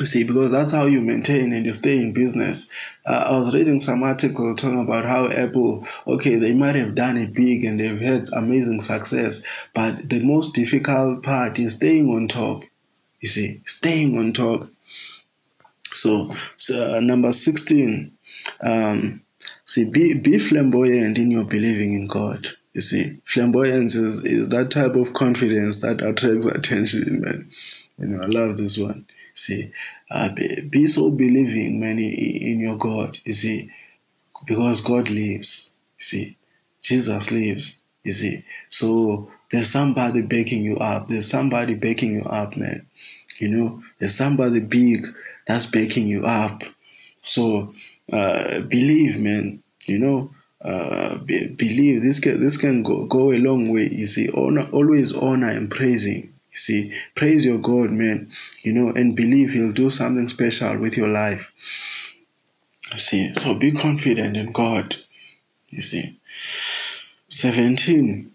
See, 0.05 0.23
because 0.23 0.53
that's 0.53 0.71
how 0.71 0.87
you 0.87 1.01
maintain 1.01 1.53
and 1.53 1.67
you 1.67 1.73
stay 1.73 1.97
in 1.99 2.13
business. 2.13 2.71
Uh, 3.05 3.25
I 3.31 3.37
was 3.37 3.53
reading 3.53 3.81
some 3.81 4.05
article 4.05 4.55
talking 4.55 4.81
about 4.81 5.05
how 5.05 5.29
Apple, 5.29 5.87
okay, 6.07 6.37
they 6.37 6.55
might 6.55 6.77
have 6.77 6.95
done 6.95 7.17
it 7.17 7.35
big 7.35 7.65
and 7.65 7.81
they've 7.81 8.01
had 8.01 8.29
amazing 8.33 8.81
success, 8.81 9.45
but 9.75 10.09
the 10.09 10.21
most 10.21 10.55
difficult 10.55 11.25
part 11.25 11.59
is 11.59 11.75
staying 11.75 12.09
on 12.11 12.29
top. 12.29 12.63
You 13.21 13.29
see, 13.29 13.61
staying 13.65 14.17
on 14.17 14.33
top. 14.33 14.69
So, 15.93 16.31
so 16.57 16.97
uh, 16.97 17.01
number 17.01 17.33
16, 17.33 18.13
um, 18.61 19.23
see, 19.65 19.91
be, 19.91 20.17
be 20.21 20.39
flamboyant 20.39 21.19
in 21.19 21.33
your 21.33 21.45
believing 21.45 21.95
in 21.95 22.07
God. 22.07 22.47
You 22.73 22.83
see, 22.83 23.19
flamboyance 23.25 23.97
is, 23.97 24.25
is 24.25 24.51
that 24.51 24.71
type 24.71 24.95
of 24.95 25.13
confidence 25.13 25.81
that 25.81 26.03
attracts 26.03 26.47
attention, 26.47 27.23
man. 27.23 27.51
You 27.99 28.07
know, 28.07 28.23
I 28.23 28.27
love 28.27 28.57
this 28.57 28.79
one. 28.79 29.07
See, 29.38 29.70
uh, 30.11 30.31
be, 30.31 30.62
be 30.62 30.87
so 30.88 31.11
believing, 31.11 31.79
man, 31.79 31.98
in, 31.98 32.12
in 32.12 32.61
your 32.61 32.77
God. 32.77 33.18
You 33.24 33.33
see, 33.33 33.70
because 34.46 34.81
God 34.81 35.11
lives. 35.11 35.72
You 35.98 36.05
see, 36.05 36.37
Jesus 36.83 37.31
lives. 37.31 37.79
You 38.03 38.12
see, 38.12 38.44
so 38.68 39.31
there's 39.51 39.70
somebody 39.70 40.22
backing 40.22 40.64
you 40.64 40.77
up. 40.79 41.07
There's 41.09 41.31
somebody 41.31 41.74
backing 41.74 42.14
you 42.14 42.22
up, 42.22 42.57
man. 42.57 42.87
You 43.38 43.48
know, 43.48 43.83
there's 43.98 44.16
somebody 44.16 44.61
big 44.61 45.07
that's 45.46 45.66
backing 45.66 46.09
you 46.09 46.27
up. 46.27 46.62
So 47.22 47.72
uh, 48.12 48.61
believe, 48.61 49.20
man. 49.20 49.62
You 49.87 50.01
know, 50.01 50.31
uh, 50.62 51.18
be, 51.18 51.46
believe 51.46 52.03
this 52.03 52.18
can 52.18 52.40
this 52.40 52.57
can 52.57 52.83
go 52.83 53.07
go 53.07 53.33
a 53.33 53.38
long 53.38 53.68
way. 53.68 53.88
You 53.88 54.07
see, 54.07 54.29
honor, 54.31 54.68
always 54.72 55.14
honor 55.16 55.51
and 55.51 55.70
praising. 55.70 56.33
See, 56.59 56.92
praise 57.14 57.47
your 57.47 57.59
God, 57.59 57.90
man, 57.90 58.31
you 58.62 58.73
know, 58.73 58.90
and 58.90 59.16
believe 59.16 59.53
He'll 59.53 59.73
do 59.73 59.90
something 59.90 60.29
special 60.29 60.79
with 60.79 60.97
your 60.97 61.09
life. 61.09 61.53
You 62.92 62.99
see, 62.99 63.35
so 63.35 63.55
be 63.55 63.73
confident 63.73 64.37
in 64.37 64.53
God. 64.53 64.97
You 65.68 65.83
see, 65.83 66.18
17. 67.29 68.33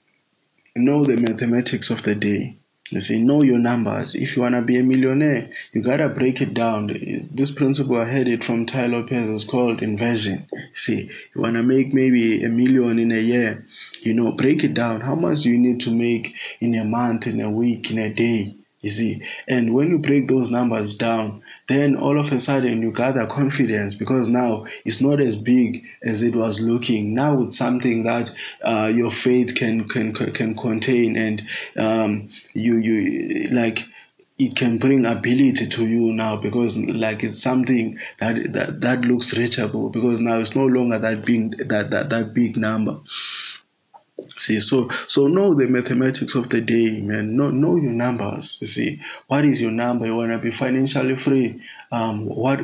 Know 0.75 1.03
the 1.03 1.17
mathematics 1.17 1.89
of 1.91 2.03
the 2.03 2.15
day. 2.15 2.57
You 2.93 2.99
say, 2.99 3.19
know 3.19 3.41
your 3.41 3.57
numbers. 3.57 4.13
If 4.13 4.35
you 4.35 4.43
want 4.43 4.53
to 4.53 4.61
be 4.61 4.77
a 4.77 4.83
millionaire, 4.83 5.49
you 5.73 5.81
got 5.81 5.97
to 5.97 6.09
break 6.09 6.41
it 6.41 6.53
down. 6.53 6.87
This 7.33 7.49
principle, 7.49 7.99
I 7.99 8.05
heard 8.05 8.27
it 8.27 8.43
from 8.43 8.67
Tai 8.67 8.85
Lopez, 8.85 9.29
is 9.29 9.45
called 9.45 9.81
inversion. 9.81 10.45
See, 10.75 11.09
you 11.33 11.41
want 11.41 11.55
to 11.55 11.63
make 11.63 11.91
maybe 11.91 12.43
a 12.43 12.49
million 12.49 12.99
in 12.99 13.11
a 13.11 13.19
year, 13.19 13.65
you 14.01 14.13
know, 14.13 14.31
break 14.31 14.63
it 14.63 14.75
down. 14.75 15.01
How 15.01 15.15
much 15.15 15.41
do 15.41 15.49
you 15.49 15.57
need 15.57 15.79
to 15.81 15.91
make 15.91 16.35
in 16.59 16.75
a 16.75 16.85
month, 16.85 17.25
in 17.25 17.41
a 17.41 17.49
week, 17.49 17.89
in 17.89 17.97
a 17.97 18.13
day? 18.13 18.55
You 18.81 18.91
see, 18.91 19.23
and 19.47 19.73
when 19.73 19.89
you 19.89 19.97
break 19.97 20.27
those 20.27 20.51
numbers 20.51 20.95
down, 20.95 21.41
then 21.67 21.95
all 21.95 22.19
of 22.19 22.31
a 22.31 22.39
sudden 22.39 22.81
you 22.81 22.91
gather 22.91 23.25
confidence 23.27 23.95
because 23.95 24.29
now 24.29 24.65
it's 24.85 25.01
not 25.01 25.19
as 25.19 25.35
big 25.35 25.83
as 26.01 26.21
it 26.21 26.35
was 26.35 26.61
looking. 26.61 27.13
Now 27.13 27.43
it's 27.43 27.57
something 27.57 28.03
that 28.03 28.31
uh, 28.63 28.91
your 28.93 29.11
faith 29.11 29.55
can 29.55 29.87
can 29.87 30.13
can 30.13 30.55
contain, 30.55 31.15
and 31.15 31.41
um, 31.77 32.29
you 32.53 32.77
you 32.77 33.49
like 33.51 33.85
it 34.39 34.55
can 34.55 34.77
bring 34.77 35.05
ability 35.05 35.67
to 35.67 35.87
you 35.87 36.11
now 36.11 36.35
because 36.35 36.75
like 36.77 37.23
it's 37.23 37.41
something 37.41 37.99
that 38.19 38.51
that, 38.53 38.81
that 38.81 39.01
looks 39.01 39.37
reachable 39.37 39.89
because 39.89 40.19
now 40.19 40.39
it's 40.39 40.55
no 40.55 40.65
longer 40.65 40.97
that 40.99 41.23
big 41.23 41.57
that, 41.69 41.91
that 41.91 42.09
that 42.09 42.33
big 42.33 42.57
number 42.57 42.99
See, 44.37 44.59
so 44.59 44.89
so 45.07 45.27
know 45.27 45.53
the 45.55 45.67
mathematics 45.67 46.35
of 46.35 46.49
the 46.49 46.61
day, 46.61 47.01
man. 47.01 47.35
Know 47.35 47.49
know 47.49 47.75
your 47.77 47.91
numbers. 47.91 48.57
You 48.61 48.67
see, 48.67 49.01
what 49.27 49.43
is 49.43 49.61
your 49.61 49.71
number? 49.71 50.05
You 50.05 50.15
wanna 50.15 50.37
be 50.37 50.51
financially 50.51 51.15
free. 51.15 51.61
Um, 51.91 52.25
what 52.27 52.59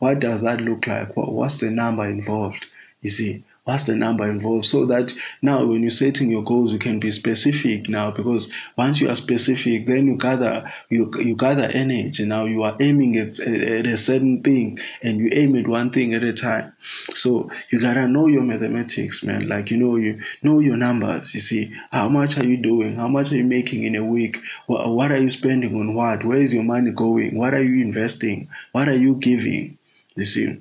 what 0.00 0.18
does 0.20 0.42
that 0.42 0.60
look 0.60 0.86
like? 0.86 1.16
What, 1.16 1.32
what's 1.32 1.58
the 1.58 1.70
number 1.70 2.04
involved? 2.06 2.66
You 3.00 3.10
see, 3.10 3.44
what's 3.64 3.84
the 3.84 3.94
number 3.94 4.28
involved 4.28 4.64
so 4.64 4.86
that 4.86 5.12
now 5.40 5.64
when 5.64 5.82
you're 5.82 5.90
setting 5.90 6.30
your 6.30 6.42
goals 6.42 6.72
you 6.72 6.78
can 6.78 6.98
be 6.98 7.10
specific 7.10 7.88
now 7.88 8.10
because 8.10 8.52
once 8.76 9.00
you 9.00 9.08
are 9.08 9.14
specific 9.14 9.86
then 9.86 10.06
you 10.06 10.16
gather 10.16 10.70
you, 10.88 11.10
you 11.18 11.34
gather 11.36 11.64
energy. 11.64 12.26
Now 12.26 12.44
you 12.44 12.62
are 12.64 12.76
aiming 12.80 13.16
at, 13.16 13.38
at 13.40 13.86
a 13.86 13.96
certain 13.96 14.42
thing 14.42 14.78
and 15.02 15.18
you 15.18 15.30
aim 15.32 15.56
at 15.56 15.66
one 15.66 15.90
thing 15.90 16.12
at 16.14 16.22
a 16.22 16.32
time. 16.32 16.72
So 17.14 17.50
you 17.70 17.80
gotta 17.80 18.08
know 18.08 18.26
your 18.26 18.42
mathematics 18.42 19.24
man. 19.24 19.48
Like 19.48 19.70
you 19.70 19.78
know 19.78 19.96
you 19.96 20.20
know 20.42 20.58
your 20.58 20.76
numbers. 20.76 21.32
You 21.34 21.40
see 21.40 21.74
how 21.90 22.08
much 22.08 22.38
are 22.38 22.44
you 22.44 22.56
doing? 22.56 22.96
How 22.96 23.08
much 23.08 23.32
are 23.32 23.36
you 23.36 23.44
making 23.44 23.84
in 23.84 23.96
a 23.96 24.04
week? 24.04 24.38
What, 24.66 24.88
what 24.90 25.12
are 25.12 25.18
you 25.18 25.30
spending 25.30 25.74
on 25.74 25.94
what? 25.94 26.24
Where 26.24 26.38
is 26.38 26.52
your 26.52 26.64
money 26.64 26.90
going? 26.90 27.36
What 27.36 27.54
are 27.54 27.62
you 27.62 27.82
investing? 27.82 28.48
What 28.72 28.88
are 28.88 28.96
you 28.96 29.14
giving? 29.14 29.78
You 30.14 30.24
see 30.24 30.60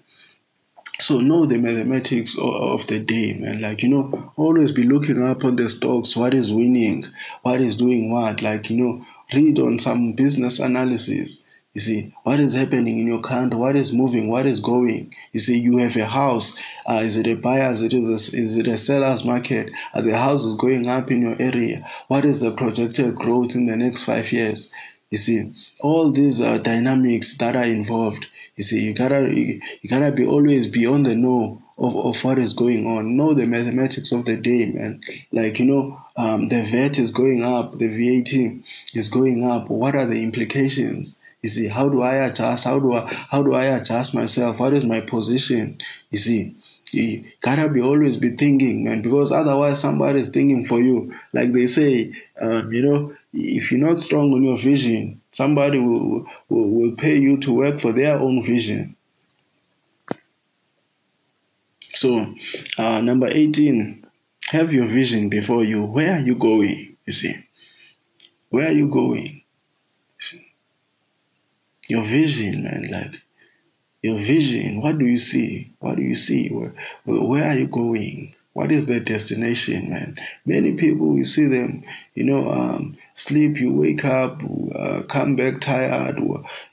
so 1.01 1.19
know 1.19 1.45
the 1.45 1.57
mathematics 1.57 2.37
of 2.39 2.85
the 2.87 2.99
day, 2.99 3.33
man. 3.33 3.59
Like, 3.59 3.81
you 3.81 3.89
know, 3.89 4.31
always 4.35 4.71
be 4.71 4.83
looking 4.83 5.21
up 5.21 5.43
on 5.43 5.55
the 5.55 5.69
stocks, 5.69 6.15
what 6.15 6.33
is 6.33 6.53
winning, 6.53 7.03
what 7.41 7.59
is 7.59 7.77
doing 7.77 8.11
what. 8.11 8.41
Like, 8.41 8.69
you 8.69 8.77
know, 8.77 9.05
read 9.33 9.59
on 9.59 9.79
some 9.79 10.13
business 10.13 10.59
analysis. 10.59 11.47
You 11.73 11.79
see, 11.81 12.13
what 12.23 12.39
is 12.39 12.53
happening 12.53 12.99
in 12.99 13.07
your 13.07 13.21
country? 13.21 13.57
What 13.57 13.77
is 13.77 13.93
moving? 13.93 14.27
What 14.27 14.45
is 14.45 14.59
going? 14.59 15.13
You 15.31 15.39
see, 15.39 15.57
you 15.57 15.77
have 15.77 15.95
a 15.95 16.05
house. 16.05 16.61
Uh, 16.85 17.01
is 17.03 17.15
it 17.15 17.27
a 17.27 17.35
buyer's? 17.35 17.81
It 17.81 17.93
is, 17.93 18.09
a, 18.09 18.37
is 18.37 18.57
it 18.57 18.67
a 18.67 18.77
seller's 18.77 19.23
market? 19.23 19.71
Are 19.93 20.01
the 20.01 20.17
houses 20.17 20.55
going 20.55 20.87
up 20.87 21.09
in 21.09 21.21
your 21.21 21.37
area? 21.39 21.87
What 22.09 22.25
is 22.25 22.41
the 22.41 22.51
projected 22.51 23.15
growth 23.15 23.55
in 23.55 23.67
the 23.67 23.77
next 23.77 24.03
five 24.03 24.31
years? 24.33 24.73
You 25.11 25.17
see, 25.17 25.53
all 25.81 26.11
these 26.11 26.41
uh, 26.41 26.57
dynamics 26.57 27.37
that 27.37 27.55
are 27.55 27.65
involved. 27.65 28.27
You 28.55 28.63
see, 28.63 28.81
you 28.83 28.93
gotta 28.93 29.29
you, 29.29 29.61
you 29.81 29.89
gotta 29.89 30.11
be 30.11 30.25
always 30.25 30.67
be 30.67 30.87
on 30.87 31.03
the 31.03 31.15
know 31.15 31.61
of, 31.77 31.95
of 31.95 32.23
what 32.23 32.39
is 32.39 32.53
going 32.53 32.87
on. 32.87 33.17
Know 33.17 33.33
the 33.33 33.45
mathematics 33.45 34.11
of 34.11 34.25
the 34.25 34.37
day, 34.37 34.71
man. 34.71 35.01
Like, 35.31 35.59
you 35.59 35.65
know, 35.65 36.01
um, 36.15 36.47
the 36.47 36.63
VAT 36.63 36.97
is 36.97 37.11
going 37.11 37.43
up, 37.43 37.77
the 37.77 37.87
VAT 37.87 38.63
is 38.95 39.09
going 39.09 39.43
up. 39.43 39.69
What 39.69 39.95
are 39.95 40.05
the 40.05 40.23
implications? 40.23 41.19
You 41.41 41.49
see, 41.49 41.67
how 41.67 41.89
do 41.89 42.01
I 42.01 42.15
adjust? 42.27 42.63
How 42.65 42.79
do 42.79 42.93
I 42.93 43.11
how 43.29 43.41
do 43.43 43.53
I 43.53 43.65
adjust 43.65 44.13
myself? 44.15 44.59
What 44.59 44.73
is 44.73 44.85
my 44.85 45.01
position? 45.01 45.79
You 46.11 46.19
see, 46.19 46.55
you 46.91 47.25
gotta 47.41 47.67
be 47.67 47.81
always 47.81 48.17
be 48.17 48.29
thinking, 48.29 48.83
man, 48.83 49.01
because 49.01 49.31
otherwise 49.31 49.79
somebody 49.79 50.19
is 50.19 50.29
thinking 50.29 50.65
for 50.65 50.79
you. 50.79 51.15
Like 51.33 51.51
they 51.51 51.65
say, 51.65 52.13
um, 52.39 52.71
you 52.71 52.83
know, 52.83 53.15
if 53.33 53.71
you're 53.71 53.79
not 53.79 53.99
strong 53.99 54.33
on 54.33 54.43
your 54.43 54.57
vision, 54.57 55.21
somebody 55.31 55.79
will, 55.79 56.27
will 56.49 56.69
will 56.69 56.95
pay 56.95 57.17
you 57.17 57.37
to 57.37 57.53
work 57.53 57.79
for 57.81 57.93
their 57.93 58.17
own 58.19 58.43
vision. 58.43 58.95
So, 61.93 62.33
uh, 62.77 63.01
number 63.01 63.27
18, 63.27 64.05
have 64.51 64.73
your 64.73 64.85
vision 64.85 65.29
before 65.29 65.63
you. 65.63 65.83
Where 65.83 66.15
are 66.15 66.19
you 66.19 66.35
going? 66.35 66.97
You 67.05 67.13
see, 67.13 67.35
where 68.49 68.67
are 68.67 68.73
you 68.73 68.87
going? 68.87 69.41
your 71.91 72.03
vision, 72.03 72.63
man. 72.63 72.87
Like 72.89 73.21
your 74.01 74.17
vision. 74.17 74.81
What 74.81 74.97
do 74.97 75.05
you 75.05 75.17
see? 75.17 75.73
What 75.79 75.97
do 75.97 76.01
you 76.01 76.15
see? 76.15 76.49
Where, 76.49 76.73
where 77.05 77.49
are 77.49 77.55
you 77.55 77.67
going? 77.67 78.33
What 78.53 78.71
is 78.71 78.85
their 78.85 78.99
destination, 78.99 79.89
man? 79.89 80.17
Many 80.45 80.73
people, 80.73 81.17
you 81.17 81.23
see 81.25 81.47
them, 81.47 81.83
you 82.15 82.23
know, 82.25 82.51
um, 82.51 82.97
sleep, 83.13 83.59
you 83.59 83.73
wake 83.73 84.03
up, 84.03 84.41
uh, 84.75 85.03
come 85.03 85.35
back 85.37 85.61
tired, 85.61 86.17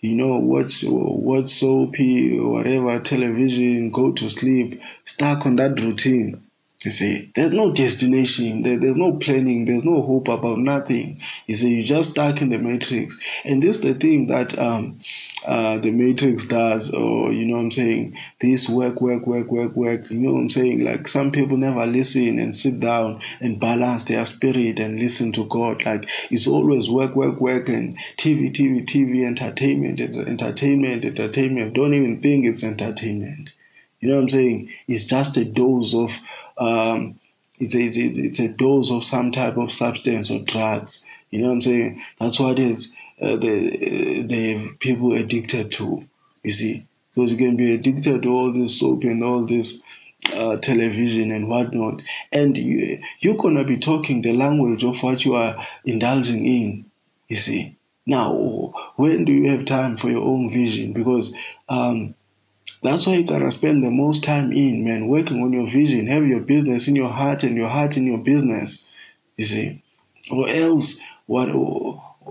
you 0.00 0.14
know, 0.16 0.38
watch, 0.38 0.82
watch 0.86 1.46
soapy, 1.46 2.38
whatever, 2.40 2.98
television, 3.00 3.90
go 3.90 4.10
to 4.12 4.28
sleep, 4.28 4.80
stuck 5.04 5.46
on 5.46 5.56
that 5.56 5.78
routine. 5.80 6.40
You 6.84 6.92
see, 6.92 7.32
there's 7.34 7.50
no 7.50 7.72
destination, 7.72 8.62
there, 8.62 8.78
there's 8.78 8.96
no 8.96 9.14
planning, 9.14 9.64
there's 9.64 9.84
no 9.84 10.00
hope 10.00 10.28
about 10.28 10.58
nothing. 10.58 11.20
You 11.48 11.56
see, 11.56 11.74
you're 11.74 11.84
just 11.84 12.12
stuck 12.12 12.40
in 12.40 12.50
the 12.50 12.58
matrix. 12.58 13.20
And 13.44 13.60
this 13.60 13.78
is 13.78 13.82
the 13.82 13.94
thing 13.94 14.28
that 14.28 14.56
um, 14.60 15.00
uh, 15.44 15.78
the 15.78 15.90
matrix 15.90 16.46
does, 16.46 16.94
or 16.94 17.32
you 17.32 17.46
know 17.46 17.56
what 17.56 17.62
I'm 17.62 17.70
saying, 17.72 18.16
this 18.40 18.68
work, 18.68 19.00
work, 19.00 19.26
work, 19.26 19.50
work, 19.50 19.74
work. 19.74 20.08
You 20.08 20.18
know 20.18 20.34
what 20.34 20.40
I'm 20.42 20.50
saying? 20.50 20.84
Like 20.84 21.08
some 21.08 21.32
people 21.32 21.56
never 21.56 21.84
listen 21.84 22.38
and 22.38 22.54
sit 22.54 22.78
down 22.78 23.22
and 23.40 23.58
balance 23.58 24.04
their 24.04 24.24
spirit 24.24 24.78
and 24.78 25.00
listen 25.00 25.32
to 25.32 25.46
God. 25.46 25.84
Like 25.84 26.08
it's 26.30 26.46
always 26.46 26.88
work, 26.88 27.16
work, 27.16 27.40
work, 27.40 27.68
and 27.68 27.98
TV, 28.16 28.52
TV, 28.52 28.84
TV, 28.84 29.26
entertainment, 29.26 29.98
entertainment, 29.98 31.04
entertainment. 31.04 31.74
Don't 31.74 31.94
even 31.94 32.20
think 32.20 32.44
it's 32.46 32.62
entertainment. 32.62 33.52
You 34.00 34.10
know 34.10 34.14
what 34.14 34.22
I'm 34.22 34.28
saying? 34.28 34.70
It's 34.86 35.06
just 35.06 35.36
a 35.36 35.44
dose 35.44 35.92
of 35.92 36.16
um, 36.58 37.18
it's 37.58 37.74
a, 37.74 37.82
it's 37.82 38.38
a 38.38 38.48
dose 38.48 38.90
of 38.90 39.04
some 39.04 39.32
type 39.32 39.56
of 39.56 39.72
substance 39.72 40.30
or 40.30 40.40
drugs. 40.40 41.04
You 41.30 41.40
know 41.40 41.48
what 41.48 41.54
I'm 41.54 41.60
saying? 41.60 42.02
That's 42.18 42.40
what 42.40 42.58
is 42.58 42.94
uh, 43.20 43.36
the 43.36 44.22
the 44.22 44.74
people 44.78 45.12
addicted 45.12 45.72
to. 45.72 46.06
You 46.42 46.52
see, 46.52 46.86
because 47.14 47.32
you 47.32 47.38
can 47.38 47.56
be 47.56 47.74
addicted 47.74 48.22
to 48.22 48.28
all 48.30 48.52
this 48.52 48.78
soap 48.78 49.02
and 49.04 49.22
all 49.24 49.44
this 49.44 49.82
uh, 50.34 50.56
television 50.56 51.32
and 51.32 51.48
whatnot, 51.48 52.02
and 52.32 52.56
you 52.56 53.00
you're 53.20 53.36
gonna 53.36 53.64
be 53.64 53.78
talking 53.78 54.22
the 54.22 54.32
language 54.32 54.84
of 54.84 55.02
what 55.02 55.24
you 55.24 55.34
are 55.34 55.66
indulging 55.84 56.46
in. 56.46 56.84
You 57.28 57.36
see. 57.36 57.74
Now, 58.06 58.72
when 58.96 59.26
do 59.26 59.32
you 59.32 59.50
have 59.50 59.66
time 59.66 59.98
for 59.98 60.08
your 60.08 60.24
own 60.24 60.50
vision? 60.50 60.94
Because 60.94 61.36
um, 61.68 62.14
that's 62.82 63.06
why 63.06 63.14
you 63.14 63.24
gotta 63.24 63.50
spend 63.50 63.82
the 63.82 63.90
most 63.90 64.24
time 64.24 64.52
in, 64.52 64.84
man, 64.84 65.08
working 65.08 65.42
on 65.42 65.52
your 65.52 65.68
vision. 65.68 66.06
Have 66.06 66.26
your 66.26 66.40
business 66.40 66.88
in 66.88 66.96
your 66.96 67.08
heart 67.10 67.42
and 67.42 67.56
your 67.56 67.68
heart 67.68 67.96
in 67.96 68.06
your 68.06 68.18
business. 68.18 68.92
You 69.36 69.44
see, 69.44 69.82
or 70.30 70.48
else 70.48 71.00
what? 71.26 71.48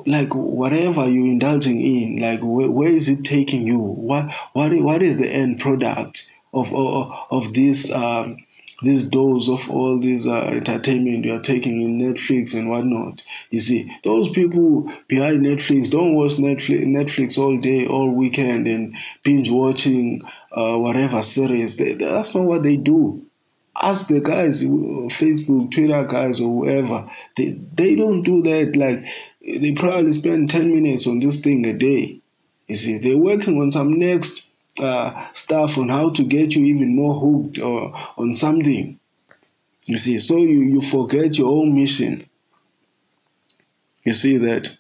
Like 0.05 0.33
whatever 0.33 1.09
you're 1.09 1.25
indulging 1.25 1.81
in, 1.81 2.19
like 2.21 2.39
where, 2.41 2.69
where 2.69 2.89
is 2.89 3.09
it 3.09 3.23
taking 3.25 3.65
you? 3.65 3.79
What 3.79 4.31
what 4.53 4.73
what 4.73 5.01
is 5.01 5.17
the 5.17 5.27
end 5.27 5.59
product 5.59 6.31
of 6.53 6.73
of, 6.73 7.11
of 7.31 7.53
this 7.53 7.91
um, 7.91 8.37
this 8.81 9.03
dose 9.07 9.49
of 9.49 9.69
all 9.71 9.99
this 9.99 10.27
uh, 10.27 10.41
entertainment 10.41 11.25
you 11.25 11.33
are 11.33 11.41
taking 11.41 11.81
in 11.81 11.99
Netflix 11.99 12.55
and 12.57 12.69
whatnot. 12.69 13.23
You 13.49 13.59
see, 13.59 13.91
those 14.03 14.29
people 14.29 14.91
behind 15.07 15.45
Netflix 15.45 15.89
don't 15.89 16.13
watch 16.13 16.33
Netflix, 16.33 16.85
Netflix 16.85 17.37
all 17.37 17.57
day, 17.57 17.87
all 17.87 18.11
weekend, 18.11 18.67
and 18.67 18.95
binge 19.23 19.49
watching 19.49 20.21
uh, 20.51 20.77
whatever 20.77 21.23
series. 21.23 21.77
They, 21.77 21.93
that's 21.93 22.35
not 22.35 22.43
what 22.43 22.63
they 22.63 22.77
do. 22.77 23.25
Ask 23.79 24.07
the 24.07 24.21
guys, 24.21 24.63
Facebook, 24.63 25.71
Twitter 25.71 26.05
guys, 26.07 26.41
or 26.41 26.65
whoever. 26.65 27.09
They 27.35 27.51
they 27.51 27.95
don't 27.95 28.23
do 28.23 28.41
that. 28.43 28.75
Like 28.75 29.05
they 29.41 29.73
probably 29.73 30.13
spend 30.13 30.49
ten 30.49 30.73
minutes 30.73 31.05
on 31.07 31.19
this 31.19 31.41
thing 31.41 31.65
a 31.65 31.73
day. 31.73 32.21
You 32.67 32.75
see, 32.75 32.97
they're 32.97 33.17
working 33.17 33.61
on 33.61 33.69
some 33.71 33.97
next 33.99 34.46
uh, 34.79 35.27
stuff 35.33 35.77
on 35.77 35.89
how 35.89 36.09
to 36.11 36.23
get 36.23 36.55
you 36.55 36.65
even 36.65 36.95
more 36.95 37.19
hooked 37.19 37.59
or 37.59 37.93
on 38.17 38.35
something. 38.35 38.99
You 39.85 39.97
see, 39.97 40.19
so 40.19 40.37
you, 40.37 40.61
you 40.61 40.81
forget 40.81 41.37
your 41.37 41.47
own 41.49 41.73
mission. 41.73 42.21
You 44.03 44.13
see 44.13 44.37
that. 44.37 44.77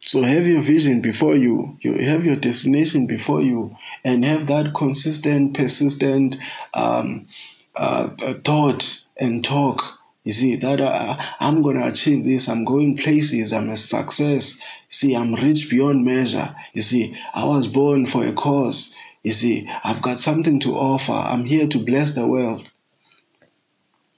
So 0.00 0.22
have 0.22 0.46
your 0.46 0.62
vision 0.62 1.00
before 1.00 1.36
you, 1.36 1.78
you 1.80 1.94
have 1.94 2.24
your 2.24 2.34
destination 2.34 3.06
before 3.06 3.40
you, 3.40 3.76
and 4.04 4.24
have 4.24 4.48
that 4.48 4.74
consistent, 4.74 5.54
persistent 5.54 6.36
um, 6.74 7.28
uh, 7.76 8.08
thought 8.44 9.04
and 9.16 9.44
talk 9.44 10.01
you 10.24 10.32
see, 10.32 10.56
that 10.56 10.80
uh, 10.80 11.16
I'm 11.40 11.62
going 11.62 11.76
to 11.76 11.88
achieve 11.88 12.24
this. 12.24 12.48
I'm 12.48 12.64
going 12.64 12.96
places. 12.96 13.52
I'm 13.52 13.70
a 13.70 13.76
success. 13.76 14.60
See, 14.88 15.16
I'm 15.16 15.34
rich 15.34 15.68
beyond 15.68 16.04
measure. 16.04 16.54
You 16.72 16.82
see, 16.82 17.16
I 17.34 17.44
was 17.44 17.66
born 17.66 18.06
for 18.06 18.24
a 18.24 18.32
cause. 18.32 18.94
You 19.24 19.32
see, 19.32 19.68
I've 19.82 20.00
got 20.00 20.20
something 20.20 20.60
to 20.60 20.76
offer. 20.76 21.12
I'm 21.12 21.44
here 21.44 21.66
to 21.66 21.78
bless 21.78 22.14
the 22.14 22.26
world. 22.26 22.70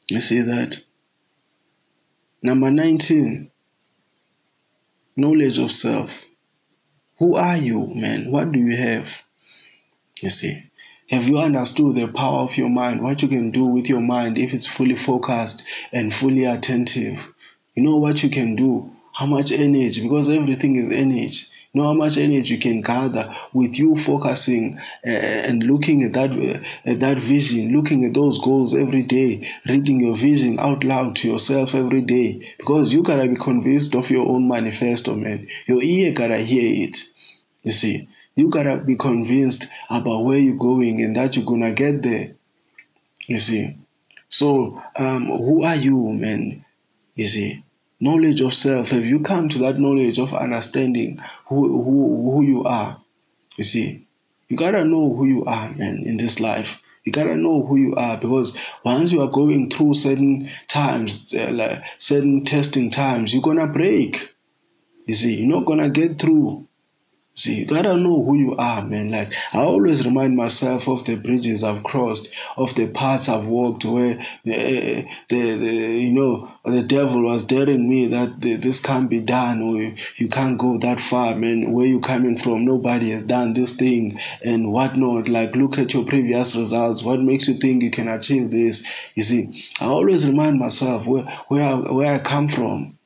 You 0.09 0.21
see 0.21 0.41
that? 0.41 0.85
Number 2.43 2.71
19, 2.71 3.51
knowledge 5.17 5.59
of 5.59 5.73
self. 5.73 6.27
Who 7.19 7.37
are 7.37 7.57
you, 7.57 7.87
man? 7.95 8.31
What 8.31 8.53
do 8.53 8.59
you 8.59 8.77
have? 8.77 9.23
You 10.21 10.29
see, 10.29 10.64
have 11.11 11.29
you 11.29 11.39
understood 11.39 11.97
the 11.97 12.09
power 12.09 12.41
of 12.41 12.57
your 12.57 12.71
mind? 12.71 13.03
What 13.03 13.21
you 13.23 13.29
can 13.29 13.51
do 13.51 13.65
with 13.65 13.89
your 13.89 14.01
mind 14.01 14.39
if 14.39 14.55
it's 14.55 14.67
fully 14.67 14.97
focused 14.97 15.65
and 15.93 16.15
fully 16.15 16.45
attentive? 16.45 17.19
You 17.75 17.83
know 17.83 17.97
what 17.97 18.23
you 18.23 18.31
can 18.31 18.57
do? 18.57 18.91
How 19.13 19.27
much 19.27 19.53
energy? 19.53 20.03
Because 20.03 20.31
everything 20.31 20.77
is 20.77 20.91
energy. 20.91 21.47
You 21.73 21.81
know 21.83 21.89
how 21.89 21.95
much 21.95 22.17
energy 22.17 22.55
you 22.55 22.61
can 22.61 22.81
gather 22.81 23.35
with 23.53 23.75
you 23.75 23.97
focusing 23.97 24.79
uh, 25.05 25.11
and 25.11 25.63
looking 25.65 26.05
at 26.05 26.13
that 26.15 26.31
uh, 26.31 26.65
at 26.89 27.01
that 27.01 27.19
vision, 27.19 27.73
looking 27.77 28.05
at 28.05 28.15
those 28.15 28.39
goals 28.39 28.75
every 28.75 29.03
day, 29.03 29.51
reading 29.69 30.01
your 30.01 30.17
vision 30.17 30.59
out 30.59 30.85
loud 30.85 31.17
to 31.17 31.29
yourself 31.31 31.75
every 31.75 32.01
day. 32.01 32.55
Because 32.59 32.95
you 32.95 33.03
gotta 33.03 33.29
be 33.29 33.37
convinced 33.37 33.95
of 33.95 34.11
your 34.11 34.27
own 34.29 34.49
manifesto, 34.49 35.15
man. 35.17 35.49
Your 35.67 35.83
ear 35.83 36.13
gotta 36.13 36.39
hear 36.39 36.89
it. 36.89 36.99
You 37.63 37.73
see, 37.73 38.09
you 38.37 38.49
gotta 38.49 38.77
be 38.77 38.97
convinced 38.97 39.69
about 39.91 40.25
where 40.25 40.39
you're 40.39 40.57
going 40.57 41.01
and 41.03 41.17
that 41.17 41.37
you're 41.37 41.45
gonna 41.45 41.73
get 41.73 42.03
there. 42.03 42.35
You 43.27 43.39
see. 43.39 43.77
So, 44.29 44.83
um, 44.97 45.27
who 45.27 45.63
are 45.63 45.77
you, 45.77 45.97
man? 46.13 46.65
You 47.15 47.25
see, 47.25 47.65
knowledge 48.01 48.41
of 48.41 48.53
self. 48.53 48.91
Have 48.91 49.05
you 49.05 49.21
come 49.21 49.49
to 49.51 49.59
that 49.59 49.79
knowledge 49.79 50.19
of 50.19 50.35
understanding 50.35 51.21
who 51.47 51.83
who 51.83 52.33
who 52.33 52.43
you 52.43 52.65
are? 52.65 53.01
You 53.57 53.65
see, 53.65 54.07
you 54.49 54.57
gotta 54.57 54.85
know 54.85 55.15
who 55.15 55.27
you 55.27 55.45
are, 55.45 55.73
man, 55.75 56.03
in 56.03 56.17
this 56.17 56.41
life. 56.41 56.83
You 57.05 57.13
gotta 57.13 57.37
know 57.37 57.65
who 57.65 57.77
you 57.77 57.95
are 57.95 58.17
because 58.19 58.57
once 58.85 59.13
you 59.13 59.21
are 59.21 59.31
going 59.31 59.71
through 59.71 59.95
certain 59.95 60.51
times, 60.69 61.33
uh, 61.35 61.51
like 61.53 61.85
certain 61.99 62.45
testing 62.45 62.91
times, 62.91 63.33
you're 63.33 63.43
gonna 63.43 63.67
break. 63.69 64.35
You 65.07 65.15
see, 65.15 65.35
you're 65.37 65.55
not 65.55 65.67
gonna 65.67 65.91
get 65.91 66.19
through. 66.19 66.67
See, 67.37 67.57
you 67.57 67.67
gotta 67.67 67.97
know 67.97 68.23
who 68.23 68.37
you 68.37 68.55
are, 68.57 68.87
man. 68.87 69.11
Like, 69.11 69.33
I 69.53 69.59
always 69.59 70.07
remind 70.07 70.37
myself 70.37 70.89
of 70.89 71.05
the 71.05 71.17
bridges 71.17 71.65
I've 71.65 71.83
crossed, 71.83 72.33
of 72.57 72.77
the 72.77 72.87
paths 72.87 73.29
I've 73.29 73.47
walked 73.47 73.85
where 73.85 74.25
the, 74.45 75.05
the, 75.29 75.57
the 75.57 75.73
you 75.73 76.13
know, 76.13 76.53
the 76.65 76.83
devil 76.83 77.25
was 77.25 77.45
daring 77.45 77.89
me 77.89 78.07
that 78.07 78.41
this 78.41 78.81
can't 78.81 79.11
be 79.11 79.19
done 79.19 79.63
or 79.63 79.83
you, 79.83 79.97
you 80.17 80.29
can't 80.29 80.59
go 80.59 80.79
that 80.79 81.01
far, 81.01 81.35
man. 81.35 81.73
Where 81.73 81.87
you 81.87 81.99
coming 81.99 82.39
from? 82.39 82.65
Nobody 82.65 83.11
has 83.11 83.27
done 83.27 83.53
this 83.53 83.75
thing 83.75 84.21
and 84.45 84.71
whatnot. 84.71 85.29
Like, 85.29 85.57
look 85.57 85.77
at 85.77 85.93
your 85.93 86.05
previous 86.05 86.55
results. 86.55 87.03
What 87.03 87.21
makes 87.21 87.49
you 87.49 87.55
think 87.55 87.83
you 87.83 87.91
can 87.91 88.07
achieve 88.07 88.53
this? 88.53 88.87
You 89.17 89.25
see, 89.25 89.67
I 89.81 89.87
always 89.87 90.25
remind 90.25 90.61
myself 90.61 91.05
where, 91.05 91.25
where, 91.49 91.65
I, 91.65 91.75
where 91.75 92.15
I 92.15 92.21
come 92.21 92.49
from. 92.49 92.97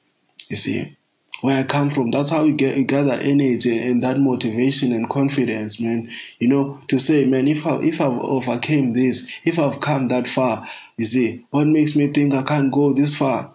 You 0.49 0.57
see, 0.57 0.98
where 1.41 1.61
I 1.61 1.63
come 1.63 1.91
from. 1.91 2.11
That's 2.11 2.31
how 2.31 2.45
you 2.45 2.55
get 2.55 2.77
you 2.77 2.85
gather 2.85 3.13
energy 3.13 3.79
and 3.79 4.03
that 4.03 4.19
motivation 4.19 4.93
and 4.93 5.09
confidence, 5.09 5.81
man. 5.81 6.11
You 6.39 6.49
know, 6.49 6.81
to 6.89 6.99
say, 6.99 7.25
man, 7.25 7.47
if 7.49 7.67
I 7.67 7.77
if 7.77 8.01
I've 8.01 8.19
overcame 8.19 8.93
this, 8.93 9.31
if 9.45 9.59
I've 9.59 9.81
come 9.81 10.09
that 10.09 10.27
far, 10.27 10.69
you 10.97 11.05
see, 11.05 11.47
what 11.51 11.67
makes 11.67 11.97
me 11.97 12.09
think 12.13 12.35
I 12.35 12.43
can't 12.43 12.73
go 12.73 12.93
this 12.93 13.17
far? 13.17 13.55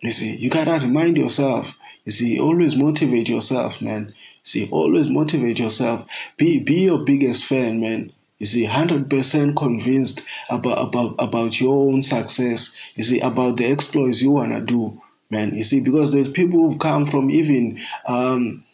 You 0.00 0.10
see, 0.10 0.36
you 0.36 0.50
gotta 0.50 0.84
remind 0.84 1.16
yourself. 1.16 1.78
You 2.04 2.12
see, 2.12 2.40
always 2.40 2.76
motivate 2.76 3.28
yourself, 3.28 3.80
man. 3.82 4.14
See, 4.42 4.68
always 4.70 5.08
motivate 5.10 5.58
yourself. 5.58 6.06
Be 6.36 6.58
be 6.58 6.82
your 6.82 7.04
biggest 7.04 7.46
fan, 7.46 7.80
man. 7.80 8.12
You 8.38 8.46
see, 8.46 8.64
hundred 8.64 9.08
percent 9.10 9.56
convinced 9.56 10.22
about 10.48 10.88
about 10.88 11.14
about 11.18 11.60
your 11.60 11.74
own 11.74 12.02
success. 12.02 12.78
You 12.94 13.02
see, 13.02 13.20
about 13.20 13.56
the 13.58 13.66
exploits 13.66 14.22
you 14.22 14.30
wanna 14.30 14.60
do 14.60 15.00
man. 15.30 15.54
You 15.54 15.62
see, 15.62 15.82
because 15.82 16.12
there's 16.12 16.30
people 16.30 16.68
who've 16.68 16.78
come 16.78 17.06
from 17.06 17.30
even 17.30 17.80
um, 18.06 18.64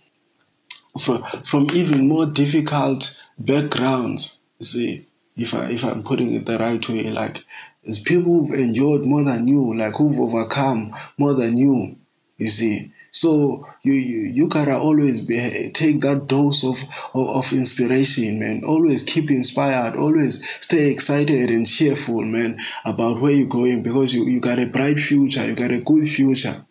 from, 0.98 1.24
from 1.44 1.70
even 1.72 2.08
more 2.08 2.26
difficult 2.26 3.22
backgrounds. 3.38 4.38
You 4.58 4.66
see, 4.66 5.06
if 5.36 5.54
I 5.54 5.70
if 5.70 5.84
I'm 5.84 6.02
putting 6.02 6.34
it 6.34 6.46
the 6.46 6.58
right 6.58 6.86
way, 6.88 7.10
like 7.10 7.44
there's 7.82 7.98
people 8.00 8.46
who've 8.46 8.58
endured 8.58 9.04
more 9.04 9.22
than 9.22 9.46
you, 9.46 9.76
like 9.76 9.94
who've 9.94 10.18
overcome 10.18 10.94
more 11.18 11.34
than 11.34 11.56
you. 11.56 11.96
You 12.38 12.48
see, 12.48 12.92
so 13.20 13.66
you 13.82 13.94
you, 13.94 14.20
you 14.38 14.48
gotta 14.48 14.76
always 14.76 15.22
be 15.22 15.70
take 15.70 16.02
that 16.02 16.26
dose 16.26 16.62
of, 16.64 16.76
of, 17.14 17.28
of 17.28 17.52
inspiration, 17.52 18.38
man. 18.38 18.62
Always 18.62 19.02
keep 19.02 19.30
inspired. 19.30 19.96
Always 19.96 20.46
stay 20.60 20.90
excited 20.90 21.50
and 21.50 21.66
cheerful, 21.66 22.20
man, 22.22 22.60
about 22.84 23.22
where 23.22 23.32
you're 23.32 23.48
going 23.48 23.82
because 23.82 24.12
you, 24.14 24.26
you 24.26 24.38
got 24.38 24.58
a 24.58 24.66
bright 24.66 25.00
future. 25.00 25.46
You 25.46 25.54
got 25.54 25.70
a 25.70 25.80
good 25.80 26.10
future 26.10 26.66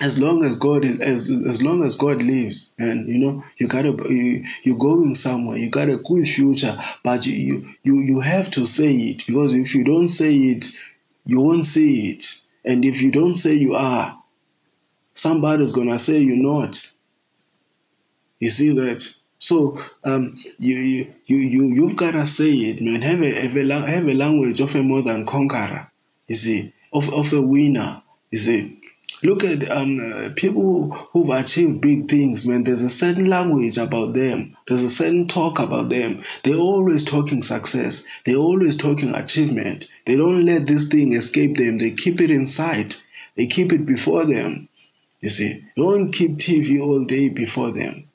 as 0.00 0.18
long 0.18 0.42
as 0.42 0.56
God 0.56 0.86
is 0.86 1.00
as 1.00 1.30
as 1.46 1.62
long 1.62 1.84
as 1.84 1.96
God 1.96 2.22
lives, 2.22 2.74
and 2.78 3.06
you 3.06 3.18
know 3.18 3.44
you 3.58 3.68
gotta 3.68 3.92
you, 4.10 4.42
you're 4.62 4.78
going 4.78 5.14
somewhere. 5.14 5.58
You 5.58 5.68
got 5.68 5.90
a 5.90 5.98
good 5.98 6.26
future, 6.26 6.78
but 7.02 7.26
you 7.26 7.68
you 7.82 7.98
you 8.00 8.20
have 8.20 8.50
to 8.52 8.64
say 8.64 8.92
it 8.94 9.26
because 9.26 9.52
if 9.52 9.74
you 9.74 9.84
don't 9.84 10.08
say 10.08 10.34
it, 10.34 10.66
you 11.26 11.40
won't 11.40 11.66
see 11.66 12.10
it. 12.12 12.40
And 12.64 12.84
if 12.84 13.00
you 13.00 13.12
don't 13.12 13.36
say 13.36 13.54
you 13.54 13.74
are, 13.74 14.18
somebody's 15.18 15.72
gonna 15.72 15.98
say 15.98 16.18
you're 16.18 16.36
not. 16.36 16.90
You 18.38 18.48
see 18.48 18.74
that? 18.74 19.14
So 19.38 19.78
um, 20.04 20.34
you 20.58 20.76
you 20.76 21.14
you 21.26 21.36
you 21.36 21.62
you've 21.74 21.96
gotta 21.96 22.24
say 22.24 22.50
it, 22.52 22.80
man. 22.80 23.02
Have 23.02 23.22
a 23.22 23.32
have 23.32 23.56
a, 23.56 23.86
have 23.86 24.06
a 24.06 24.14
language 24.14 24.60
of 24.60 24.74
a 24.74 24.82
more 24.82 25.02
than 25.02 25.26
conqueror. 25.26 25.90
You 26.28 26.36
see, 26.36 26.72
of 26.92 27.12
of 27.12 27.32
a 27.32 27.40
winner. 27.42 28.02
You 28.30 28.38
see. 28.38 28.80
Look 29.22 29.44
at 29.44 29.70
um, 29.70 30.12
uh, 30.12 30.30
people 30.36 30.90
who've 30.90 31.30
achieved 31.30 31.80
big 31.80 32.08
things, 32.08 32.46
man. 32.46 32.64
There's 32.64 32.82
a 32.82 32.90
certain 32.90 33.26
language 33.26 33.78
about 33.78 34.12
them. 34.12 34.56
There's 34.66 34.82
a 34.82 34.90
certain 34.90 35.26
talk 35.26 35.58
about 35.58 35.88
them. 35.88 36.22
They're 36.44 36.56
always 36.56 37.02
talking 37.02 37.40
success. 37.40 38.04
They're 38.24 38.36
always 38.36 38.76
talking 38.76 39.14
achievement. 39.14 39.86
They 40.04 40.16
don't 40.16 40.44
let 40.44 40.66
this 40.66 40.88
thing 40.88 41.12
escape 41.12 41.56
them. 41.56 41.78
They 41.78 41.92
keep 41.92 42.20
it 42.20 42.30
inside. 42.30 42.94
They 43.36 43.46
keep 43.46 43.72
it 43.72 43.86
before 43.86 44.24
them. 44.26 44.68
You 45.20 45.28
see, 45.28 45.64
don't 45.76 46.12
keep 46.12 46.32
TV 46.32 46.80
all 46.80 47.04
day 47.04 47.28
before 47.28 47.70
them. 47.70 48.08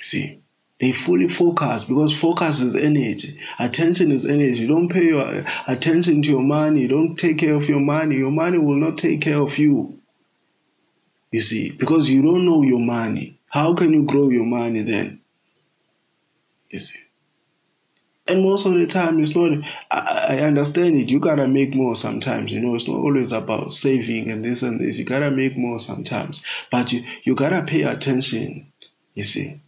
See, 0.00 0.40
they 0.78 0.92
fully 0.92 1.28
focus 1.28 1.84
because 1.84 2.16
focus 2.16 2.60
is 2.60 2.76
energy. 2.76 3.40
Attention 3.58 4.12
is 4.12 4.26
energy. 4.26 4.60
You 4.60 4.68
don't 4.68 4.88
pay 4.88 5.06
your 5.06 5.22
uh, 5.22 5.50
attention 5.66 6.22
to 6.22 6.30
your 6.30 6.42
money. 6.42 6.82
You 6.82 6.88
don't 6.88 7.16
take 7.16 7.38
care 7.38 7.54
of 7.54 7.68
your 7.68 7.80
money. 7.80 8.16
Your 8.16 8.30
money 8.30 8.58
will 8.58 8.76
not 8.76 8.96
take 8.96 9.20
care 9.20 9.38
of 9.38 9.58
you. 9.58 9.98
You 11.32 11.40
see, 11.40 11.72
because 11.72 12.08
you 12.08 12.22
don't 12.22 12.46
know 12.46 12.62
your 12.62 12.80
money. 12.80 13.40
How 13.48 13.74
can 13.74 13.92
you 13.92 14.04
grow 14.04 14.30
your 14.30 14.46
money 14.46 14.82
then? 14.82 15.20
You 16.70 16.78
see. 16.78 17.00
And 18.28 18.42
most 18.42 18.66
of 18.66 18.74
the 18.74 18.86
time, 18.86 19.18
it's 19.20 19.34
not, 19.34 19.64
I, 19.90 20.36
I 20.36 20.40
understand 20.40 20.96
it. 21.00 21.10
You 21.10 21.18
gotta 21.18 21.48
make 21.48 21.74
more 21.74 21.96
sometimes, 21.96 22.52
you 22.52 22.60
know, 22.60 22.74
it's 22.74 22.86
not 22.86 22.98
always 22.98 23.32
about 23.32 23.72
saving 23.72 24.30
and 24.30 24.44
this 24.44 24.62
and 24.62 24.78
this. 24.78 24.98
You 24.98 25.06
gotta 25.06 25.30
make 25.30 25.56
more 25.56 25.80
sometimes. 25.80 26.44
But 26.70 26.92
you, 26.92 27.02
you 27.24 27.34
gotta 27.34 27.62
pay 27.62 27.84
attention, 27.84 28.70
you 29.14 29.24
see. 29.24 29.60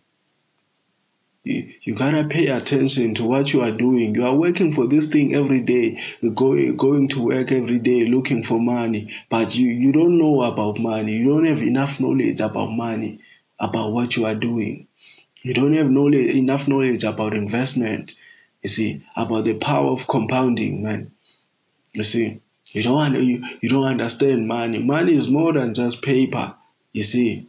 You, 1.42 1.72
you 1.82 1.94
gotta 1.94 2.24
pay 2.24 2.48
attention 2.48 3.14
to 3.14 3.24
what 3.24 3.54
you 3.54 3.62
are 3.62 3.70
doing. 3.70 4.14
You 4.14 4.26
are 4.26 4.36
working 4.36 4.74
for 4.74 4.86
this 4.86 5.08
thing 5.08 5.34
every 5.34 5.60
day, 5.60 5.98
going 6.34 6.76
going 6.76 7.08
to 7.08 7.22
work 7.24 7.50
every 7.52 7.78
day 7.78 8.04
looking 8.04 8.44
for 8.44 8.60
money, 8.60 9.10
but 9.30 9.56
you, 9.56 9.68
you 9.70 9.90
don't 9.90 10.18
know 10.18 10.42
about 10.42 10.78
money. 10.78 11.12
You 11.12 11.28
don't 11.28 11.46
have 11.46 11.62
enough 11.62 11.98
knowledge 11.98 12.40
about 12.40 12.72
money, 12.72 13.20
about 13.58 13.94
what 13.94 14.16
you 14.16 14.26
are 14.26 14.34
doing. 14.34 14.86
You 15.42 15.54
don't 15.54 15.74
have 15.76 15.90
knowledge 15.90 16.36
enough 16.36 16.68
knowledge 16.68 17.04
about 17.04 17.32
investment. 17.32 18.14
You 18.62 18.68
see, 18.68 19.06
about 19.16 19.44
the 19.44 19.54
power 19.54 19.90
of 19.90 20.06
compounding, 20.06 20.82
man. 20.82 21.12
You 21.92 22.04
see, 22.04 22.40
you 22.72 22.82
don't 22.82 23.14
you, 23.22 23.44
you 23.60 23.68
don't 23.68 23.84
understand 23.84 24.46
money. 24.46 24.78
Money 24.78 25.14
is 25.14 25.30
more 25.30 25.52
than 25.52 25.74
just 25.74 26.02
paper. 26.02 26.54
You 26.92 27.02
see, 27.02 27.48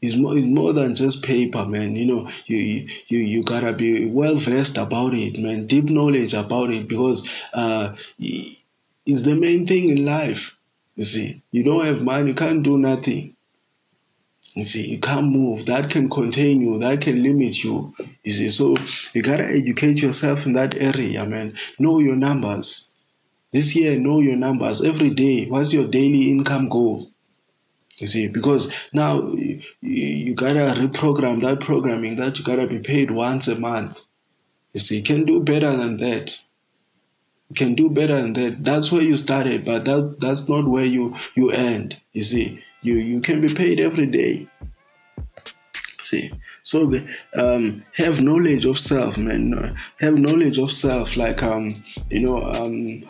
it's 0.00 0.16
more, 0.16 0.36
it's 0.36 0.46
more 0.46 0.72
than 0.72 0.94
just 0.94 1.24
paper, 1.24 1.64
man. 1.64 1.96
You 1.96 2.06
know, 2.06 2.30
you 2.46 2.88
you 3.08 3.18
you 3.18 3.42
gotta 3.42 3.72
be 3.72 4.06
well 4.06 4.36
versed 4.36 4.78
about 4.78 5.14
it, 5.14 5.38
man. 5.38 5.66
Deep 5.66 5.84
knowledge 5.84 6.34
about 6.34 6.72
it 6.72 6.88
because 6.88 7.28
uh, 7.52 7.96
it's 8.18 9.22
the 9.22 9.34
main 9.34 9.66
thing 9.66 9.88
in 9.88 10.04
life. 10.04 10.56
You 10.96 11.04
see, 11.04 11.42
you 11.50 11.62
don't 11.64 11.84
have 11.84 12.02
money, 12.02 12.30
you 12.30 12.34
can't 12.34 12.62
do 12.62 12.76
nothing. 12.78 13.36
You 14.58 14.64
see, 14.64 14.88
you 14.88 14.98
can't 14.98 15.30
move. 15.30 15.66
That 15.66 15.88
can 15.88 16.10
contain 16.10 16.60
you. 16.60 16.80
That 16.80 17.00
can 17.00 17.22
limit 17.22 17.62
you. 17.62 17.94
You 18.24 18.32
see, 18.32 18.48
so 18.48 18.76
you 19.12 19.22
gotta 19.22 19.46
educate 19.46 20.02
yourself 20.02 20.46
in 20.46 20.54
that 20.54 20.74
area, 20.74 21.24
man. 21.24 21.56
Know 21.78 22.00
your 22.00 22.16
numbers. 22.16 22.90
This 23.52 23.76
year, 23.76 23.96
know 24.00 24.18
your 24.18 24.34
numbers 24.34 24.82
every 24.82 25.10
day. 25.10 25.46
What's 25.46 25.72
your 25.72 25.86
daily 25.86 26.32
income 26.32 26.68
goal? 26.68 27.08
You 27.98 28.08
see, 28.08 28.26
because 28.26 28.74
now 28.92 29.32
you, 29.32 29.62
you 29.80 30.34
gotta 30.34 30.74
reprogram 30.80 31.40
that 31.42 31.60
programming 31.60 32.16
that 32.16 32.40
you 32.40 32.44
gotta 32.44 32.66
be 32.66 32.80
paid 32.80 33.12
once 33.12 33.46
a 33.46 33.60
month. 33.60 34.00
You 34.72 34.80
see, 34.80 34.96
you 34.96 35.04
can 35.04 35.24
do 35.24 35.38
better 35.38 35.76
than 35.76 35.98
that. 35.98 36.36
You 37.48 37.54
can 37.54 37.76
do 37.76 37.90
better 37.90 38.16
than 38.20 38.32
that. 38.32 38.64
That's 38.64 38.90
where 38.90 39.02
you 39.02 39.18
started, 39.18 39.64
but 39.64 39.84
that 39.84 40.16
that's 40.18 40.48
not 40.48 40.66
where 40.66 40.84
you 40.84 41.14
you 41.36 41.52
end. 41.52 42.00
You 42.12 42.22
see, 42.22 42.64
you 42.82 42.94
you 42.94 43.20
can 43.20 43.40
be 43.40 43.52
paid 43.54 43.80
every 43.80 44.06
day. 44.06 44.48
See, 46.00 46.32
so 46.62 47.00
um, 47.34 47.84
have 47.94 48.22
knowledge 48.22 48.64
of 48.64 48.78
self, 48.78 49.18
man. 49.18 49.76
Have 50.00 50.14
knowledge 50.14 50.58
of 50.58 50.70
self, 50.70 51.16
like 51.16 51.42
um, 51.42 51.70
you 52.08 52.20
know 52.20 52.42
um 52.44 53.02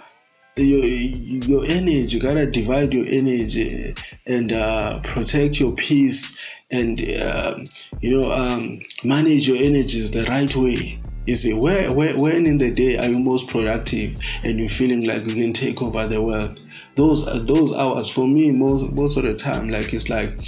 your 0.59 0.85
your 0.85 1.65
energy 1.65 2.17
you 2.17 2.21
gotta 2.21 2.47
divide 2.47 2.93
your 2.93 3.07
energy 3.07 3.95
and 4.27 4.53
uh, 4.53 4.99
protect 5.01 5.61
your 5.61 5.73
peace 5.73 6.43
and 6.71 7.01
uh, 7.17 7.59
you 8.01 8.21
know 8.21 8.33
um, 8.33 8.81
manage 9.05 9.49
your 9.49 9.57
energies 9.57 10.11
the 10.11 10.25
right 10.25 10.55
way 10.57 11.01
you 11.29 11.35
see 11.35 11.53
where, 11.53 11.93
where 11.93 12.19
when 12.19 12.47
in 12.47 12.57
the 12.57 12.71
day 12.73 12.97
are 12.97 13.07
you 13.07 13.19
most 13.19 13.49
productive 13.49 14.19
and 14.45 14.59
you're 14.59 14.67
feeling 14.67 15.05
like 15.05 15.27
you 15.27 15.35
can 15.35 15.53
take 15.53 15.83
over 15.83 16.09
the 16.09 16.23
world? 16.23 16.59
Those 16.95 17.27
those 17.47 17.71
hours 17.75 18.09
for 18.09 18.27
me 18.27 18.51
most 18.51 18.91
most 18.93 19.19
of 19.19 19.25
the 19.25 19.35
time 19.35 19.69
like 19.69 19.93
it's 19.93 20.09
like 20.09 20.41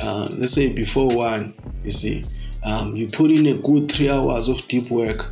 uh, 0.00 0.28
let's 0.38 0.52
say 0.52 0.72
before 0.72 1.16
one 1.16 1.52
you 1.82 1.90
see 1.90 2.24
um, 2.62 2.94
you 2.94 3.08
put 3.08 3.32
in 3.32 3.44
a 3.46 3.54
good 3.54 3.90
three 3.90 4.08
hours 4.08 4.48
of 4.48 4.66
deep 4.68 4.88
work 4.88 5.26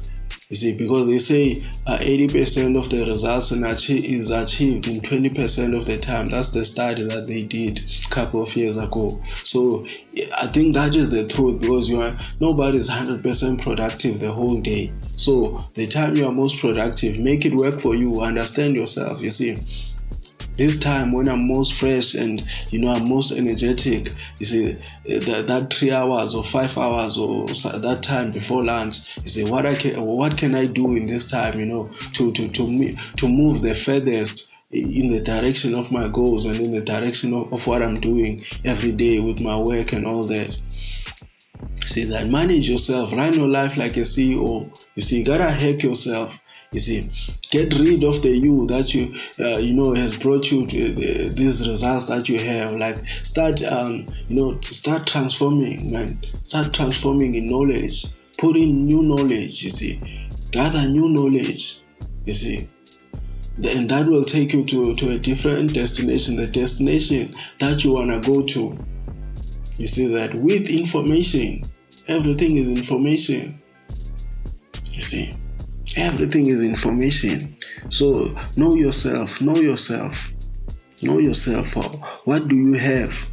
you 0.50 0.56
see, 0.56 0.78
because 0.78 1.06
they 1.08 1.18
say 1.18 1.62
uh, 1.86 1.98
80% 1.98 2.78
of 2.78 2.88
the 2.88 3.04
results 3.04 3.52
is 3.52 4.30
achieved 4.30 4.86
in 4.86 5.00
20% 5.00 5.76
of 5.76 5.84
the 5.84 5.98
time. 5.98 6.26
That's 6.26 6.52
the 6.52 6.64
study 6.64 7.04
that 7.04 7.26
they 7.26 7.42
did 7.42 7.80
a 8.06 8.08
couple 8.08 8.42
of 8.42 8.56
years 8.56 8.78
ago. 8.78 9.22
So 9.42 9.86
I 10.34 10.46
think 10.46 10.72
that 10.72 10.96
is 10.96 11.10
the 11.10 11.28
truth 11.28 11.60
because 11.60 11.90
you 11.90 12.00
are 12.00 12.16
nobody 12.40 12.78
is 12.78 12.88
100% 12.88 13.60
productive 13.60 14.20
the 14.20 14.32
whole 14.32 14.58
day. 14.62 14.90
So 15.02 15.58
the 15.74 15.86
time 15.86 16.16
you 16.16 16.26
are 16.26 16.32
most 16.32 16.60
productive, 16.60 17.18
make 17.18 17.44
it 17.44 17.54
work 17.54 17.78
for 17.78 17.94
you. 17.94 18.22
Understand 18.22 18.74
yourself. 18.74 19.20
You 19.20 19.30
see 19.30 19.58
this 20.58 20.78
time 20.78 21.12
when 21.12 21.28
I'm 21.28 21.46
most 21.46 21.74
fresh 21.74 22.14
and 22.14 22.44
you 22.70 22.80
know 22.80 22.90
I'm 22.90 23.08
most 23.08 23.32
energetic, 23.32 24.12
you 24.38 24.46
see 24.46 24.76
eh, 25.06 25.20
that, 25.20 25.46
that 25.46 25.72
three 25.72 25.92
hours 25.92 26.34
or 26.34 26.44
five 26.44 26.76
hours 26.76 27.16
or 27.16 27.46
that 27.46 28.00
time 28.02 28.32
before 28.32 28.64
lunch, 28.64 29.16
you 29.18 29.28
see 29.28 29.44
what 29.44 29.64
I 29.64 29.76
can 29.76 30.02
what 30.02 30.36
can 30.36 30.54
I 30.54 30.66
do 30.66 30.96
in 30.96 31.06
this 31.06 31.26
time, 31.26 31.58
you 31.58 31.66
know, 31.66 31.90
to 32.14 32.32
to 32.32 32.48
to 32.48 32.92
to 32.92 33.28
move 33.28 33.62
the 33.62 33.74
furthest 33.74 34.48
in 34.70 35.08
the 35.08 35.20
direction 35.20 35.74
of 35.74 35.90
my 35.90 36.08
goals 36.08 36.44
and 36.44 36.60
in 36.60 36.72
the 36.72 36.82
direction 36.82 37.32
of, 37.32 37.50
of 37.52 37.66
what 37.66 37.82
I'm 37.82 37.94
doing 37.94 38.44
every 38.64 38.92
day 38.92 39.18
with 39.18 39.40
my 39.40 39.58
work 39.58 39.92
and 39.92 40.06
all 40.06 40.24
that. 40.24 40.58
See 41.86 42.04
that 42.04 42.28
manage 42.28 42.68
yourself, 42.68 43.12
run 43.12 43.32
your 43.32 43.48
life 43.48 43.76
like 43.76 43.96
a 43.96 44.00
CEO. 44.00 44.68
You 44.94 45.02
see, 45.02 45.20
you 45.20 45.24
gotta 45.24 45.50
help 45.50 45.82
yourself 45.82 46.38
You 46.72 46.80
see, 46.80 47.10
get 47.50 47.72
rid 47.78 48.04
of 48.04 48.20
the 48.20 48.30
you 48.30 48.66
that 48.66 48.94
you 48.94 49.14
uh, 49.40 49.56
you 49.58 49.72
know 49.72 49.94
has 49.94 50.14
brought 50.14 50.50
you 50.50 50.66
to 50.66 50.92
uh, 50.92 51.30
these 51.34 51.66
results 51.66 52.04
that 52.06 52.28
you 52.28 52.38
have. 52.38 52.72
Like 52.72 52.98
start 53.22 53.62
um, 53.62 54.06
you 54.28 54.36
know 54.36 54.54
to 54.54 54.74
start 54.74 55.06
transforming, 55.06 55.90
man. 55.92 56.18
Start 56.42 56.74
transforming 56.74 57.34
in 57.36 57.46
knowledge. 57.46 58.06
Put 58.36 58.56
in 58.56 58.84
new 58.84 59.02
knowledge. 59.02 59.64
You 59.64 59.70
see, 59.70 60.28
gather 60.50 60.86
new 60.88 61.08
knowledge. 61.08 61.80
You 62.26 62.32
see, 62.34 62.68
and 63.64 63.88
that 63.88 64.06
will 64.06 64.24
take 64.24 64.52
you 64.52 64.64
to, 64.66 64.94
to 64.94 65.10
a 65.10 65.18
different 65.18 65.74
destination, 65.74 66.36
the 66.36 66.46
destination 66.46 67.34
that 67.58 67.82
you 67.82 67.92
want 67.94 68.10
to 68.10 68.30
go 68.30 68.42
to. 68.42 68.78
You 69.78 69.86
see 69.86 70.06
that 70.08 70.34
with 70.34 70.68
information, 70.68 71.62
everything 72.06 72.56
is 72.56 72.68
information. 72.68 73.60
You 74.92 75.00
see, 75.00 75.34
everything 75.98 76.46
is 76.46 76.62
information. 76.62 77.56
So 77.90 78.34
know 78.56 78.74
yourself, 78.74 79.40
know 79.40 79.56
yourself, 79.56 80.32
know 81.02 81.18
yourself. 81.18 81.76
Uh, 81.76 81.88
what 82.24 82.48
do 82.48 82.56
you 82.56 82.74
have? 82.74 83.30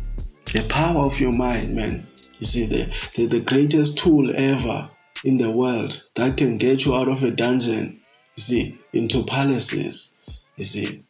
The 0.53 0.65
power 0.69 1.05
of 1.05 1.19
your 1.19 1.33
mind, 1.33 1.75
man. 1.75 2.05
You 2.39 2.45
see, 2.45 2.65
the, 2.65 2.93
the, 3.15 3.27
the 3.27 3.41
greatest 3.41 3.97
tool 3.97 4.33
ever 4.35 4.89
in 5.23 5.37
the 5.37 5.51
world 5.51 6.03
that 6.15 6.37
can 6.37 6.57
get 6.57 6.85
you 6.85 6.95
out 6.95 7.07
of 7.07 7.23
a 7.23 7.31
dungeon, 7.31 8.01
you 8.35 8.43
see, 8.43 8.79
into 8.93 9.23
palaces 9.23 10.15
you 10.57 10.63
see, 10.63 11.03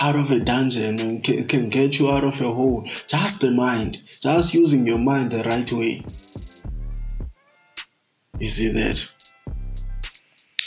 out 0.00 0.16
of 0.16 0.30
a 0.30 0.40
dungeon 0.40 1.00
and 1.00 1.24
can 1.24 1.68
get 1.68 1.98
you 1.98 2.10
out 2.10 2.24
of 2.24 2.40
a 2.40 2.52
hole. 2.52 2.88
Just 3.06 3.40
the 3.40 3.50
mind, 3.50 4.02
just 4.20 4.54
using 4.54 4.86
your 4.86 4.98
mind 4.98 5.30
the 5.30 5.42
right 5.44 5.70
way. 5.72 6.04
You 8.38 8.46
see 8.46 8.68
that? 8.72 9.21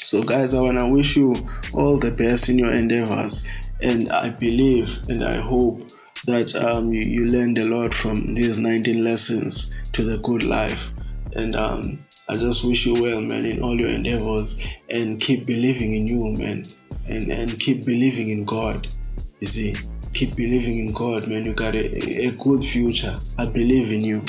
So, 0.05 0.21
guys, 0.21 0.53
I 0.53 0.61
want 0.61 0.79
to 0.79 0.87
wish 0.87 1.17
you 1.17 1.35
all 1.73 1.97
the 1.97 2.11
best 2.11 2.49
in 2.49 2.57
your 2.57 2.71
endeavors. 2.71 3.47
And 3.81 4.11
I 4.11 4.29
believe 4.29 4.97
and 5.09 5.23
I 5.23 5.35
hope 5.35 5.81
that 6.25 6.55
um, 6.55 6.93
you, 6.93 7.01
you 7.01 7.25
learned 7.25 7.57
a 7.57 7.65
lot 7.65 7.93
from 7.93 8.33
these 8.35 8.57
19 8.57 9.03
lessons 9.03 9.75
to 9.91 10.03
the 10.03 10.17
good 10.19 10.43
life. 10.43 10.89
And 11.33 11.55
um, 11.55 12.05
I 12.29 12.37
just 12.37 12.63
wish 12.63 12.85
you 12.85 13.01
well, 13.01 13.19
man, 13.19 13.45
in 13.45 13.61
all 13.61 13.77
your 13.79 13.89
endeavors 13.89 14.59
and 14.89 15.19
keep 15.19 15.45
believing 15.45 15.93
in 15.95 16.07
you, 16.07 16.33
man 16.41 16.63
and, 17.07 17.31
and 17.31 17.59
keep 17.59 17.85
believing 17.85 18.29
in 18.29 18.45
God. 18.45 18.87
You 19.39 19.47
see, 19.47 19.75
keep 20.13 20.35
believing 20.35 20.79
in 20.79 20.93
God, 20.93 21.27
man. 21.27 21.45
You 21.45 21.53
got 21.53 21.75
a, 21.75 22.27
a 22.27 22.31
good 22.31 22.63
future. 22.63 23.15
I 23.37 23.45
believe 23.45 23.91
in 23.91 24.03
you. 24.03 24.23